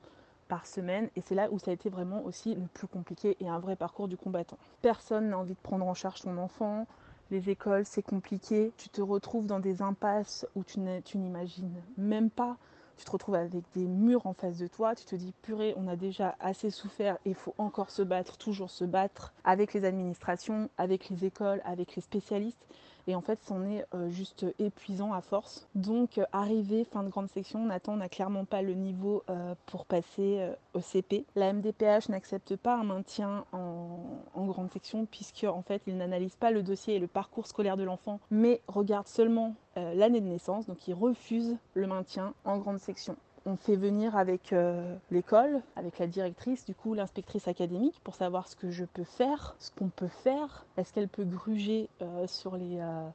par 0.48 0.66
semaine 0.66 1.10
et 1.16 1.22
c'est 1.22 1.36
là 1.36 1.50
où 1.52 1.60
ça 1.60 1.72
a 1.72 1.74
été 1.74 1.90
vraiment 1.90 2.24
aussi 2.24 2.56
le 2.56 2.66
plus 2.74 2.88
compliqué 2.88 3.38
et 3.40 3.48
un 3.48 3.60
vrai 3.60 3.76
parcours 3.76 4.08
du 4.08 4.18
combattant. 4.18 4.58
Personne 4.82 5.30
n'a 5.30 5.38
envie 5.38 5.54
de 5.54 5.60
prendre 5.60 5.86
en 5.86 5.94
charge 5.94 6.22
son 6.22 6.38
enfant, 6.38 6.88
les 7.30 7.50
écoles 7.50 7.86
c'est 7.86 8.02
compliqué, 8.02 8.72
tu 8.78 8.90
te 8.90 9.02
retrouves 9.02 9.46
dans 9.46 9.60
des 9.60 9.82
impasses 9.82 10.48
où 10.56 10.64
tu 10.64 10.80
n'imagines 10.80 11.84
même 11.98 12.32
pas, 12.32 12.58
tu 12.98 13.06
te 13.06 13.12
retrouves 13.12 13.36
avec 13.36 13.64
des 13.76 13.86
murs 13.86 14.26
en 14.26 14.34
face 14.34 14.58
de 14.58 14.66
toi, 14.68 14.96
tu 14.96 15.06
te 15.06 15.16
dis 15.16 15.34
purée 15.44 15.76
on 15.78 15.88
a 15.88 15.96
déjà 15.96 16.36
assez 16.40 16.72
souffert 16.72 17.18
et 17.26 17.30
il 17.30 17.36
faut 17.36 17.54
encore 17.60 17.92
se 17.92 18.02
battre, 18.02 18.38
toujours 18.38 18.72
se 18.72 18.86
battre 18.86 19.34
avec 19.44 19.74
les 19.74 19.86
administrations, 19.86 20.70
avec 20.78 21.10
les 21.10 21.26
écoles, 21.26 21.62
avec 21.64 21.96
les 21.96 22.02
spécialistes 22.02 22.66
et 23.08 23.16
en 23.16 23.22
fait, 23.22 23.40
c'en 23.42 23.64
est 23.66 23.86
euh, 23.96 24.10
juste 24.10 24.46
épuisant 24.60 25.14
à 25.14 25.22
force. 25.22 25.68
Donc, 25.76 26.18
euh, 26.18 26.26
arrivé 26.34 26.84
fin 26.84 27.04
de 27.04 27.10
grande 27.10 27.30
section, 27.30 27.66
Nathan 27.66 27.96
n'a 27.96 28.10
clairement 28.10 28.44
pas 28.44 28.62
le 28.62 28.74
niveau 28.74 29.24
euh, 29.30 29.56
pour 29.66 29.86
passer 29.86 30.52
au 30.74 30.82
CP. 30.82 31.26
La 31.36 31.54
MDPH 31.54 32.10
n'accepte 32.10 32.58
pas 32.58 32.76
un 32.76 32.84
maintien 32.84 33.46
en, 33.54 34.00
en 34.34 34.46
grande 34.46 34.72
section 34.72 35.06
puisque 35.06 35.46
en 35.46 35.62
fait, 35.62 35.82
il 35.88 35.98
n'analyse 35.98 36.36
pas 36.36 36.52
le 36.52 36.64
dossier 36.64 36.96
et 36.96 37.00
le 37.00 37.08
parcours 37.08 37.48
scolaire 37.48 37.78
de 37.78 37.84
l'enfant, 37.84 38.20
mais 38.30 38.62
regarde 38.68 39.08
seulement 39.08 39.56
l'année 39.76 40.22
de 40.22 40.28
naissance. 40.28 40.66
Donc, 40.66 40.88
il 40.88 40.94
refuse 40.94 41.58
le 41.74 41.88
maintien 41.88 42.34
en 42.46 42.58
grande 42.58 42.80
section 42.80 43.16
on 43.48 43.56
fait 43.56 43.78
venir 43.78 44.18
avec 44.18 44.52
euh, 44.52 44.98
l'école, 45.10 45.62
avec 45.78 46.00
la 46.00 46.08
directrice, 46.08 46.66
du 46.66 46.76
coup 46.76 46.94
l'inspectrice 46.94 47.48
académique, 47.48 47.96
pour 48.04 48.14
savoir 48.14 48.50
ce 48.50 48.58
que 48.58 48.72
je 48.72 48.84
peux 48.84 49.06
faire, 49.06 49.56
ce 49.58 49.72
qu'on 49.72 49.88
peut 49.88 50.10
faire. 50.10 50.66
Est-ce 50.76 50.92
qu'elle 50.92 51.08
peut 51.08 51.24
gruger 51.24 51.90
euh, 52.02 52.26
euh, 52.26 53.08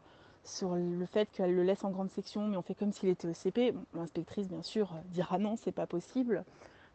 sur 0.42 0.74
le 0.74 1.06
fait 1.06 1.28
qu'elle 1.32 1.54
le 1.54 1.62
laisse 1.62 1.84
en 1.84 1.90
grande 1.90 2.10
section, 2.10 2.48
mais 2.48 2.56
on 2.56 2.62
fait 2.62 2.74
comme 2.74 2.92
s'il 2.92 3.10
était 3.10 3.28
au 3.28 3.72
L'inspectrice, 3.94 4.48
bien 4.48 4.62
sûr, 4.62 4.94
dira 5.10 5.38
non, 5.38 5.56
c'est 5.56 5.70
pas 5.70 5.86
possible 5.86 6.44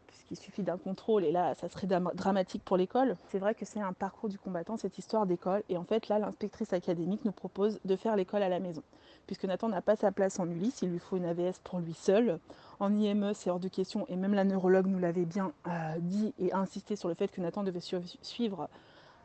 puisqu'il 0.08 0.36
suffit 0.36 0.62
d'un 0.62 0.78
contrôle 0.78 1.22
et 1.22 1.30
là 1.30 1.54
ça 1.54 1.68
serait 1.68 1.86
dramatique 1.86 2.64
pour 2.64 2.78
l'école. 2.78 3.14
C'est 3.28 3.38
vrai 3.38 3.54
que 3.54 3.66
c'est 3.66 3.80
un 3.80 3.92
parcours 3.92 4.30
du 4.30 4.38
combattant 4.38 4.78
cette 4.78 4.96
histoire 4.96 5.26
d'école 5.26 5.62
et 5.68 5.76
en 5.76 5.84
fait 5.84 6.08
là 6.08 6.18
l'inspectrice 6.18 6.72
académique 6.72 7.26
nous 7.26 7.32
propose 7.32 7.78
de 7.84 7.94
faire 7.94 8.16
l'école 8.16 8.42
à 8.42 8.48
la 8.48 8.58
maison 8.58 8.82
puisque 9.28 9.44
Nathan 9.44 9.68
n'a 9.68 9.82
pas 9.82 9.94
sa 9.94 10.10
place 10.10 10.40
en 10.40 10.48
Ulysse, 10.48 10.80
il 10.82 10.88
lui 10.90 10.98
faut 10.98 11.16
une 11.16 11.26
AVS 11.26 11.60
pour 11.62 11.78
lui 11.78 11.92
seul. 11.92 12.40
En 12.80 12.92
IME 12.98 13.32
c'est 13.34 13.50
hors 13.50 13.60
de 13.60 13.68
question 13.68 14.06
et 14.08 14.16
même 14.16 14.34
la 14.34 14.44
neurologue 14.44 14.86
nous 14.86 14.98
l'avait 14.98 15.26
bien 15.26 15.52
euh, 15.68 15.70
dit 16.00 16.34
et 16.40 16.52
insisté 16.52 16.96
sur 16.96 17.08
le 17.08 17.14
fait 17.14 17.28
que 17.28 17.40
Nathan 17.40 17.62
devait 17.62 17.80
suivre 18.22 18.68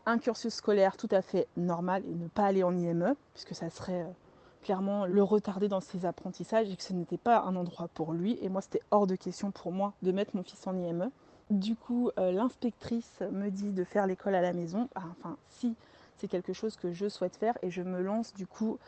un 0.06 0.18
cursus 0.20 0.54
scolaire 0.54 0.98
tout 0.98 1.08
à 1.12 1.22
fait 1.22 1.48
normal 1.56 2.04
et 2.06 2.14
ne 2.14 2.28
pas 2.28 2.46
aller 2.46 2.64
en 2.64 2.78
IME 2.78 3.16
puisque 3.34 3.56
ça 3.56 3.70
serait 3.70 4.02
euh, 4.02 4.12
clairement 4.62 5.06
le 5.06 5.24
retarder 5.24 5.70
dans 5.70 5.80
ses 5.80 6.06
apprentissages 6.06 6.70
et 6.70 6.76
que 6.76 6.84
ce 6.84 6.94
n'était 6.94 7.18
pas 7.18 7.42
un 7.42 7.56
endroit 7.56 7.88
pour 7.94 8.14
lui. 8.14 8.38
Et 8.42 8.50
moi, 8.50 8.62
c'était 8.62 8.82
hors 8.92 9.08
de 9.08 9.16
question 9.16 9.52
pour 9.52 9.72
moi 9.72 9.94
de 10.02 10.12
mettre 10.12 10.36
mon 10.36 10.44
fils 10.44 10.66
en 10.68 10.76
IME. 10.76 11.10
Du 11.50 11.76
coup, 11.76 12.10
euh, 12.18 12.32
l'inspectrice 12.32 13.22
me 13.32 13.50
dit 13.50 13.72
de 13.72 13.84
faire 13.84 14.08
l'école 14.08 14.36
à 14.36 14.42
la 14.42 14.54
maison. 14.54 14.90
Ah, 14.96 15.04
enfin, 15.12 15.38
si 15.50 15.76
c'est 16.18 16.28
quelque 16.28 16.54
chose 16.54 16.78
que 16.78 16.94
je 16.94 17.10
souhaite 17.10 17.36
faire 17.36 17.58
et 17.62 17.70
je 17.70 17.82
me 17.82 18.02
lance 18.02 18.34
du 18.34 18.48
coup 18.48 18.80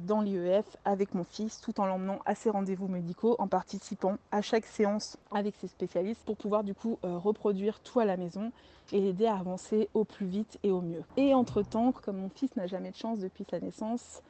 dans 0.00 0.20
l'IEF 0.20 0.76
avec 0.84 1.14
mon 1.14 1.24
fils 1.24 1.60
tout 1.60 1.80
en 1.80 1.86
l'emmenant 1.86 2.20
à 2.26 2.34
ses 2.34 2.50
rendez-vous 2.50 2.86
médicaux, 2.86 3.36
en 3.38 3.48
participant 3.48 4.18
à 4.30 4.40
chaque 4.40 4.66
séance 4.66 5.16
avec 5.32 5.56
ses 5.56 5.68
spécialistes 5.68 6.24
pour 6.24 6.36
pouvoir 6.36 6.64
du 6.64 6.74
coup 6.74 6.98
euh, 7.04 7.18
reproduire 7.18 7.80
tout 7.80 8.00
à 8.00 8.04
la 8.04 8.16
maison 8.16 8.52
et 8.92 9.00
l'aider 9.00 9.26
à 9.26 9.36
avancer 9.36 9.88
au 9.94 10.04
plus 10.04 10.26
vite 10.26 10.58
et 10.62 10.70
au 10.70 10.80
mieux. 10.80 11.02
Et 11.16 11.34
entre-temps, 11.34 11.92
comme 11.92 12.18
mon 12.18 12.28
fils 12.28 12.54
n'a 12.56 12.66
jamais 12.66 12.90
de 12.90 12.96
chance 12.96 13.18
depuis 13.18 13.44
sa 13.50 13.58
naissance, 13.60 14.22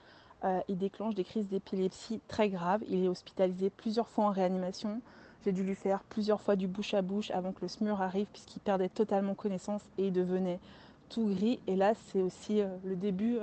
euh, 0.45 0.61
il 0.69 0.79
déclenche 0.79 1.15
des 1.15 1.25
crises 1.25 1.49
d'épilepsie 1.49 2.21
très 2.29 2.49
graves. 2.49 2.83
Il 2.89 3.05
est 3.05 3.09
hospitalisé 3.09 3.71
plusieurs 3.71 4.09
fois 4.09 4.25
en 4.25 4.31
réanimation. 4.31 5.01
J'ai 5.45 5.53
dû 5.53 5.63
lui 5.63 5.75
faire 5.75 6.03
plusieurs 6.05 6.41
fois 6.41 6.57
du 6.57 6.69
bouche 6.69 6.95
à 6.95 7.03
bouche 7.03 7.31
avant 7.31 7.53
que 7.53 7.61
le 7.63 7.69
SMUR 7.69 8.01
arrive 8.01 8.27
puisqu'il 8.33 8.61
perdait 8.61 8.89
totalement 8.89 9.35
connaissance 9.35 9.83
et 9.99 10.07
il 10.07 10.13
devenait 10.13 10.59
tout 11.11 11.27
gris. 11.27 11.61
Et 11.67 11.77
là, 11.77 11.93
c'est 12.07 12.23
aussi 12.23 12.63
le 12.85 12.97
début 12.97 13.39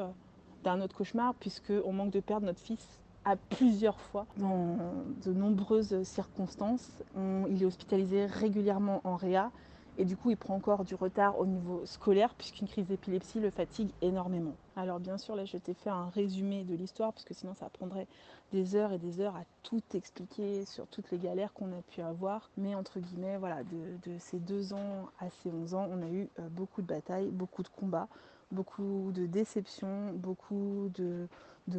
d'un 0.63 0.81
autre 0.81 0.95
cauchemar, 0.95 1.33
puisqu'on 1.35 1.93
manque 1.93 2.11
de 2.11 2.19
perdre 2.19 2.45
notre 2.45 2.59
fils 2.59 2.99
à 3.25 3.35
plusieurs 3.35 3.99
fois 3.99 4.25
dans 4.37 4.77
de 5.23 5.31
nombreuses 5.31 6.01
circonstances. 6.03 7.03
il 7.49 7.61
est 7.61 7.65
hospitalisé 7.65 8.25
régulièrement 8.25 9.01
en 9.03 9.15
réa 9.15 9.51
et 9.97 10.05
du 10.05 10.15
coup 10.17 10.31
il 10.31 10.37
prend 10.37 10.55
encore 10.55 10.85
du 10.85 10.95
retard 10.95 11.37
au 11.39 11.45
niveau 11.45 11.85
scolaire 11.85 12.33
puisqu'une 12.33 12.67
crise 12.67 12.87
d'épilepsie 12.87 13.39
le 13.39 13.51
fatigue 13.51 13.91
énormément. 14.01 14.55
Alors 14.75 14.99
bien 14.99 15.17
sûr 15.17 15.35
là 15.35 15.45
je 15.45 15.57
t'ai 15.57 15.73
fait 15.73 15.89
un 15.89 16.09
résumé 16.09 16.63
de 16.63 16.75
l'histoire 16.75 17.13
parce 17.13 17.25
que 17.25 17.33
sinon 17.33 17.53
ça 17.53 17.69
prendrait 17.69 18.07
des 18.51 18.75
heures 18.75 18.93
et 18.93 18.97
des 18.97 19.19
heures 19.21 19.35
à 19.35 19.43
tout 19.63 19.81
expliquer 19.93 20.65
sur 20.65 20.87
toutes 20.87 21.11
les 21.11 21.17
galères 21.17 21.53
qu'on 21.53 21.71
a 21.71 21.81
pu 21.89 22.01
avoir. 22.01 22.49
Mais 22.57 22.73
entre 22.73 22.99
guillemets 22.99 23.37
voilà 23.37 23.63
de, 23.63 24.17
ces 24.17 24.39
deux 24.39 24.73
ans 24.73 25.09
à 25.19 25.29
ces 25.29 25.51
11 25.51 25.73
ans 25.75 25.87
on 25.91 26.01
a 26.01 26.09
eu 26.09 26.29
euh, 26.39 26.47
beaucoup 26.49 26.81
de 26.81 26.87
batailles, 26.87 27.29
beaucoup 27.29 27.63
de 27.63 27.69
combats 27.69 28.07
beaucoup 28.51 29.11
de 29.13 29.25
déceptions, 29.25 30.11
beaucoup 30.13 30.89
de, 30.95 31.27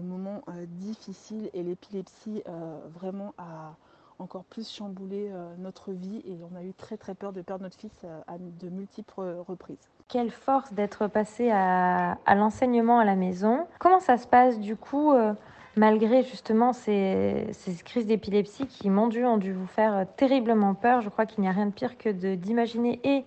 moments 0.00 0.42
euh, 0.48 0.64
difficiles 0.66 1.50
et 1.52 1.62
l'épilepsie 1.62 2.42
euh, 2.48 2.78
vraiment 2.94 3.34
a 3.36 3.74
encore 4.18 4.44
plus 4.44 4.70
chamboulé 4.70 5.28
euh, 5.30 5.54
notre 5.58 5.92
vie 5.92 6.22
et 6.24 6.38
on 6.50 6.56
a 6.56 6.62
eu 6.62 6.72
très 6.72 6.96
très 6.96 7.14
peur 7.14 7.32
de 7.32 7.42
perdre 7.42 7.64
notre 7.64 7.76
fils 7.76 7.92
à 8.26 8.38
de 8.38 8.68
multiples 8.70 9.36
reprises. 9.46 9.88
Quelle 10.08 10.30
force 10.30 10.72
d'être 10.72 11.08
passé 11.08 11.50
à, 11.50 12.16
l'enseignement 12.34 12.98
à 12.98 13.04
la 13.04 13.16
maison. 13.16 13.66
Comment 13.78 14.00
ça 14.00 14.16
se 14.16 14.26
passe 14.26 14.60
du 14.60 14.76
coup 14.76 15.12
malgré 15.76 16.22
justement 16.22 16.72
ces, 16.74 17.46
crises 17.84 18.06
d'épilepsie 18.06 18.66
qui, 18.66 18.90
mon 18.90 19.10
ont 19.10 19.38
dû 19.38 19.52
vous 19.52 19.66
faire 19.66 20.06
terriblement 20.16 20.74
peur. 20.74 21.00
Je 21.00 21.08
crois 21.08 21.24
qu'il 21.24 21.42
n'y 21.42 21.48
a 21.48 21.52
rien 21.52 21.66
de 21.66 21.72
pire 21.72 21.96
que 21.96 22.10
d'imaginer 22.10 23.00
et 23.04 23.24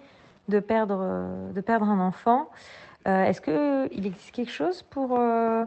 de 0.48 0.60
perdre 0.60 1.02
un 1.02 2.00
enfant. 2.00 2.50
Euh, 3.08 3.24
est-ce 3.26 3.42
qu'il 3.42 4.06
existe 4.06 4.32
quelque 4.32 4.52
chose 4.52 4.82
pour 4.84 5.18
euh, 5.20 5.66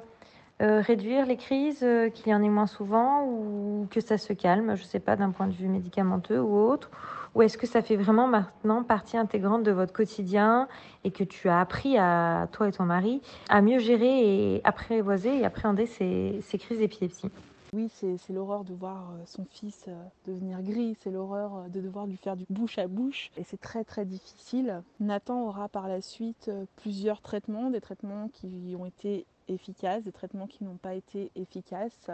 euh, 0.61 0.81
réduire 0.81 1.24
les 1.24 1.37
crises, 1.37 1.87
qu'il 2.14 2.29
y 2.29 2.35
en 2.35 2.42
ait 2.42 2.48
moins 2.48 2.66
souvent 2.66 3.24
ou 3.24 3.87
que 3.90 4.01
ça 4.01 4.18
se 4.18 4.33
calme, 4.33 4.74
je 4.77 4.83
ne 4.83 4.87
sais 4.87 5.01
pas, 5.01 5.16
d'un 5.16 5.31
point 5.31 5.46
de 5.46 5.53
vue 5.53 5.68
médicamenteux 5.68 6.40
ou 6.40 6.57
autre? 6.57 6.90
Ou 7.35 7.42
est-ce 7.42 7.59
que 7.59 7.66
ça 7.66 7.83
fait 7.83 7.96
vraiment 7.96 8.27
maintenant 8.27 8.83
partie 8.83 9.16
intégrante 9.16 9.62
de 9.62 9.70
votre 9.70 9.92
quotidien 9.92 10.66
et 11.05 11.11
que 11.11 11.22
tu 11.22 11.48
as 11.48 11.61
appris 11.61 11.96
à 11.96 12.48
toi 12.51 12.68
et 12.68 12.72
ton 12.72 12.85
mari 12.85 13.20
à 13.48 13.61
mieux 13.61 13.79
gérer 13.79 14.55
et 14.57 14.61
apprivoiser 14.64 15.38
et 15.38 15.44
appréhender 15.44 15.87
ces 15.87 16.59
crises 16.59 16.79
d'épilepsie 16.79 17.31
oui, 17.74 17.90
c'est 17.90 18.31
l'horreur 18.31 18.64
de 18.64 18.72
voir 18.72 19.11
euh, 19.11 19.22
son 19.26 19.44
fils 19.44 19.85
euh, 19.88 20.04
devenir 20.26 20.62
gris, 20.62 20.96
c'est 21.00 21.11
l'horreur 21.11 21.57
euh, 21.57 21.68
de 21.68 21.81
devoir 21.81 22.07
lui 22.07 22.16
faire 22.16 22.37
du 22.37 22.46
bouche 22.48 22.78
à 22.78 22.87
bouche 22.87 23.31
et 23.37 23.44
c'est 23.44 23.61
très 23.61 23.85
très 23.85 24.07
difficile. 24.07 24.83
Nathan 25.00 25.42
aura 25.42 25.68
par 25.68 25.87
la 25.87 26.00
suite 26.00 26.50
plusieurs 26.76 27.20
traitements, 27.20 27.70
des 27.70 27.81
traitements 27.81 28.28
qui 28.28 28.74
ont 28.78 28.87
été 28.87 29.26
efficaces, 29.48 30.02
des 30.02 30.12
traitements 30.12 30.46
qui 30.46 30.64
n'ont 30.64 30.76
pas 30.76 30.94
été 30.94 31.31
efficaces. 31.37 32.11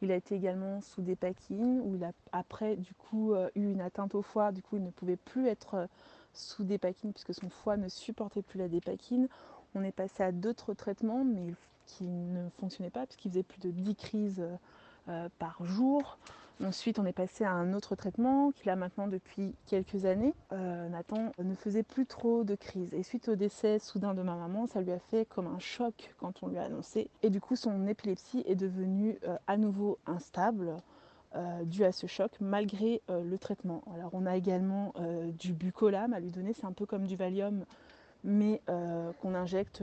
Il 0.00 0.12
a 0.12 0.16
été 0.16 0.36
également 0.36 0.80
sous 0.80 1.02
des 1.02 1.16
où 1.50 1.94
il 1.96 2.04
a 2.04 2.12
après 2.32 2.76
du 2.76 2.94
coup 2.94 3.34
eu 3.54 3.72
une 3.72 3.80
atteinte 3.80 4.14
au 4.14 4.22
foie, 4.22 4.52
du 4.52 4.60
coup 4.60 4.76
il 4.76 4.82
ne 4.82 4.90
pouvait 4.90 5.16
plus 5.16 5.46
être 5.46 5.88
sous 6.32 6.64
des 6.64 6.78
puisque 6.78 7.32
son 7.32 7.48
foie 7.48 7.76
ne 7.76 7.88
supportait 7.88 8.42
plus 8.42 8.58
la 8.58 8.68
dépakine. 8.68 9.28
On 9.74 9.82
est 9.82 9.92
passé 9.92 10.22
à 10.22 10.32
d'autres 10.32 10.74
traitements 10.74 11.24
mais 11.24 11.54
qui 11.86 12.04
ne 12.04 12.48
fonctionnaient 12.60 12.90
pas 12.90 13.06
puisqu'il 13.06 13.30
faisait 13.30 13.42
plus 13.42 13.60
de 13.60 13.70
10 13.70 13.94
crises 13.94 14.44
par 15.38 15.64
jour. 15.64 16.18
Ensuite, 16.62 17.00
on 17.00 17.04
est 17.04 17.12
passé 17.12 17.44
à 17.44 17.50
un 17.50 17.72
autre 17.72 17.96
traitement 17.96 18.52
qu'il 18.52 18.70
a 18.70 18.76
maintenant 18.76 19.08
depuis 19.08 19.54
quelques 19.66 20.04
années. 20.04 20.34
Euh, 20.52 20.88
Nathan 20.88 21.32
ne 21.38 21.54
faisait 21.54 21.82
plus 21.82 22.06
trop 22.06 22.44
de 22.44 22.54
crises. 22.54 22.94
Et 22.94 23.02
suite 23.02 23.28
au 23.28 23.34
décès 23.34 23.80
soudain 23.80 24.14
de 24.14 24.22
ma 24.22 24.36
maman, 24.36 24.66
ça 24.68 24.80
lui 24.80 24.92
a 24.92 25.00
fait 25.00 25.24
comme 25.24 25.48
un 25.48 25.58
choc 25.58 26.14
quand 26.18 26.42
on 26.42 26.48
lui 26.48 26.58
a 26.58 26.62
annoncé. 26.62 27.10
Et 27.22 27.30
du 27.30 27.40
coup, 27.40 27.56
son 27.56 27.88
épilepsie 27.88 28.44
est 28.46 28.54
devenue 28.54 29.18
euh, 29.24 29.36
à 29.46 29.56
nouveau 29.56 29.98
instable. 30.06 30.76
dû 31.64 31.82
à 31.82 31.90
ce 31.90 32.06
choc 32.06 32.30
malgré 32.40 33.02
le 33.08 33.36
traitement. 33.38 33.82
Alors 33.92 34.10
on 34.12 34.24
a 34.24 34.36
également 34.36 34.94
du 35.36 35.52
bucolam 35.52 36.12
à 36.12 36.20
lui 36.20 36.30
donner, 36.30 36.52
c'est 36.52 36.64
un 36.64 36.72
peu 36.72 36.86
comme 36.86 37.08
du 37.08 37.16
Valium 37.16 37.64
mais 38.22 38.62
qu'on 39.20 39.34
injecte 39.34 39.82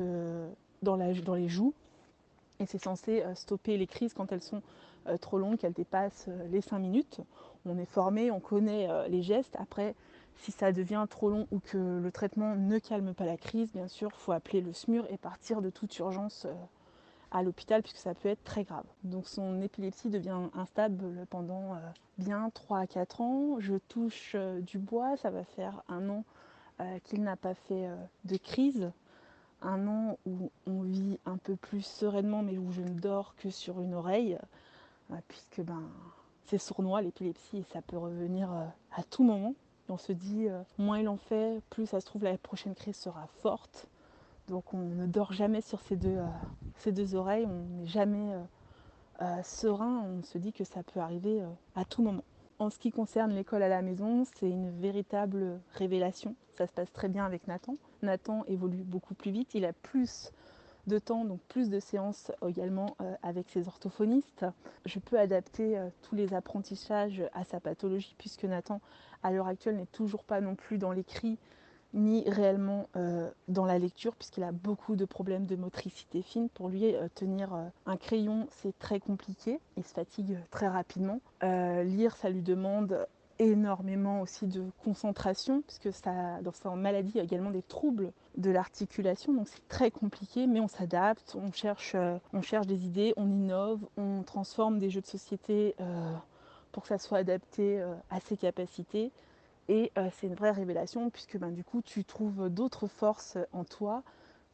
dans, 0.82 0.96
les 0.96 1.50
joues 1.50 1.74
et 2.62 2.66
c'est 2.66 2.82
censé 2.82 3.22
stopper 3.36 3.76
les 3.76 3.86
crises 3.86 4.14
quand 4.14 4.32
elles 4.32 4.42
sont 4.42 4.62
euh, 4.62 4.90
trop 5.18 5.38
longue, 5.38 5.58
qu'elle 5.58 5.74
dépasse 5.74 6.26
euh, 6.28 6.48
les 6.52 6.62
5 6.62 6.80
minutes. 6.80 7.22
On 7.66 7.78
est 7.78 7.86
formé, 7.86 8.32
on 8.32 8.40
connaît 8.40 8.90
euh, 8.90 9.08
les 9.08 9.22
gestes. 9.22 9.56
Après, 9.60 9.96
si 10.38 10.52
ça 10.52 10.72
devient 10.72 11.06
trop 11.10 11.30
long 11.30 11.48
ou 11.52 11.60
que 11.60 11.78
le 11.78 12.12
traitement 12.12 12.56
ne 12.56 12.80
calme 12.80 13.14
pas 13.14 13.26
la 13.26 13.38
crise, 13.38 13.72
bien 13.72 13.88
sûr, 13.88 14.10
il 14.14 14.20
faut 14.20 14.32
appeler 14.32 14.62
le 14.62 14.74
SMUR 14.74 15.06
et 15.10 15.18
partir 15.18 15.62
de 15.62 15.70
toute 15.70 15.98
urgence 16.00 16.48
à 17.32 17.44
l'hôpital 17.44 17.82
puisque 17.82 17.98
ça 17.98 18.16
peut 18.16 18.30
être 18.30 18.44
très 18.44 18.64
grave. 18.64 18.86
Donc 19.04 19.28
son 19.28 19.62
épilepsie 19.62 20.10
devient 20.10 20.50
instable 20.56 21.28
pendant 21.30 21.78
bien 22.18 22.50
3 22.54 22.80
à 22.80 22.88
4 22.88 23.22
ans. 23.22 23.60
Je 23.60 23.76
touche 23.88 24.36
du 24.62 24.80
bois, 24.80 25.16
ça 25.18 25.30
va 25.30 25.44
faire 25.44 25.84
un 25.90 26.10
an 26.10 26.24
qu'il 27.04 27.22
n'a 27.22 27.36
pas 27.36 27.54
fait 27.54 27.88
de 28.26 28.38
crise. 28.38 28.92
Un 29.62 29.88
an 29.88 30.18
où 30.26 30.50
on 30.66 30.82
vit 30.82 31.20
un 31.28 31.38
peu 31.38 31.56
plus 31.56 31.86
sereinement 31.86 32.42
mais 32.42 32.58
où 32.58 32.72
je 32.72 32.82
ne 32.82 33.00
dors 33.00 33.36
que 33.36 33.52
sur 33.52 33.80
une 33.80 33.94
oreille 33.94 34.40
puisque 35.28 35.62
ben, 35.62 35.84
c'est 36.45 36.58
sournois 36.58 37.02
l'épilepsie 37.02 37.58
et 37.58 37.63
ça 37.63 37.82
peut 37.82 37.97
revenir 37.97 38.52
euh, 38.52 38.65
à 38.95 39.04
tout 39.04 39.24
moment. 39.24 39.54
on 39.89 39.97
se 39.97 40.12
dit, 40.12 40.47
euh, 40.47 40.62
moins 40.78 41.00
il 41.00 41.08
en 41.08 41.17
fait, 41.17 41.62
plus 41.69 41.86
ça 41.86 42.00
se 42.00 42.06
trouve 42.06 42.24
la 42.24 42.38
prochaine 42.38 42.76
crise 42.76 42.95
sera 42.95 43.28
forte. 43.41 43.88
Donc 44.47 44.74
on 44.74 44.80
ne 44.80 45.06
dort 45.06 45.34
jamais 45.34 45.62
sur 45.62 45.82
ces 45.82 45.97
euh, 46.06 46.26
ces 46.78 46.91
deux 46.91 47.15
oreilles, 47.15 47.45
on 47.45 47.80
n'est 47.80 47.88
jamais 47.88 48.36
serein, 49.43 50.04
on 50.08 50.24
se 50.24 50.39
dit 50.39 50.52
que 50.52 50.63
ça 50.63 50.82
peut 50.82 51.00
arriver 51.00 51.43
à 51.76 51.86
tout 51.86 52.02
moment. 52.02 52.24
En 52.58 52.71
ce 52.71 52.80
qui 52.80 52.91
concerne 52.91 53.32
l'école 53.34 53.62
à 53.62 53.69
la 53.69 53.84
maison, 53.84 54.24
c'est 54.26 54.50
une 54.50 54.71
véritable 54.80 55.60
révélation. 55.74 56.36
Ça 56.58 56.65
se 56.65 56.71
passe 56.71 56.91
très 56.91 57.08
bien 57.08 57.24
avec 57.24 57.47
Nathan. 57.47 57.76
Nathan 58.02 58.43
évolue 58.45 58.84
beaucoup 58.84 59.13
plus 59.13 59.30
vite, 59.30 59.54
il 59.54 59.63
a 59.65 59.74
plus 59.74 60.32
de 60.88 61.00
temps, 61.00 61.26
donc 61.26 61.39
plus 61.48 61.70
de 61.70 61.80
séances 61.80 62.32
également 62.48 62.96
euh, 63.02 63.15
avec 63.24 63.50
ses 63.50 63.67
orthophonistes. 63.67 64.46
Je 64.86 65.00
peux 65.00 65.20
adapter 65.20 65.78
euh, 65.78 65.89
tous 66.02 66.15
les 66.15 66.34
apprentissages 66.34 67.24
à 67.34 67.44
sa 67.44 67.60
pathologie 67.60 68.15
puisque 68.17 68.46
Nathan, 68.46 68.82
à 69.24 69.32
l'heure 69.32 69.48
actuelle, 69.48 69.78
n'est 69.78 69.86
toujours 69.86 70.24
pas 70.24 70.41
non 70.41 70.56
plus 70.56 70.78
dans 70.78 70.91
l'écrit 70.91 71.38
ni 71.94 72.24
réellement 72.30 72.88
euh, 72.96 73.30
dans 73.50 73.65
la 73.65 73.78
lecture 73.78 74.15
puisqu'il 74.15 74.44
a 74.44 74.54
beaucoup 74.54 74.96
de 74.96 75.06
problèmes 75.06 75.46
de 75.46 75.56
motricité 75.56 76.22
fine. 76.22 76.50
Pour 76.50 76.70
lui, 76.70 76.96
tenir 77.15 77.54
un 77.86 77.98
crayon, 77.98 78.48
c'est 78.50 78.78
très 78.80 79.00
compliqué. 79.00 79.60
Il 79.76 79.84
se 79.84 79.94
fatigue 79.94 80.38
très 80.52 80.67
rapidement. 80.67 81.20
lire, 81.41 82.15
ça 82.15 82.30
lui 82.30 82.41
demande 82.41 83.06
énormément 83.41 84.22
aussi 84.22 84.46
de 84.46 84.63
concentration, 84.84 85.63
puisque 85.63 85.91
ça, 85.91 86.39
dans 86.44 86.54
sa 86.54 86.70
maladie, 86.76 87.12
il 87.15 87.17
y 87.17 87.22
a 87.22 87.24
également 87.24 87.50
des 87.50 87.63
troubles 87.63 88.13
de 88.38 88.50
l'articulation, 88.50 89.34
donc 89.34 89.48
c'est 89.48 89.67
très 89.67 89.91
compliqué, 89.91 90.48
mais 90.48 90.60
on 90.60 90.67
s'adapte, 90.67 91.36
on 91.36 91.52
cherche, 91.52 91.94
euh, 91.96 92.17
on 92.34 92.41
cherche 92.41 92.67
des 92.67 92.86
idées, 92.86 93.13
on 93.17 93.30
innove, 93.30 93.82
on 93.98 94.24
transforme 94.24 94.80
des 94.80 94.89
jeux 94.89 95.02
de 95.02 95.08
société 95.08 95.76
euh, 95.80 96.13
pour 96.72 96.84
que 96.84 96.89
ça 96.89 96.98
soit 96.98 97.17
adapté 97.17 97.82
euh, 97.82 97.94
à 98.10 98.20
ses 98.20 98.38
capacités. 98.38 99.12
Et 99.67 99.91
c'est 100.12 100.28
une 100.28 100.36
vraie 100.36 100.52
révélation, 100.52 101.10
puisque 101.10 101.38
ben, 101.38 101.50
du 101.50 101.63
coup, 101.63 101.82
tu 101.82 102.04
trouves 102.04 102.50
d'autres 102.50 102.88
forces 102.88 103.38
en 103.54 103.63
toi 103.63 104.04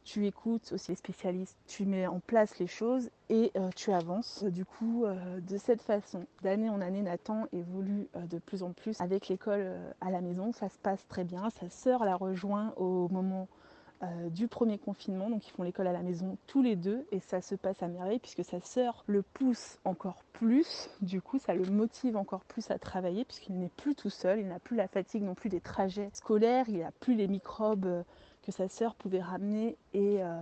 tu 0.04 0.26
écoutes 0.26 0.72
aussi 0.72 0.92
les 0.92 0.96
spécialistes, 0.96 1.58
tu 1.66 1.84
mets 1.84 2.06
en 2.06 2.20
place 2.20 2.58
les 2.58 2.66
choses 2.66 3.10
et 3.28 3.52
tu 3.76 3.92
avances. 3.92 4.42
Du 4.44 4.64
coup, 4.64 5.04
de 5.06 5.56
cette 5.58 5.82
façon, 5.82 6.24
d'année 6.42 6.70
en 6.70 6.80
année, 6.80 7.02
Nathan 7.02 7.44
évolue 7.52 8.08
de 8.14 8.38
plus 8.38 8.62
en 8.62 8.72
plus 8.72 8.98
avec 9.02 9.28
l'école 9.28 9.76
à 10.00 10.10
la 10.10 10.22
maison. 10.22 10.52
Ça 10.52 10.70
se 10.70 10.78
passe 10.78 11.06
très 11.08 11.24
bien. 11.24 11.50
Sa 11.50 11.68
sœur 11.68 12.06
la 12.06 12.16
rejoint 12.16 12.72
au 12.76 13.08
moment 13.08 13.48
du 14.30 14.46
premier 14.46 14.78
confinement. 14.78 15.28
Donc 15.28 15.46
ils 15.46 15.50
font 15.50 15.62
l'école 15.62 15.88
à 15.88 15.92
la 15.92 16.02
maison 16.02 16.38
tous 16.46 16.62
les 16.62 16.76
deux 16.76 17.06
et 17.10 17.20
ça 17.20 17.40
se 17.40 17.54
passe 17.54 17.82
à 17.82 17.88
merveille 17.88 18.20
puisque 18.20 18.44
sa 18.44 18.60
sœur 18.60 19.04
le 19.06 19.22
pousse 19.22 19.78
encore 19.84 20.22
plus. 20.32 20.90
Du 21.00 21.20
coup, 21.20 21.38
ça 21.38 21.54
le 21.54 21.64
motive 21.64 22.16
encore 22.16 22.44
plus 22.44 22.70
à 22.70 22.78
travailler 22.78 23.24
puisqu'il 23.24 23.58
n'est 23.58 23.70
plus 23.70 23.94
tout 23.94 24.10
seul. 24.10 24.38
Il 24.40 24.48
n'a 24.48 24.60
plus 24.60 24.76
la 24.76 24.88
fatigue 24.88 25.22
non 25.22 25.34
plus 25.34 25.48
des 25.48 25.60
trajets 25.60 26.10
scolaires. 26.12 26.66
Il 26.68 26.78
n'a 26.78 26.92
plus 27.00 27.14
les 27.14 27.26
microbes 27.26 28.04
que 28.42 28.52
sa 28.52 28.68
sœur 28.68 28.94
pouvait 28.94 29.20
ramener 29.20 29.76
et 29.92 30.22
euh, 30.22 30.40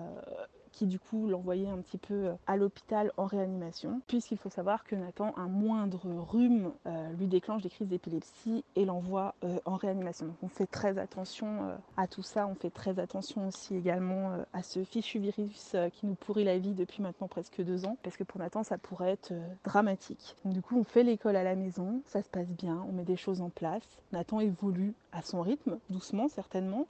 qui 0.77 0.87
du 0.87 0.99
coup 0.99 1.27
l'envoyait 1.27 1.70
un 1.70 1.79
petit 1.79 1.97
peu 1.97 2.33
à 2.47 2.59
l'hôpital 2.59 3.11
en 3.16 3.24
réanimation, 3.24 4.03
puisqu'il 4.07 4.37
faut 4.37 4.51
savoir 4.51 4.85
que 4.85 4.95
Nathan, 4.95 5.33
un 5.39 5.49
moindre 5.49 6.03
rhume 6.31 6.70
lui 7.18 7.27
déclenche 7.27 7.62
des 7.62 7.70
crises 7.70 7.89
d'épilepsie 7.89 8.62
et 8.77 8.85
l'envoie 8.85 9.35
en 9.64 9.77
réanimation. 9.77 10.27
Donc 10.27 10.37
on 10.43 10.49
fait 10.49 10.66
très 10.66 10.99
attention 10.99 11.79
à 11.97 12.07
tout 12.07 12.22
ça, 12.22 12.47
on 12.47 12.55
fait 12.55 12.68
très 12.68 12.99
attention 12.99 13.49
aussi 13.49 13.74
également 13.74 14.33
à 14.53 14.62
ce 14.62 14.85
fichu 14.85 15.18
virus 15.18 15.74
qui 15.95 16.07
nous 16.07 16.14
pourrit 16.14 16.45
la 16.45 16.59
vie 16.59 16.74
depuis 16.74 17.03
maintenant 17.03 17.27
presque 17.27 17.62
deux 17.62 17.87
ans, 17.87 17.97
parce 18.03 18.18
que 18.18 18.24
pour 18.24 18.39
Nathan 18.39 18.62
ça 18.62 18.77
pourrait 18.77 19.12
être 19.12 19.33
dramatique. 19.64 20.37
Du 20.45 20.61
coup 20.61 20.79
on 20.79 20.85
fait 20.85 21.05
l'école 21.05 21.37
à 21.37 21.43
la 21.43 21.55
maison, 21.55 22.03
ça 22.05 22.22
se 22.22 22.29
passe 22.29 22.49
bien, 22.49 22.85
on 22.87 22.93
met 22.93 23.05
des 23.05 23.16
choses 23.16 23.41
en 23.41 23.49
place. 23.49 23.83
Nathan 24.12 24.41
évolue 24.41 24.93
à 25.12 25.22
son 25.22 25.41
rythme, 25.41 25.79
doucement 25.89 26.29
certainement, 26.29 26.87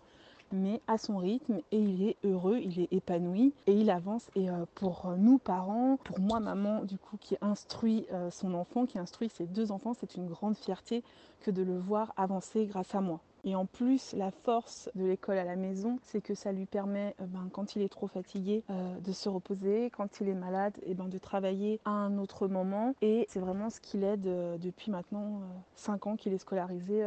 mais 0.53 0.81
à 0.87 0.99
son 0.99 1.19
rythme 1.19 1.61
et 1.73 1.79
il 1.79 2.09
est 2.09 2.17
heureux, 2.25 2.59
il 2.59 2.81
est 2.81 2.93
épanoui 2.93 3.53
et 3.67 3.73
il 3.73 3.91
avance. 3.91 4.29
Et 4.35 4.51
euh, 4.51 4.65
pour 4.75 5.13
nous 5.17 5.39
parents, 5.39 5.99
pour 6.05 6.21
moi 6.21 6.41
maman 6.41 6.85
du 6.85 6.99
coup 6.99 7.17
qui 7.19 7.37
instruit 7.41 8.07
euh, 8.13 8.31
son 8.31 8.55
enfant, 8.55 8.87
qui 8.87 8.99
instruit 8.99 9.29
ses 9.29 9.47
deux 9.47 9.73
enfants, 9.73 9.95
c'est 9.95 10.17
une 10.17 10.27
grande 10.27 10.57
fierté 10.57 11.03
que 11.41 11.51
de 11.51 11.63
le 11.63 11.79
voir 11.79 12.13
avancer 12.17 12.67
grâce 12.67 12.95
à 12.95 13.01
moi. 13.01 13.21
Et 13.45 13.55
en 13.55 13.65
plus, 13.65 14.13
la 14.15 14.33
force 14.33 14.91
de 14.97 15.05
l'école 15.05 15.39
à 15.39 15.45
la 15.45 15.55
maison, 15.55 15.99
c'est 16.03 16.21
que 16.21 16.35
ça 16.35 16.51
lui 16.51 16.67
permet, 16.67 17.15
euh, 17.21 17.27
ben, 17.27 17.49
quand 17.53 17.77
il 17.77 17.83
est 17.83 17.89
trop 17.89 18.09
fatigué, 18.09 18.65
de 18.69 19.13
se 19.13 19.29
reposer, 19.29 19.91
quand 19.91 20.21
il 20.21 20.29
est 20.29 20.35
malade, 20.35 20.73
et 20.83 20.95
ben, 20.95 21.09
de 21.09 21.19
travailler 21.19 21.81
à 21.85 21.91
un 21.91 22.19
autre 22.19 22.49
moment. 22.49 22.95
Et 23.03 23.27
c'est 23.29 23.39
vraiment 23.39 23.71
ce 23.71 23.81
qui 23.81 23.99
l'aide 23.99 24.23
depuis 24.61 24.91
maintenant 24.91 25.43
5 25.77 26.07
ans 26.09 26.17
qu'il 26.17 26.33
est 26.33 26.39
scolarisé 26.39 27.05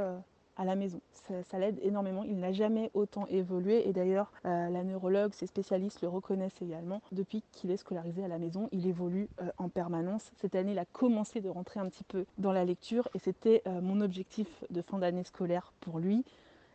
à 0.60 0.66
la 0.66 0.76
maison. 0.76 1.02
Ça, 1.46 1.60
l'aide 1.60 1.80
énormément. 1.82 2.24
Il 2.24 2.38
n'a 2.40 2.52
jamais 2.52 2.92
autant 2.94 3.26
évolué 3.28 3.88
et 3.88 3.94
d'ailleurs 3.94 4.32
euh, 4.46 4.70
la 4.70 4.84
neurologue, 4.84 5.34
ses 5.34 5.48
spécialistes 5.48 6.02
le 6.02 6.08
reconnaissent 6.08 6.62
également. 6.62 7.02
Depuis 7.12 7.44
qu'il 7.52 7.72
est 7.72 7.78
scolarisé 7.78 8.24
à 8.24 8.28
la 8.28 8.40
maison, 8.40 8.68
il 8.72 8.86
évolue 8.86 9.30
euh, 9.42 9.50
en 9.58 9.70
permanence. 9.70 10.32
Cette 10.38 10.56
année, 10.56 10.74
il 10.74 10.80
a 10.80 10.86
commencé 10.86 11.40
de 11.40 11.50
rentrer 11.50 11.80
un 11.80 11.88
petit 11.88 12.04
peu 12.04 12.26
dans 12.40 12.52
la 12.52 12.66
lecture 12.66 13.08
et 13.16 13.20
c'était 13.20 13.62
euh, 13.68 13.80
mon 13.80 14.02
objectif 14.02 14.48
de 14.70 14.82
fin 14.82 15.00
d'année 15.00 15.24
scolaire 15.24 15.72
pour 15.80 16.00
lui. 16.00 16.26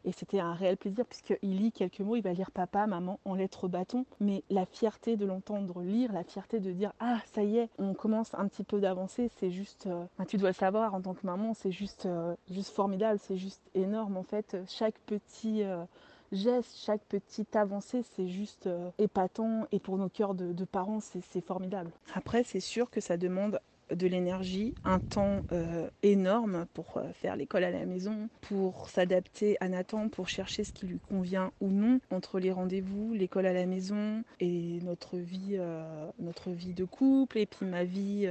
Et 0.05 0.13
c'était 0.13 0.41
un 0.41 0.55
réel 0.55 0.77
plaisir 0.77 1.05
puisqu'il 1.07 1.57
lit 1.57 1.73
quelques 1.73 2.01
mots, 2.01 2.17
il 2.17 2.23
va 2.23 2.33
lire 2.33 2.51
papa, 2.51 2.87
maman 2.87 3.19
en 3.25 3.35
lettres 3.35 3.69
bâton. 3.69 4.05
Mais 4.21 4.43
la 4.51 4.67
fierté 4.67 5.17
de 5.17 5.25
l'entendre 5.25 5.83
lire, 5.83 6.13
la 6.13 6.25
fierté 6.25 6.61
de 6.61 6.73
dire 6.73 6.93
ah 7.01 7.19
ça 7.33 7.43
y 7.43 7.59
est, 7.59 7.69
on 7.79 7.95
commence 7.95 8.35
un 8.35 8.49
petit 8.49 8.65
peu 8.65 8.81
d'avancer, 8.81 9.31
c'est 9.37 9.51
juste, 9.51 9.87
euh, 9.87 10.05
tu 10.29 10.37
dois 10.37 10.51
le 10.51 10.55
savoir 10.55 10.95
en 10.95 11.01
tant 11.01 11.15
que 11.15 11.27
maman, 11.27 11.55
c'est 11.55 11.73
juste, 11.73 12.07
euh, 12.07 12.35
juste 12.51 12.71
formidable, 12.75 13.19
c'est 13.19 13.37
juste 13.37 13.63
énorme 13.75 14.17
en 14.17 14.23
fait. 14.23 14.57
Chaque 14.69 14.99
petit 15.07 15.63
euh, 15.63 15.85
geste, 16.33 16.77
chaque 16.77 17.03
petite 17.03 17.57
avancée, 17.57 18.03
c'est 18.15 18.29
juste 18.29 18.69
épatant 18.99 19.67
et 19.73 19.79
pour 19.79 19.99
nos 19.99 20.09
cœurs 20.09 20.35
de 20.35 20.65
parents, 20.65 21.01
c'est 21.01 21.45
formidable. 21.45 21.91
Après, 22.15 22.45
c'est 22.45 22.61
sûr 22.61 22.91
que 22.91 23.01
ça 23.01 23.17
demande 23.17 23.61
de 23.91 24.07
l'énergie, 24.07 24.75
un 24.85 24.99
temps 24.99 25.43
euh, 25.53 25.89
énorme 26.03 26.67
pour 26.75 26.97
euh, 26.97 27.13
faire 27.13 27.37
l'école 27.37 27.65
à 27.65 27.71
la 27.71 27.85
maison, 27.87 28.29
pour 28.41 28.89
s'adapter 28.89 29.57
à 29.61 29.69
Nathan, 29.69 30.09
pour 30.09 30.29
chercher 30.29 30.65
ce 30.65 30.73
qui 30.73 30.87
lui 30.87 30.99
convient 30.99 31.53
ou 31.61 31.71
non 31.71 32.01
entre 32.11 32.39
les 32.39 32.53
rendez-vous, 32.53 33.13
l'école 33.13 33.47
à 33.47 33.53
la 33.53 33.67
maison 33.67 34.25
et 34.41 34.81
notre 34.83 35.19
vie, 35.19 35.57
euh, 35.59 36.09
notre 36.19 36.51
vie 36.51 36.75
de 36.75 36.85
couple 36.85 37.39
et 37.39 37.47
puis 37.47 37.67
ma 37.67 37.85
vie 37.85 38.29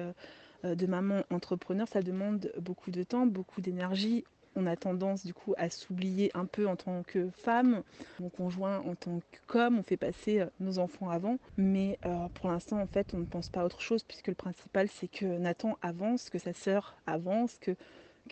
de 0.63 0.85
maman 0.85 1.23
entrepreneur, 1.29 1.87
ça 1.87 2.01
demande 2.01 2.51
beaucoup 2.59 2.91
de 2.91 3.03
temps, 3.03 3.25
beaucoup 3.25 3.61
d'énergie 3.61 4.23
on 4.55 4.65
a 4.65 4.75
tendance 4.75 5.25
du 5.25 5.33
coup 5.33 5.53
à 5.57 5.69
s'oublier 5.69 6.31
un 6.33 6.45
peu 6.45 6.67
en 6.67 6.75
tant 6.75 7.03
que 7.03 7.29
femme, 7.31 7.83
mon 8.19 8.29
conjoint 8.29 8.79
en 8.79 8.95
tant 8.95 9.19
qu'homme, 9.47 9.79
on 9.79 9.83
fait 9.83 9.97
passer 9.97 10.41
euh, 10.41 10.45
nos 10.59 10.79
enfants 10.79 11.09
avant, 11.09 11.37
mais 11.57 11.97
euh, 12.05 12.27
pour 12.33 12.49
l'instant 12.49 12.79
en 12.79 12.87
fait 12.87 13.13
on 13.13 13.19
ne 13.19 13.25
pense 13.25 13.49
pas 13.49 13.61
à 13.61 13.65
autre 13.65 13.81
chose 13.81 14.03
puisque 14.03 14.27
le 14.27 14.35
principal 14.35 14.87
c'est 14.87 15.07
que 15.07 15.25
Nathan 15.25 15.77
avance, 15.81 16.29
que 16.29 16.39
sa 16.39 16.53
sœur 16.53 16.95
avance, 17.07 17.57
que 17.59 17.75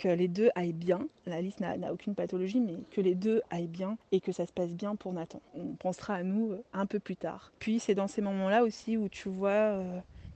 les 0.07 0.28
deux 0.28 0.49
aillent 0.55 0.72
bien. 0.74 1.07
La 1.26 1.41
liste 1.41 1.59
n'a 1.59 1.91
aucune 1.91 2.15
pathologie, 2.15 2.61
mais 2.61 2.76
que 2.91 3.01
les 3.01 3.13
deux 3.13 3.41
aillent 3.49 3.67
bien 3.67 3.97
et 4.13 4.22
que 4.22 4.32
ça 4.32 4.45
se 4.45 4.53
passe 4.53 4.72
bien 4.72 4.95
pour 4.95 5.11
Nathan. 5.11 5.41
On 5.53 5.76
pensera 5.76 6.15
à 6.15 6.24
nous 6.24 6.53
euh, 6.53 6.63
un 6.74 6.86
peu 6.86 6.99
plus 6.99 7.17
tard. 7.17 7.51
Puis 7.59 7.80
c'est 7.80 7.95
dans 7.95 8.07
ces 8.07 8.22
moments-là 8.22 8.63
aussi 8.63 8.97
où 8.97 9.09
tu 9.09 9.30
vois 9.30 9.84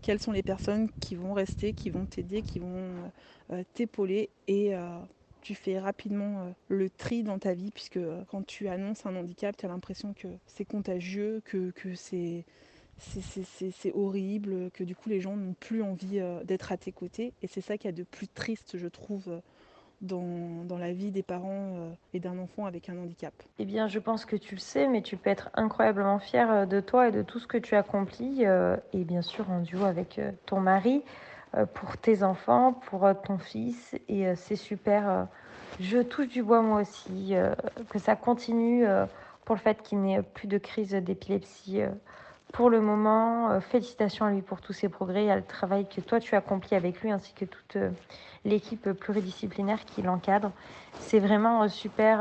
quelles 0.01 0.19
sont 0.19 0.33
les 0.33 0.43
personnes 0.43 0.89
qui 0.99 1.15
vont 1.15 1.33
rester, 1.33 1.73
qui 1.73 1.89
vont 1.89 2.05
t'aider, 2.05 2.41
qui 2.41 2.59
vont 2.59 2.91
t'épauler 3.73 4.29
et 4.47 4.75
tu 5.45 5.53
fais 5.53 5.77
rapidement 5.77 6.39
euh, 6.39 6.49
le 6.69 6.89
tri 6.89 7.21
dans 7.21 7.37
ta 7.37 7.53
vie, 7.53 7.69
puisque 7.69 7.97
euh, 7.97 8.23
quand 8.29 8.43
tu 8.43 8.67
annonces 8.67 9.05
un 9.05 9.15
handicap, 9.15 9.55
tu 9.55 9.67
as 9.67 9.69
l'impression 9.69 10.13
que 10.13 10.27
c'est 10.47 10.65
contagieux, 10.65 11.43
que, 11.45 11.71
c'est 11.93 12.43
c'est 12.97 13.93
horrible, 13.93 14.71
que 14.71 14.83
du 14.83 14.95
coup 14.95 15.09
les 15.09 15.21
gens 15.21 15.35
n'ont 15.35 15.53
plus 15.53 15.83
envie 15.83 16.19
euh, 16.19 16.43
d'être 16.43 16.71
à 16.71 16.77
tes 16.77 16.91
côtés. 16.91 17.31
Et 17.43 17.47
c'est 17.47 17.61
ça 17.61 17.77
qu'il 17.77 17.89
y 17.91 17.93
a 17.93 17.95
de 17.95 18.03
plus 18.03 18.27
triste, 18.27 18.79
je 18.79 18.87
trouve, 18.87 19.39
dans, 20.01 20.65
dans 20.65 20.79
la 20.79 20.91
vie 20.93 21.11
des 21.11 21.21
parents 21.21 21.91
et 22.13 22.19
d'un 22.19 22.39
enfant 22.39 22.65
avec 22.65 22.89
un 22.89 22.97
handicap. 22.97 23.33
Eh 23.59 23.65
bien, 23.65 23.87
je 23.87 23.99
pense 23.99 24.25
que 24.25 24.35
tu 24.35 24.55
le 24.55 24.59
sais, 24.59 24.87
mais 24.87 25.03
tu 25.03 25.15
peux 25.15 25.29
être 25.29 25.51
incroyablement 25.53 26.17
fier 26.17 26.65
de 26.65 26.79
toi 26.79 27.09
et 27.09 27.11
de 27.11 27.21
tout 27.21 27.37
ce 27.39 27.45
que 27.45 27.57
tu 27.57 27.75
accomplis, 27.75 28.43
et 28.93 29.03
bien 29.03 29.21
sûr 29.21 29.51
en 29.51 29.61
duo 29.61 29.83
avec 29.83 30.19
ton 30.47 30.59
mari. 30.59 31.03
Euh, 31.55 31.65
pour 31.65 31.97
tes 31.97 32.23
enfants, 32.23 32.73
pour 32.73 33.05
euh, 33.05 33.13
ton 33.13 33.37
fils. 33.37 33.95
Et 34.09 34.27
euh, 34.27 34.33
c'est 34.35 34.55
super. 34.55 35.27
Je 35.79 35.99
touche 35.99 36.27
du 36.27 36.43
bois 36.43 36.61
moi 36.61 36.81
aussi, 36.81 37.33
que 37.89 37.99
ça 37.99 38.15
continue 38.15 38.85
pour 39.43 39.55
le 39.55 39.59
fait 39.59 39.81
qu'il 39.81 40.01
n'ait 40.01 40.21
plus 40.21 40.47
de 40.47 40.57
crise 40.57 40.93
d'épilepsie 40.93 41.81
pour 42.53 42.69
le 42.69 42.79
moment. 42.79 43.59
félicitations 43.59 44.25
à 44.25 44.31
lui 44.31 44.41
pour 44.41 44.61
tous 44.61 44.71
ses 44.71 44.87
progrès 44.87 45.25
et 45.25 45.31
à 45.31 45.35
le 45.35 45.43
travail 45.43 45.85
que 45.85 45.99
toi 45.99 46.21
tu 46.21 46.33
accomplis 46.35 46.77
avec 46.77 47.01
lui 47.01 47.11
ainsi 47.11 47.33
que 47.33 47.43
toute 47.43 47.77
l'équipe 48.45 48.89
pluridisciplinaire 48.93 49.83
qui 49.83 50.01
l'encadre. 50.01 50.53
C'est 50.99 51.19
vraiment 51.19 51.67
super 51.67 52.19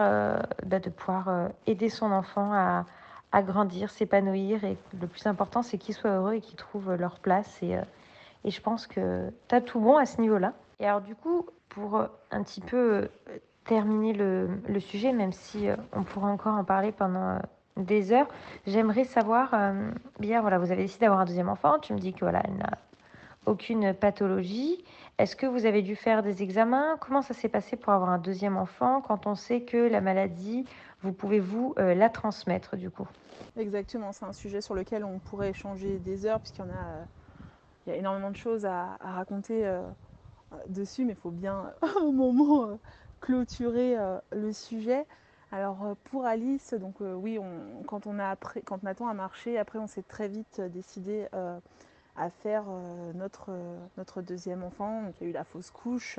bah, 0.67 0.81
de 0.81 0.91
pouvoir 0.91 1.51
aider 1.69 1.91
son 1.91 2.11
enfant 2.11 2.53
à, 2.53 3.43
grandir, 3.43 3.89
s'épanouir 3.89 4.65
et 4.65 4.77
le 5.01 5.07
plus 5.07 5.29
important 5.29 5.63
c'est 5.63 5.79
qu'ils 5.79 5.95
soient 5.95 6.11
heureux 6.11 6.35
et 6.35 6.41
qu'ils 6.41 6.57
trouvent 6.57 6.95
leur 6.95 7.21
place 7.21 7.63
et 8.45 8.51
je 8.51 8.61
pense 8.61 8.87
que 8.87 9.31
tu 9.49 9.55
as 9.55 9.61
tout 9.61 9.81
bon 9.81 9.97
à 9.97 10.07
ce 10.07 10.21
niveau-là. 10.21 10.53
Et 10.81 10.87
alors 10.87 11.01
du 11.01 11.15
coup, 11.15 11.47
pour 11.69 11.97
euh, 11.97 12.07
un 12.31 12.43
petit 12.43 12.61
peu 12.61 12.77
euh, 12.77 13.09
terminer 13.65 14.13
le, 14.13 14.81
sujet, 14.81 15.13
même 15.13 15.33
si 15.33 15.69
euh, 15.69 15.77
on 15.93 16.03
pourrait 16.03 16.31
encore 16.31 16.55
en 16.55 16.65
parler 16.65 16.93
pendant 16.93 17.39
des 17.77 18.13
heures, 18.13 18.29
j'aimerais 18.67 19.05
savoir, 19.05 19.53
bien 20.21 20.41
voilà, 20.41 20.59
vous 20.59 20.71
avez 20.71 20.83
décidé 20.83 21.07
d'avoir 21.07 21.21
un 21.21 21.25
deuxième 21.25 21.49
enfant, 21.49 21.81
tu 21.81 21.93
me 21.93 21.99
dis 21.99 22.13
que 22.13 22.21
voilà, 22.21 22.41
elle 22.45 22.57
n'a 22.57 22.79
aucune 23.47 23.93
pathologie. 23.93 24.85
Est-ce 25.19 25.35
que 25.35 25.47
vous 25.47 25.67
avez 25.67 25.83
dû 25.83 25.97
faire 25.97 26.23
des 26.23 26.45
examens? 26.45 26.97
Comment 27.01 27.21
ça 27.21 27.35
s'est 27.35 27.49
passé 27.49 27.75
pour 27.75 27.93
avoir 27.93 28.11
un 28.11 28.19
deuxième 28.19 28.57
enfant 28.57 29.01
quand 29.01 29.27
on 29.27 29.35
sait 29.35 29.63
que 29.63 29.77
la 29.77 30.01
maladie, 30.01 30.67
vous 31.03 31.13
pouvez 31.13 31.41
vous 31.41 31.75
la 31.77 32.09
transmettre 32.11 32.77
du 32.77 32.91
coup? 32.91 33.09
Exactement, 33.57 34.13
c'est 34.13 34.25
un 34.25 34.33
sujet 34.33 34.61
sur 34.61 34.75
lequel 34.77 35.05
on 35.05 35.19
pourrait 35.19 35.51
échanger 35.51 35.99
des 35.99 36.27
heures 36.27 36.39
puisqu'il 36.39 36.63
y 36.63 36.69
en 36.69 36.71
a 36.71 37.07
il 37.87 37.91
y 37.91 37.93
a 37.93 37.97
énormément 37.97 38.31
de 38.31 38.37
choses 38.37 38.65
à, 38.65 38.97
raconter 39.01 39.67
euh, 39.67 39.83
dessus, 40.69 41.05
mais 41.05 41.13
il 41.13 41.19
faut 41.19 41.31
bien 41.31 41.73
au 42.01 42.13
moment 42.13 42.67
euh, 42.67 42.77
clôturer 43.21 43.99
euh, 43.99 44.19
le 44.33 44.53
sujet. 44.53 45.07
Alors 45.53 45.95
pour 46.05 46.27
Alice, 46.27 46.75
donc 46.75 46.97
oui, 46.99 47.39
quand 47.87 48.09
on 48.09 48.19
a 48.19 48.35
quand 48.65 48.83
Nathan 48.83 49.07
a 49.07 49.15
marché, 49.15 49.57
après 49.57 49.79
on 49.79 49.87
s'est 49.87 50.03
très 50.03 50.27
vite 50.27 50.61
décidé 50.61 51.29
à 52.17 52.29
faire 52.43 52.65
notre, 53.15 53.53
notre 53.97 54.21
deuxième 54.21 54.65
enfant. 54.65 55.05
Donc 55.05 55.15
il 55.21 55.25
y 55.25 55.27
a 55.29 55.31
eu 55.31 55.33
la 55.33 55.45
fausse 55.45 55.71
couche, 55.71 56.19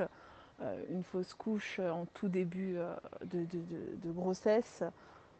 une 0.88 1.02
fausse 1.02 1.34
couche 1.34 1.80
en 1.80 2.06
tout 2.14 2.30
début 2.30 2.78
de 3.26 4.10
grossesse 4.10 4.82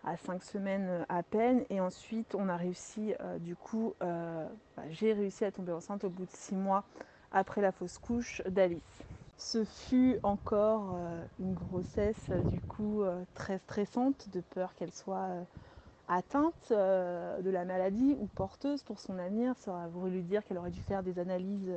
à 0.07 0.16
cinq 0.16 0.42
semaines 0.42 0.88
euh, 0.88 1.04
à 1.09 1.22
peine. 1.22 1.64
Et 1.68 1.80
ensuite, 1.80 2.34
on 2.34 2.48
a 2.48 2.57
réussi, 2.57 3.14
euh, 3.20 3.38
du 3.38 3.57
coup, 3.57 3.94
euh, 4.02 4.48
bah, 4.76 4.84
j'ai 4.88 5.12
réussi 5.12 5.44
à 5.44 5.50
tomber 5.50 5.72
enceinte 5.72 6.04
au 6.04 6.09
bout 6.09 6.24
de 6.24 6.30
six 6.30 6.54
mois 6.54 6.84
après 7.32 7.61
la 7.61 7.72
fausse 7.72 7.98
couche 7.98 8.40
d'Alice. 8.48 8.80
Ce 9.36 9.64
fut 9.64 10.18
encore 10.22 10.96
une 11.38 11.52
grossesse, 11.52 12.30
du 12.46 12.59
coup, 12.62 13.02
très 13.34 13.59
stressante, 13.59 14.30
de 14.32 14.40
peur 14.40 14.74
qu'elle 14.74 14.92
soit 14.92 15.28
atteinte 16.09 16.70
de 16.70 17.50
la 17.50 17.66
maladie 17.66 18.16
ou 18.18 18.28
porteuse 18.28 18.82
pour 18.82 18.98
son 18.98 19.18
avenir. 19.18 19.54
Ça 19.59 19.72
aurait 19.72 19.88
voulu 19.88 20.22
dire 20.22 20.42
qu'elle 20.42 20.57
aurait 20.57 20.70
dû 20.70 20.80
faire 20.80 21.02
des 21.02 21.18
analyses 21.18 21.70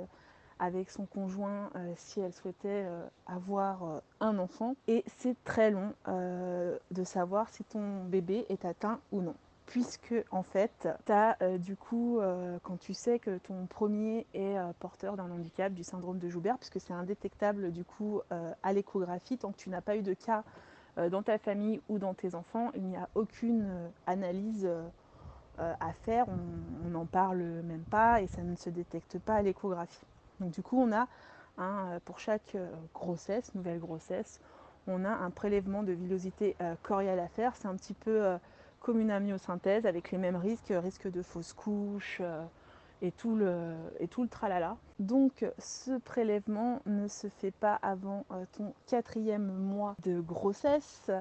avec 0.59 0.91
son 0.91 1.05
conjoint 1.05 1.69
euh, 1.75 1.93
si 1.95 2.19
elle 2.19 2.33
souhaitait 2.33 2.85
euh, 2.85 3.05
avoir 3.25 3.83
euh, 3.83 3.99
un 4.19 4.37
enfant. 4.37 4.75
Et 4.87 5.03
c'est 5.17 5.41
très 5.43 5.71
long 5.71 5.93
de 6.05 7.03
savoir 7.03 7.49
si 7.49 7.63
ton 7.63 8.03
bébé 8.05 8.45
est 8.49 8.65
atteint 8.65 8.99
ou 9.11 9.21
non 9.21 9.35
puisque 9.65 10.15
en 10.31 10.41
fait, 10.41 10.89
tu 11.05 11.11
as 11.11 11.37
du 11.59 11.75
coup, 11.75 12.19
quand 12.63 12.79
tu 12.79 12.95
sais 12.95 13.19
que 13.19 13.37
ton 13.37 13.67
premier 13.67 14.25
est 14.33 14.57
porteur 14.79 15.15
d'un 15.15 15.29
handicap, 15.29 15.71
du 15.71 15.83
syndrome 15.83 16.17
de 16.17 16.27
Joubert, 16.27 16.57
puisque 16.57 16.79
c'est 16.79 16.93
indétectable 16.93 17.71
du 17.71 17.85
coup 17.85 18.21
à 18.63 18.73
l'échographie, 18.73 19.37
tant 19.37 19.51
que 19.51 19.57
tu 19.57 19.69
n'as 19.69 19.81
pas 19.81 19.95
eu 19.95 20.01
de 20.01 20.15
cas 20.15 20.43
dans 21.11 21.21
ta 21.21 21.37
famille 21.37 21.81
ou 21.87 21.99
dans 21.99 22.15
tes 22.15 22.33
enfants, 22.33 22.71
il 22.73 22.81
n'y 22.81 22.97
a 22.97 23.07
aucune 23.13 23.91
analyse 24.07 24.67
à 25.59 25.93
faire, 26.01 26.25
on 26.83 26.89
n'en 26.89 27.05
parle 27.05 27.43
même 27.63 27.85
pas 27.91 28.21
et 28.21 28.27
ça 28.27 28.41
ne 28.41 28.55
se 28.55 28.71
détecte 28.71 29.19
pas 29.19 29.35
à 29.35 29.41
l'échographie. 29.43 30.08
Donc 30.39 30.51
du 30.51 30.61
coup, 30.61 30.81
on 30.81 30.91
a 30.91 31.07
pour 32.05 32.19
chaque 32.19 32.55
grossesse, 32.93 33.53
nouvelle 33.53 33.79
grossesse, 33.79 34.39
on 34.87 35.03
a 35.03 35.09
un 35.09 35.29
prélèvement 35.29 35.83
de 35.83 35.91
villosité 35.91 36.55
coriale 36.83 37.19
à 37.19 37.27
faire. 37.27 37.53
C'est 37.57 37.67
un 37.67 37.75
petit 37.75 37.93
peu 37.93 38.37
comme 38.79 39.01
une 39.01 39.11
amyosynthèse 39.11 39.85
avec 39.85 40.11
les 40.11 40.17
mêmes 40.17 40.37
risques, 40.37 40.71
risque 40.71 41.11
de 41.11 41.21
fausse 41.21 41.51
couche 41.51 42.21
et, 43.01 43.11
tout 43.11 43.35
le, 43.35 43.75
et 43.99 44.07
tout 44.07 44.23
le 44.23 44.29
tralala. 44.29 44.77
Donc 44.99 45.45
ce 45.57 45.99
prélèvement 45.99 46.81
ne 46.85 47.09
se 47.09 47.27
fait 47.27 47.51
pas 47.51 47.75
avant 47.81 48.25
ton 48.53 48.73
quatrième 48.87 49.51
mois 49.51 49.97
de 50.03 50.21
grossesse. 50.21 51.11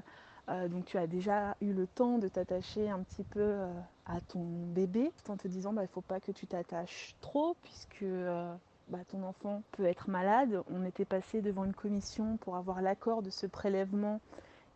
Euh, 0.49 0.69
donc 0.69 0.87
tu 0.87 0.97
as 0.97 1.07
déjà 1.07 1.57
eu 1.61 1.73
le 1.73 1.87
temps 1.87 2.19
de 2.19 2.29
t'attacher 2.29 2.89
un 2.89 3.01
petit 3.01 3.25
peu 3.25 3.41
euh, 3.41 3.67
à 4.07 4.21
ton 4.21 4.45
bébé, 4.45 5.13
tout 5.23 5.31
en 5.31 5.37
te 5.37 5.47
disant 5.47 5.73
bah, 5.73 5.83
il 5.83 5.89
ne 5.89 5.91
faut 5.91 6.01
pas 6.01 6.21
que 6.21 6.33
tu 6.33 6.47
t'attaches 6.47 7.15
trop 7.21 7.55
puisque 7.63 8.03
euh, 8.03 8.55
bah, 8.89 8.99
ton 9.09 9.23
enfant 9.23 9.63
peut 9.73 9.85
être 9.85 10.09
malade. 10.09 10.63
On 10.71 10.85
était 10.85 11.05
passé 11.05 11.43
devant 11.43 11.65
une 11.65 11.75
commission 11.75 12.37
pour 12.39 12.57
avoir 12.57 12.83
l'accord 12.83 13.23
de 13.23 13.31
ce 13.31 13.47
prélèvement 13.47 14.21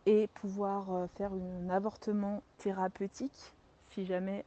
et 0.05 0.27
pouvoir 0.27 1.07
faire 1.17 1.31
un 1.31 1.69
avortement 1.69 2.41
thérapeutique 2.57 3.53
si 3.91 4.05
jamais 4.05 4.43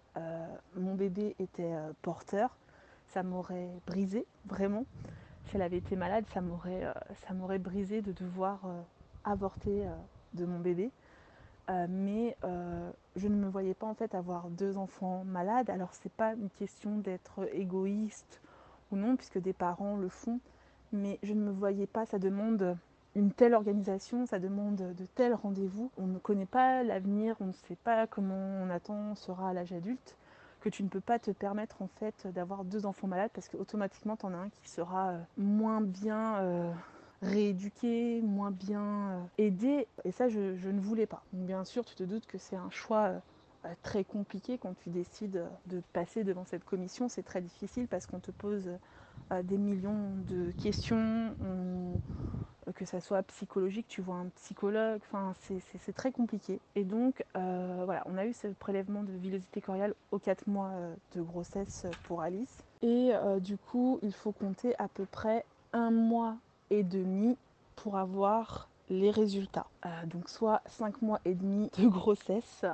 mon 0.76 0.94
bébé 0.94 1.34
était 1.38 1.72
porteur. 2.02 2.56
Ça 3.08 3.22
m'aurait 3.22 3.70
brisé, 3.86 4.26
vraiment. 4.44 4.84
Si 5.46 5.56
elle 5.56 5.62
avait 5.62 5.78
été 5.78 5.96
malade, 5.96 6.24
ça 6.28 6.40
m'aurait 6.40 7.58
brisé 7.58 8.02
de 8.02 8.12
devoir 8.12 8.60
avorter 9.24 9.86
de 10.34 10.44
mon 10.44 10.58
bébé. 10.58 10.90
Euh, 11.68 11.86
mais 11.88 12.36
euh, 12.44 12.90
je 13.16 13.26
ne 13.26 13.34
me 13.34 13.48
voyais 13.48 13.74
pas 13.74 13.86
en 13.86 13.94
fait 13.94 14.14
avoir 14.14 14.48
deux 14.50 14.78
enfants 14.78 15.24
malades. 15.24 15.68
Alors 15.70 15.92
c'est 15.92 16.12
pas 16.12 16.34
une 16.34 16.50
question 16.50 16.98
d'être 16.98 17.48
égoïste 17.52 18.40
ou 18.90 18.96
non, 18.96 19.16
puisque 19.16 19.38
des 19.38 19.52
parents 19.52 19.96
le 19.96 20.08
font, 20.08 20.40
mais 20.92 21.18
je 21.22 21.34
ne 21.34 21.40
me 21.40 21.50
voyais 21.50 21.86
pas. 21.86 22.06
Ça 22.06 22.18
demande 22.18 22.76
une 23.14 23.32
telle 23.32 23.54
organisation, 23.54 24.26
ça 24.26 24.38
demande 24.38 24.76
de 24.76 25.06
tels 25.14 25.34
rendez-vous. 25.34 25.90
On 25.96 26.06
ne 26.06 26.18
connaît 26.18 26.46
pas 26.46 26.82
l'avenir, 26.82 27.36
on 27.40 27.46
ne 27.46 27.52
sait 27.52 27.76
pas 27.76 28.06
comment 28.06 28.34
on 28.62 28.70
attend 28.70 29.14
sera 29.14 29.50
à 29.50 29.52
l'âge 29.52 29.72
adulte, 29.72 30.16
que 30.60 30.68
tu 30.68 30.82
ne 30.82 30.88
peux 30.88 31.00
pas 31.00 31.18
te 31.18 31.30
permettre 31.30 31.82
en 31.82 31.88
fait 31.88 32.26
d'avoir 32.28 32.64
deux 32.64 32.86
enfants 32.86 33.06
malades 33.06 33.30
parce 33.32 33.48
qu'automatiquement 33.48 34.16
tu 34.16 34.26
en 34.26 34.34
as 34.34 34.38
un 34.38 34.48
qui 34.50 34.68
sera 34.68 35.10
euh, 35.10 35.18
moins 35.36 35.80
bien 35.80 36.74
rééduquer, 37.22 38.20
moins 38.22 38.50
bien 38.50 39.10
euh, 39.10 39.22
aider. 39.38 39.86
Et 40.04 40.12
ça, 40.12 40.28
je, 40.28 40.68
ne 40.68 40.80
voulais 40.80 41.06
pas. 41.06 41.22
bien 41.32 41.64
sûr, 41.64 41.84
tu 41.84 41.94
te 41.94 42.04
doutes 42.04 42.26
que 42.26 42.38
c'est 42.38 42.56
un 42.56 42.70
choix 42.70 43.04
euh, 43.06 43.18
euh, 43.18 43.18
très 43.82 44.04
compliqué 44.04 44.58
quand 44.58 44.74
tu 44.82 44.90
décides 44.90 45.44
de 45.66 45.82
passer 45.92 46.24
devant 46.24 46.44
cette 46.44 46.64
commission. 46.64 47.08
C'est 47.08 47.22
très 47.22 47.40
difficile 47.40 47.86
parce 47.88 48.06
qu'on 48.06 48.20
te 48.20 48.30
pose 48.30 48.70
des 49.44 49.56
millions 49.56 50.10
de 50.28 50.52
questions, 50.52 51.34
que 52.74 52.84
ça 52.84 53.00
soit 53.00 53.22
psychologique, 53.24 53.86
tu 53.88 54.00
vois 54.00 54.16
un 54.16 54.28
psychologue, 54.36 55.00
enfin 55.10 55.34
c'est 55.82 55.92
très 55.92 56.12
compliqué. 56.12 56.60
Et 56.76 56.84
donc 56.84 57.24
voilà, 57.34 58.02
on 58.06 58.16
a 58.16 58.26
eu 58.26 58.32
ce 58.32 58.48
prélèvement 58.48 59.02
de 59.02 59.12
villosité 59.12 59.60
coriale 59.60 59.94
aux 60.12 60.18
4 60.18 60.46
mois 60.46 60.70
de 61.14 61.22
grossesse 61.22 61.86
pour 62.04 62.22
Alice. 62.22 62.62
Et 62.82 63.12
du 63.40 63.56
coup, 63.56 63.98
il 64.02 64.12
faut 64.12 64.32
compter 64.32 64.74
à 64.78 64.88
peu 64.88 65.06
près 65.06 65.44
un 65.72 65.90
mois 65.90 66.36
et 66.70 66.82
demi 66.82 67.36
pour 67.74 67.96
avoir 67.96 68.68
les 68.88 69.10
résultats. 69.10 69.66
Euh, 69.84 69.88
donc 70.06 70.28
soit 70.28 70.62
5 70.66 71.02
mois 71.02 71.20
et 71.24 71.34
demi 71.34 71.70
de 71.78 71.88
grossesse. 71.88 72.64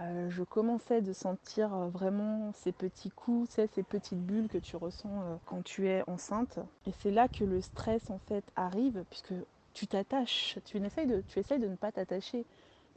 Euh, 0.00 0.30
je 0.30 0.42
commençais 0.42 1.02
de 1.02 1.12
sentir 1.12 1.74
euh, 1.74 1.88
vraiment 1.88 2.52
ces 2.52 2.72
petits 2.72 3.10
coups, 3.10 3.50
ces 3.50 3.82
petites 3.82 4.24
bulles 4.24 4.48
que 4.48 4.58
tu 4.58 4.76
ressens 4.76 5.40
quand 5.46 5.62
tu 5.64 5.88
es 5.88 6.02
enceinte. 6.08 6.58
Et 6.86 6.92
c'est 7.00 7.10
là 7.10 7.28
que 7.28 7.44
le 7.44 7.60
stress 7.60 8.10
en 8.10 8.18
fait 8.18 8.44
arrive 8.56 9.04
puisque 9.10 9.34
tu 9.74 9.86
t'attaches, 9.86 10.58
tu 10.64 10.78
essayes 10.78 11.06
de, 11.06 11.68
ne 11.68 11.76
pas 11.76 11.92
t'attacher 11.92 12.44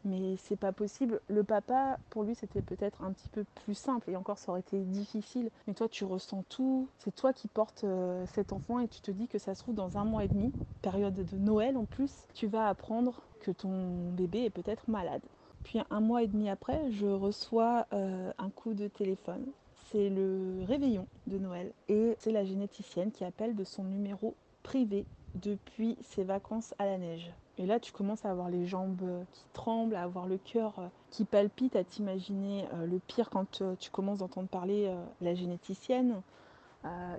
mais 0.03 0.35
c'est 0.37 0.55
pas 0.55 0.71
possible. 0.71 1.21
Le 1.27 1.43
papa, 1.43 1.99
pour 2.09 2.23
lui, 2.23 2.35
c'était 2.35 2.61
peut-être 2.61 3.03
un 3.03 3.11
petit 3.11 3.29
peu 3.29 3.43
plus 3.63 3.75
simple 3.75 4.09
et 4.09 4.15
encore 4.15 4.37
ça 4.37 4.51
aurait 4.51 4.61
été 4.61 4.79
difficile. 4.79 5.49
Mais 5.67 5.73
toi, 5.73 5.87
tu 5.87 6.05
ressens 6.05 6.43
tout. 6.49 6.87
C'est 6.97 7.15
toi 7.15 7.33
qui 7.33 7.47
portes 7.47 7.83
euh, 7.83 8.25
cet 8.27 8.53
enfant 8.53 8.79
et 8.79 8.87
tu 8.87 9.01
te 9.01 9.11
dis 9.11 9.27
que 9.27 9.37
ça 9.37 9.55
se 9.55 9.61
trouve 9.61 9.75
dans 9.75 9.97
un 9.97 10.05
mois 10.05 10.23
et 10.23 10.27
demi, 10.27 10.51
période 10.81 11.13
de 11.13 11.37
Noël 11.37 11.77
en 11.77 11.85
plus, 11.85 12.11
tu 12.33 12.47
vas 12.47 12.67
apprendre 12.67 13.21
que 13.41 13.51
ton 13.51 14.11
bébé 14.11 14.45
est 14.45 14.49
peut-être 14.49 14.87
malade. 14.87 15.21
Puis 15.63 15.79
un 15.89 15.99
mois 15.99 16.23
et 16.23 16.27
demi 16.27 16.49
après, 16.49 16.91
je 16.91 17.07
reçois 17.07 17.85
euh, 17.93 18.31
un 18.37 18.49
coup 18.49 18.73
de 18.73 18.87
téléphone. 18.87 19.45
C'est 19.91 20.09
le 20.09 20.63
réveillon 20.67 21.05
de 21.27 21.37
Noël 21.37 21.71
et 21.89 22.15
c'est 22.19 22.31
la 22.31 22.45
généticienne 22.45 23.11
qui 23.11 23.25
appelle 23.25 23.55
de 23.55 23.63
son 23.63 23.83
numéro 23.83 24.35
privé 24.63 25.05
depuis 25.35 25.97
ses 26.01 26.23
vacances 26.23 26.73
à 26.79 26.85
la 26.85 26.97
neige. 26.97 27.31
Et 27.57 27.65
là, 27.65 27.79
tu 27.79 27.91
commences 27.91 28.25
à 28.25 28.31
avoir 28.31 28.49
les 28.49 28.65
jambes 28.65 29.23
qui 29.33 29.43
tremblent, 29.53 29.95
à 29.95 30.03
avoir 30.03 30.25
le 30.25 30.37
cœur 30.37 30.73
euh, 30.79 30.87
qui 31.09 31.25
palpite, 31.25 31.75
à 31.75 31.83
t'imaginer 31.83 32.65
euh, 32.73 32.85
le 32.87 32.99
pire 32.99 33.29
quand 33.29 33.61
euh, 33.61 33.75
tu 33.79 33.91
commences 33.91 34.19
d'entendre 34.19 34.47
parler 34.47 34.91
la 35.21 35.35
généticienne. 35.35 36.21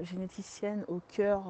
généticienne 0.02 0.84
au 0.88 1.00
cœur 1.06 1.44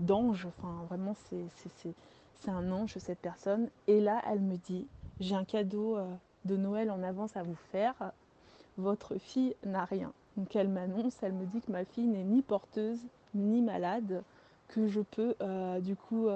d'ange, 0.00 0.46
enfin 0.46 0.86
vraiment 0.88 1.14
c'est 1.14 2.50
un 2.50 2.72
ange 2.72 2.96
cette 2.96 3.18
personne. 3.18 3.68
Et 3.86 4.00
là, 4.00 4.22
elle 4.26 4.40
me 4.40 4.56
dit, 4.56 4.86
j'ai 5.22 5.34
un 5.34 5.44
cadeau 5.44 5.98
de 6.44 6.56
Noël 6.56 6.90
en 6.90 7.02
avance 7.02 7.36
à 7.36 7.42
vous 7.42 7.56
faire, 7.70 7.94
votre 8.76 9.16
fille 9.18 9.54
n'a 9.64 9.84
rien. 9.84 10.12
Donc 10.36 10.54
elle 10.56 10.68
m'annonce, 10.68 11.14
elle 11.22 11.32
me 11.32 11.46
dit 11.46 11.60
que 11.60 11.72
ma 11.72 11.84
fille 11.84 12.06
n'est 12.06 12.24
ni 12.24 12.42
porteuse 12.42 13.00
ni 13.34 13.62
malade, 13.62 14.22
que 14.68 14.88
je 14.88 15.00
peux 15.00 15.34
du 15.80 15.96
coup 15.96 16.28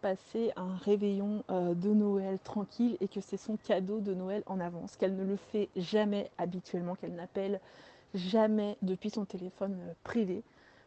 passer 0.00 0.52
un 0.56 0.76
réveillon 0.76 1.42
euh, 1.50 1.74
de 1.74 1.90
Noël 1.90 2.38
tranquille 2.38 2.96
et 3.00 3.08
que 3.08 3.20
c'est 3.20 3.36
son 3.36 3.56
cadeau 3.56 4.00
de 4.00 4.14
Noël 4.14 4.42
en 4.46 4.60
avance, 4.60 4.96
qu'elle 4.96 5.16
ne 5.16 5.24
le 5.24 5.36
fait 5.36 5.68
jamais 5.76 6.30
habituellement, 6.38 6.94
qu'elle 6.94 7.14
n'appelle 7.14 7.60
jamais 8.14 8.76
depuis 8.82 9.10
son 9.10 9.24
téléphone 9.24 9.76
euh, 9.80 9.92
privé, 10.04 10.42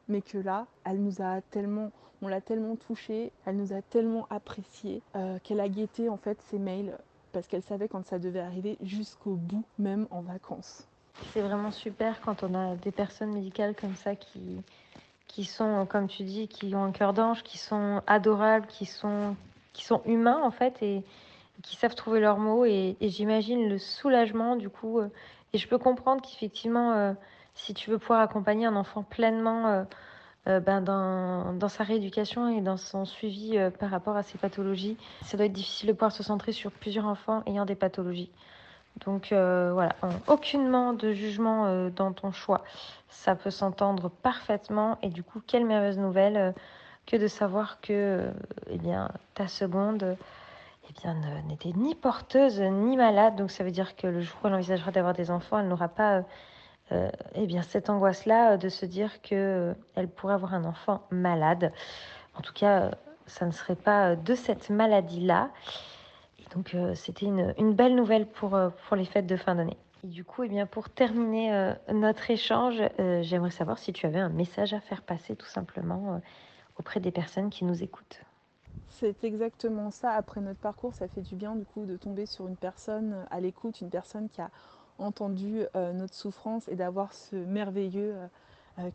mais 0.07 0.21
que 0.21 0.37
là, 0.37 0.67
elle 0.85 1.01
nous 1.01 1.21
a 1.21 1.41
tellement, 1.51 1.91
on 2.21 2.27
l'a 2.27 2.41
tellement 2.41 2.75
touchée, 2.75 3.31
elle 3.45 3.57
nous 3.57 3.73
a 3.73 3.81
tellement 3.81 4.27
apprécié 4.29 5.01
euh, 5.15 5.37
qu'elle 5.43 5.59
a 5.59 5.69
guetté 5.69 6.09
en 6.09 6.17
fait 6.17 6.41
ses 6.49 6.59
mails 6.59 6.97
parce 7.31 7.47
qu'elle 7.47 7.63
savait 7.63 7.87
quand 7.87 8.05
ça 8.05 8.19
devait 8.19 8.39
arriver 8.39 8.77
jusqu'au 8.81 9.35
bout, 9.35 9.63
même 9.79 10.07
en 10.11 10.21
vacances. 10.21 10.87
C'est 11.33 11.41
vraiment 11.41 11.71
super 11.71 12.21
quand 12.21 12.43
on 12.43 12.53
a 12.55 12.75
des 12.75 12.91
personnes 12.91 13.33
médicales 13.33 13.75
comme 13.75 13.95
ça 13.95 14.15
qui, 14.15 14.61
qui 15.27 15.45
sont, 15.45 15.85
comme 15.85 16.07
tu 16.07 16.23
dis, 16.23 16.47
qui 16.47 16.75
ont 16.75 16.83
un 16.83 16.91
cœur 16.91 17.13
d'ange, 17.13 17.43
qui 17.43 17.57
sont 17.57 18.01
adorables, 18.07 18.67
qui 18.67 18.85
sont, 18.85 19.35
qui 19.73 19.85
sont 19.85 20.01
humains 20.05 20.41
en 20.43 20.51
fait 20.51 20.81
et, 20.81 21.03
qui 21.63 21.75
savent 21.75 21.95
trouver 21.95 22.19
leurs 22.19 22.37
mots. 22.37 22.65
Et, 22.65 22.97
j'imagine 23.01 23.69
le 23.69 23.77
soulagement 23.77 24.55
du 24.55 24.69
coup. 24.69 24.99
Euh, 24.99 25.09
et 25.53 25.57
je 25.57 25.67
peux 25.67 25.77
comprendre 25.77 26.21
qu'effectivement, 26.21 26.93
euh, 26.93 27.13
si 27.55 27.73
tu 27.73 27.89
veux 27.89 27.99
pouvoir 27.99 28.21
accompagner 28.21 28.65
un 28.65 28.75
enfant 28.75 29.03
pleinement 29.03 29.67
euh, 29.67 29.83
ben 30.45 30.81
dans, 30.81 31.69
sa 31.69 31.83
rééducation 31.83 32.49
et 32.49 32.61
dans 32.61 32.77
son 32.77 33.05
suivi 33.05 33.59
par 33.79 33.89
rapport 33.89 34.15
à 34.15 34.23
ses 34.23 34.37
pathologies, 34.37 34.97
ça 35.23 35.37
doit 35.37 35.45
être 35.45 35.53
difficile 35.53 35.89
de 35.89 35.93
pouvoir 35.93 36.11
se 36.11 36.23
centrer 36.23 36.51
sur 36.51 36.71
plusieurs 36.71 37.05
enfants 37.05 37.43
ayant 37.45 37.65
des 37.65 37.75
pathologies. 37.75 38.31
Donc 39.05 39.31
euh, 39.31 39.71
voilà, 39.73 39.95
aucunement 40.27 40.93
de 40.93 41.13
jugement 41.13 41.65
euh, 41.65 41.89
dans 41.89 42.11
ton 42.11 42.31
choix. 42.31 42.63
Ça 43.09 43.35
peut 43.35 43.49
s'entendre 43.49 44.09
parfaitement 44.09 44.97
et 45.01 45.09
du 45.09 45.23
coup, 45.23 45.41
quelle 45.45 45.65
merveilleuse 45.65 45.97
nouvelle 45.97 46.37
euh, 46.37 46.51
que 47.07 47.15
de 47.15 47.27
savoir 47.27 47.81
que 47.81 48.29
eh 48.69 48.77
bien, 48.77 49.09
ta 49.33 49.47
seconde 49.47 50.17
eh 50.89 50.93
bien, 51.01 51.15
n'était 51.47 51.71
ni 51.75 51.95
porteuse 51.95 52.59
ni 52.61 52.95
malade. 52.95 53.35
Donc 53.37 53.49
ça 53.49 53.63
veut 53.63 53.71
dire 53.71 53.95
que 53.95 54.07
le 54.07 54.21
jour 54.21 54.37
où 54.43 54.47
elle 54.47 54.53
envisagera 54.53 54.91
d'avoir 54.91 55.13
des 55.13 55.31
enfants, 55.31 55.59
elle 55.59 55.67
n'aura 55.67 55.87
pas 55.87 56.23
eh 56.91 57.45
bien, 57.45 57.61
cette 57.61 57.89
angoisse-là 57.89 58.57
de 58.57 58.69
se 58.69 58.85
dire 58.85 59.21
qu'elle 59.21 59.75
pourrait 60.15 60.33
avoir 60.33 60.53
un 60.53 60.65
enfant 60.65 61.03
malade. 61.11 61.71
En 62.35 62.41
tout 62.41 62.53
cas, 62.53 62.91
ça 63.25 63.45
ne 63.45 63.51
serait 63.51 63.75
pas 63.75 64.15
de 64.15 64.35
cette 64.35 64.69
maladie-là. 64.69 65.51
Donc 66.53 66.75
euh, 66.75 66.95
c'était 66.95 67.25
une, 67.25 67.73
belle 67.73 67.95
nouvelle 67.95 68.27
pour, 68.27 68.55
euh, 68.55 68.69
pour 68.87 68.95
les 68.95 69.05
fêtes 69.05 69.27
de 69.27 69.37
fin 69.37 69.55
d'année. 69.55 69.77
Et 70.03 70.07
du 70.07 70.25
coup, 70.25 70.43
eh 70.43 70.49
bien, 70.49 70.65
pour 70.65 70.89
terminer 70.89 71.53
euh, 71.53 71.73
notre 71.93 72.29
échange, 72.29 72.81
j'aimerais 73.21 73.51
savoir 73.51 73.77
si 73.77 73.93
tu 73.93 74.05
avais 74.05 74.19
un 74.19 74.29
message 74.29 74.73
à 74.73 74.79
faire 74.79 75.01
passer 75.01 75.35
tout 75.35 75.45
simplement 75.45 76.19
auprès 76.77 76.99
des 76.99 77.11
personnes 77.11 77.49
qui 77.49 77.65
nous 77.65 77.83
écoutent. 77.83 78.21
C'est 78.89 79.23
exactement 79.23 79.91
ça. 79.91 80.11
Après 80.11 80.41
notre 80.41 80.59
parcours, 80.59 80.93
ça 80.93 81.07
fait 81.07 81.21
du 81.21 81.35
bien 81.35 81.55
du 81.55 81.65
coup 81.65 81.85
de 81.85 81.95
tomber 81.95 82.25
sur 82.25 82.47
une 82.47 82.57
personne 82.57 83.25
à 83.29 83.39
l'écoute, 83.39 83.79
une 83.81 83.89
personne 83.89 84.27
qui 84.29 84.41
a 84.41 84.49
entendu 85.01 85.65
notre 85.75 86.13
souffrance 86.13 86.67
et 86.67 86.75
d'avoir 86.75 87.13
ce 87.13 87.35
merveilleux 87.35 88.15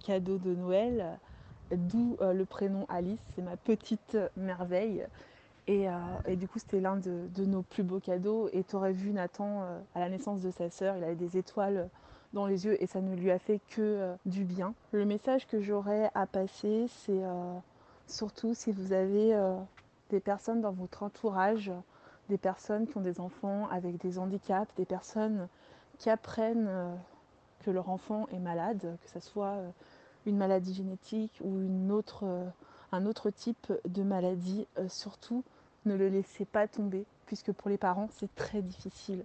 cadeau 0.05 0.39
de 0.39 0.55
Noël, 0.55 1.19
d'où 1.71 2.17
le 2.21 2.45
prénom 2.45 2.87
Alice. 2.89 3.21
C'est 3.35 3.43
ma 3.43 3.57
petite 3.57 4.17
merveille. 4.37 5.07
Euh, 5.69 6.19
et, 6.27 6.37
du 6.37 6.47
coup, 6.47 6.59
c'était 6.59 6.81
l'un 6.81 6.97
de, 6.97 7.45
nos 7.45 7.63
plus 7.63 7.83
beaux 7.83 8.01
cadeaux. 8.01 8.49
Et 8.53 8.63
tu 8.65 8.77
aurais 8.77 8.93
vu 8.93 9.13
Nathan 9.13 9.63
euh, 9.63 9.81
à 9.95 10.01
la 10.01 10.09
naissance 10.09 10.41
de 10.41 10.51
sa 10.51 10.71
sœur, 10.71 10.97
il 10.97 11.05
avait 11.05 11.15
des 11.15 11.37
étoiles 11.37 11.89
dans 12.33 12.47
les 12.47 12.67
yeux 12.67 12.83
et 12.83 12.87
ça 12.87 13.01
ne 13.01 13.15
lui 13.15 13.31
a 13.31 13.39
fait 13.39 13.61
que 13.71 14.15
du 14.27 14.45
bien. 14.45 14.75
Le 14.93 15.07
message 15.07 15.47
que 15.47 15.61
j'aurais 15.61 16.11
à 16.15 16.27
passer, 16.27 16.87
c'est 16.89 17.23
surtout 18.09 18.53
si 18.53 18.73
vous 18.73 18.93
avez 18.93 19.35
des 20.11 20.21
personnes 20.21 20.61
dans 20.61 20.73
votre 20.73 21.03
entourage, 21.05 21.73
des 22.29 22.37
personnes 22.37 22.89
qui 22.89 22.97
ont 22.99 23.01
des 23.01 23.21
enfants 23.21 23.69
avec 23.71 23.97
des 23.99 24.19
handicaps, 24.19 24.71
des 24.77 24.85
personnes 24.85 25.49
qui 25.99 26.11
apprennent 26.11 26.71
que 27.61 27.71
leur 27.71 27.89
enfant 27.89 28.27
est 28.33 28.39
malade, 28.39 28.97
que 29.03 29.11
ce 29.11 29.21
soit 29.21 29.57
une 30.27 30.37
maladie 30.37 30.75
génétique 30.75 31.39
ou 31.43 31.61
une 31.61 31.91
autre, 31.91 32.25
un 32.93 33.07
autre 33.07 33.31
type 33.31 33.73
de 33.87 34.03
maladie, 34.03 34.67
surtout 34.89 35.45
ne 35.87 35.95
le 35.95 36.09
laissez 36.09 36.45
pas 36.45 36.69
tomber, 36.69 37.07
puisque 37.27 37.53
pour 37.53 37.71
les 37.71 37.79
parents, 37.79 38.09
c'est 38.11 38.35
très 38.35 38.61
difficile, 38.61 39.25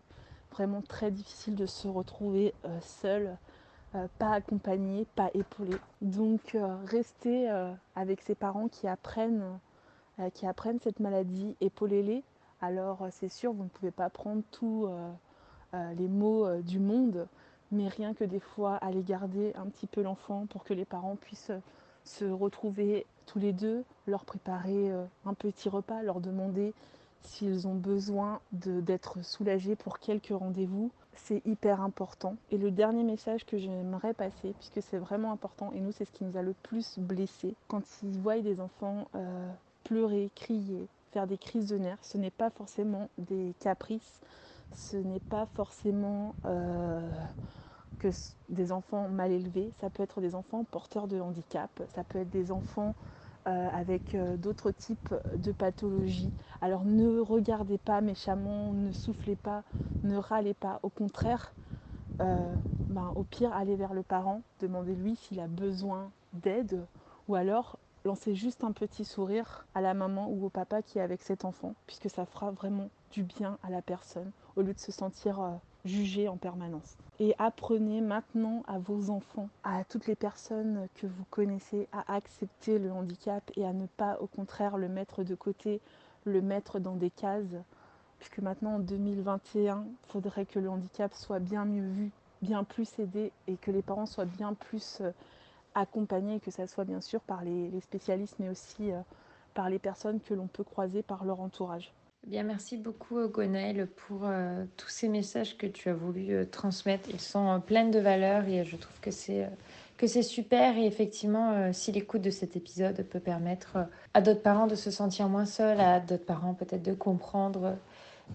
vraiment 0.51 0.81
très 0.81 1.11
difficile 1.11 1.55
de 1.55 1.65
se 1.65 1.87
retrouver 1.87 2.53
euh, 2.65 2.79
seul, 2.81 3.37
euh, 3.95 4.07
pas 4.19 4.31
accompagné, 4.31 5.05
pas 5.15 5.29
épaulé. 5.33 5.75
Donc 6.01 6.55
euh, 6.55 6.77
restez 6.85 7.49
avec 7.95 8.21
ces 8.21 8.35
parents 8.35 8.67
qui 8.67 8.87
apprennent, 8.87 9.59
qui 10.33 10.45
apprennent 10.45 10.79
cette 10.79 10.99
maladie, 10.99 11.55
épaulez-les. 11.61 12.23
Alors 12.61 13.07
c'est 13.09 13.29
sûr, 13.29 13.53
vous 13.53 13.63
ne 13.63 13.69
pouvez 13.69 13.91
pas 13.91 14.09
prendre 14.09 14.43
tous 14.51 14.87
les 15.73 16.07
mots 16.07 16.47
du 16.61 16.79
monde, 16.79 17.27
mais 17.71 17.87
rien 17.87 18.13
que 18.13 18.23
des 18.23 18.39
fois 18.39 18.75
aller 18.75 19.03
garder 19.03 19.53
un 19.55 19.65
petit 19.67 19.87
peu 19.87 20.01
l'enfant 20.01 20.45
pour 20.49 20.63
que 20.63 20.73
les 20.73 20.85
parents 20.85 21.15
puissent 21.15 21.51
se 22.03 22.25
retrouver 22.25 23.05
tous 23.25 23.39
les 23.39 23.53
deux, 23.53 23.83
leur 24.07 24.25
préparer 24.25 24.91
euh, 24.91 25.05
un 25.25 25.33
petit 25.33 25.69
repas, 25.69 26.01
leur 26.01 26.19
demander 26.19 26.73
s'ils 27.21 27.67
ont 27.67 27.75
besoin 27.75 28.39
d'être 28.51 29.23
soulagés 29.23 29.75
pour 29.75 29.99
quelques 29.99 30.33
rendez-vous. 30.33 30.91
C'est 31.13 31.45
hyper 31.45 31.81
important. 31.81 32.35
Et 32.49 32.57
le 32.57 32.71
dernier 32.71 33.03
message 33.03 33.45
que 33.45 33.59
j'aimerais 33.59 34.13
passer, 34.13 34.53
puisque 34.57 34.81
c'est 34.81 34.97
vraiment 34.97 35.31
important, 35.31 35.71
et 35.75 35.79
nous 35.79 35.91
c'est 35.91 36.05
ce 36.05 36.11
qui 36.11 36.23
nous 36.23 36.35
a 36.35 36.41
le 36.41 36.55
plus 36.63 36.97
blessés, 36.97 37.53
quand 37.67 37.83
ils 38.01 38.17
voient 38.19 38.39
des 38.39 38.59
enfants 38.59 39.07
euh, 39.15 39.51
pleurer, 39.83 40.31
crier, 40.33 40.87
faire 41.11 41.27
des 41.27 41.37
crises 41.37 41.67
de 41.67 41.77
nerfs, 41.77 41.99
ce 42.01 42.17
n'est 42.17 42.31
pas 42.31 42.49
forcément 42.49 43.07
des 43.19 43.53
caprices, 43.59 44.19
ce 44.75 44.97
n'est 44.97 45.19
pas 45.19 45.45
forcément... 45.45 46.35
Euh, 46.45 47.09
que 47.99 48.07
des 48.49 48.71
enfants 48.71 49.07
mal 49.09 49.31
élevés, 49.31 49.71
ça 49.79 49.91
peut 49.91 50.01
être 50.01 50.21
des 50.21 50.33
enfants 50.33 50.63
porteurs 50.63 51.07
de 51.07 51.19
handicap, 51.19 51.69
ça 51.93 52.03
peut 52.03 52.17
être 52.17 52.31
des 52.31 52.51
enfants 52.51 52.95
euh, 53.45 53.67
avec 53.71 54.15
euh, 54.15 54.37
d'autres 54.37 54.71
types 54.71 55.13
de 55.35 55.51
pathologies. 55.51 56.31
Alors 56.61 56.83
ne 56.83 57.19
regardez 57.19 57.77
pas 57.77 58.01
méchamment, 58.01 58.73
ne 58.73 58.91
soufflez 58.91 59.35
pas, 59.35 59.61
ne 60.03 60.17
râlez 60.17 60.55
pas. 60.55 60.79
Au 60.81 60.89
contraire, 60.89 61.53
ben, 62.17 63.13
au 63.15 63.23
pire, 63.23 63.53
allez 63.53 63.75
vers 63.75 63.93
le 63.93 64.01
parent, 64.01 64.41
demandez-lui 64.61 65.15
s'il 65.15 65.39
a 65.39 65.47
besoin 65.47 66.09
d'aide 66.33 66.83
ou 67.27 67.35
alors 67.35 67.77
lancez 68.03 68.35
juste 68.35 68.63
un 68.63 68.71
petit 68.71 69.05
sourire 69.05 69.65
à 69.75 69.81
la 69.81 69.93
maman 69.93 70.27
ou 70.27 70.45
au 70.45 70.49
papa 70.49 70.81
qui 70.81 70.97
est 70.97 71.01
avec 71.01 71.21
cet 71.21 71.45
enfant, 71.45 71.75
puisque 71.85 72.09
ça 72.09 72.25
fera 72.25 72.51
vraiment 72.51 72.89
du 73.11 73.23
bien 73.23 73.57
à 73.63 73.69
la 73.69 73.81
personne 73.81 74.31
au 74.55 74.61
lieu 74.61 74.73
de 74.73 74.79
se 74.79 74.91
sentir 74.91 75.59
juger 75.85 76.27
en 76.27 76.37
permanence. 76.37 76.97
Et 77.19 77.35
apprenez 77.37 78.01
maintenant 78.01 78.63
à 78.67 78.79
vos 78.79 79.09
enfants, 79.09 79.49
à 79.63 79.83
toutes 79.83 80.07
les 80.07 80.15
personnes 80.15 80.87
que 80.95 81.07
vous 81.07 81.25
connaissez, 81.29 81.87
à 81.91 82.15
accepter 82.15 82.79
le 82.79 82.91
handicap 82.91 83.43
et 83.55 83.65
à 83.65 83.73
ne 83.73 83.85
pas 83.85 84.17
au 84.19 84.27
contraire 84.27 84.77
le 84.77 84.89
mettre 84.89 85.23
de 85.23 85.35
côté, 85.35 85.81
le 86.25 86.41
mettre 86.41 86.79
dans 86.79 86.95
des 86.95 87.09
cases. 87.09 87.55
Puisque 88.19 88.39
maintenant 88.39 88.75
en 88.75 88.79
2021, 88.79 89.85
il 89.87 90.11
faudrait 90.11 90.45
que 90.45 90.59
le 90.59 90.69
handicap 90.69 91.13
soit 91.13 91.39
bien 91.39 91.65
mieux 91.65 91.87
vu, 91.87 92.11
bien 92.41 92.63
plus 92.63 92.99
aidé 92.99 93.31
et 93.47 93.57
que 93.57 93.71
les 93.71 93.81
parents 93.81 94.05
soient 94.05 94.25
bien 94.25 94.53
plus 94.53 94.99
euh, 95.01 95.11
accompagnés, 95.73 96.39
que 96.39 96.51
ça 96.51 96.67
soit 96.67 96.85
bien 96.85 97.01
sûr 97.01 97.21
par 97.21 97.43
les, 97.43 97.79
spécialistes 97.81 98.35
mais 98.39 98.49
aussi 98.49 98.91
euh, 98.91 98.99
par 99.53 99.69
les 99.69 99.79
personnes 99.79 100.19
que 100.19 100.33
l'on 100.33 100.47
peut 100.47 100.63
croiser 100.63 101.01
par 101.01 101.25
leur 101.25 101.39
entourage. 101.39 101.93
Bien, 102.27 102.43
merci 102.43 102.77
beaucoup 102.77 103.27
Gonaël 103.27 103.87
pour 103.87 104.21
euh, 104.25 104.63
tous 104.77 104.89
ces 104.89 105.09
messages 105.09 105.57
que 105.57 105.65
tu 105.65 105.89
as 105.89 105.93
voulu 105.93 106.35
euh, 106.35 106.45
transmettre. 106.45 107.09
Ils 107.09 107.19
sont 107.19 107.49
euh, 107.49 107.57
pleins 107.57 107.89
de 107.89 107.97
valeur 107.97 108.47
et 108.47 108.63
je 108.63 108.77
trouve 108.77 108.99
que 109.01 109.09
c'est 109.09 109.49
que 109.97 110.05
super 110.07 110.77
et 110.77 110.85
effectivement 110.85 111.71
si 111.73 111.91
l'écoute 111.91 112.23
de 112.23 112.31
cet 112.31 112.55
épisode 112.55 113.03
peut 113.03 113.19
permettre 113.19 113.77
à 114.15 114.21
d'autres 114.21 114.41
parents 114.41 114.65
de 114.65 114.73
se 114.73 114.89
sentir 114.89 115.29
moins 115.29 115.45
seuls, 115.45 115.79
à 115.79 115.99
d'autres 115.99 116.25
parents 116.25 116.55
peut-être 116.55 116.81
de 116.81 116.95
comprendre 116.95 117.77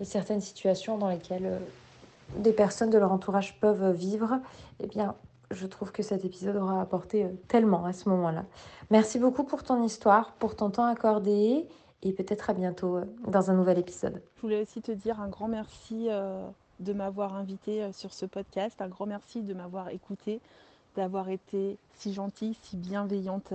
certaines 0.01 0.41
situations 0.41 0.97
dans 0.97 1.09
lesquelles 1.09 1.59
des 2.39 2.53
personnes 2.53 2.91
de 2.91 2.99
leur 2.99 3.11
entourage 3.11 3.59
peuvent 3.59 3.93
vivre, 3.93 4.39
eh 4.79 4.87
bien 4.87 5.17
je 5.51 5.67
trouve 5.67 5.91
que 5.91 6.05
cet 6.05 6.25
épisode 6.25 6.55
aura 6.55 6.81
apporté 6.81 7.27
tellement 7.49 7.85
à 7.85 7.93
ce 7.93 8.09
moment-là. 8.11 8.45
Merci 8.91 9.19
beaucoup 9.19 9.43
pour 9.43 9.65
ton 9.65 9.83
histoire, 9.83 10.35
pour 10.35 10.55
ton 10.55 10.71
temps 10.71 10.87
accordé 10.87 11.67
et 12.03 12.13
peut-être 12.13 12.51
à 12.51 12.55
bientôt 12.55 12.97
euh, 12.97 13.05
dans 13.27 13.51
un 13.51 13.55
nouvel 13.55 13.79
épisode. 13.79 14.23
Je 14.37 14.41
voulais 14.43 14.63
aussi 14.63 14.83
te 14.83 14.93
dire 14.93 15.21
un 15.21 15.29
grand 15.29 15.49
merci 15.49 16.07
euh, 16.09 16.47
de 16.81 16.93
m'avoir 16.93 17.35
invité 17.35 17.83
euh, 17.83 17.93
sur 17.93 18.13
ce 18.13 18.27
podcast, 18.27 18.81
un 18.81 18.89
grand 18.89 19.07
merci 19.07 19.43
de 19.43 19.55
m'avoir 19.55 19.89
écouté, 19.91 20.41
d'avoir 20.95 21.29
été 21.29 21.79
si 21.95 22.13
gentille, 22.13 22.55
si 22.63 22.77
bienveillante 22.77 23.53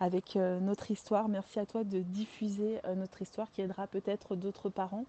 avec 0.00 0.34
notre 0.34 0.90
histoire. 0.90 1.28
Merci 1.28 1.60
à 1.60 1.66
toi 1.66 1.84
de 1.84 2.00
diffuser 2.00 2.80
notre 2.96 3.22
histoire 3.22 3.52
qui 3.52 3.62
aidera 3.62 3.86
peut-être 3.86 4.34
d'autres 4.34 4.70
parents, 4.70 5.04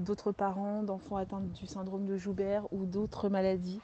d'autres 0.00 0.32
parents 0.32 0.82
d'enfants 0.82 1.18
atteints 1.18 1.40
du 1.40 1.68
syndrome 1.68 2.04
de 2.04 2.16
Joubert 2.16 2.66
ou 2.72 2.84
d'autres 2.84 3.28
maladies. 3.28 3.80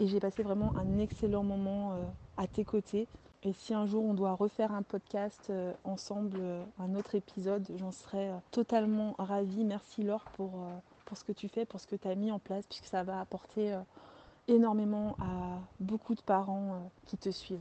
Et 0.00 0.06
j'ai 0.06 0.20
passé 0.20 0.42
vraiment 0.42 0.74
un 0.76 0.98
excellent 0.98 1.44
moment 1.44 1.96
à 2.36 2.46
tes 2.46 2.62
côtés. 2.62 3.08
Et 3.44 3.52
si 3.52 3.72
un 3.72 3.86
jour 3.86 4.04
on 4.04 4.14
doit 4.14 4.34
refaire 4.34 4.72
un 4.72 4.82
podcast 4.82 5.46
euh, 5.50 5.72
ensemble, 5.84 6.38
euh, 6.40 6.64
un 6.80 6.94
autre 6.96 7.14
épisode, 7.14 7.64
j'en 7.76 7.92
serais 7.92 8.30
euh, 8.30 8.36
totalement 8.50 9.14
ravie. 9.18 9.64
Merci 9.64 10.02
Laure 10.02 10.24
pour, 10.34 10.66
pour 11.04 11.16
ce 11.16 11.22
que 11.22 11.32
tu 11.32 11.48
fais, 11.48 11.64
pour 11.64 11.80
ce 11.80 11.86
que 11.86 11.94
tu 11.94 12.08
as 12.08 12.16
mis 12.16 12.32
en 12.32 12.40
place, 12.40 12.66
puisque 12.66 12.86
ça 12.86 13.04
va 13.04 13.20
apporter 13.20 13.78
énormément 14.48 15.16
à 15.20 15.60
beaucoup 15.78 16.14
de 16.14 16.20
parents 16.20 16.90
qui 17.06 17.16
te 17.16 17.30
suivent. 17.30 17.60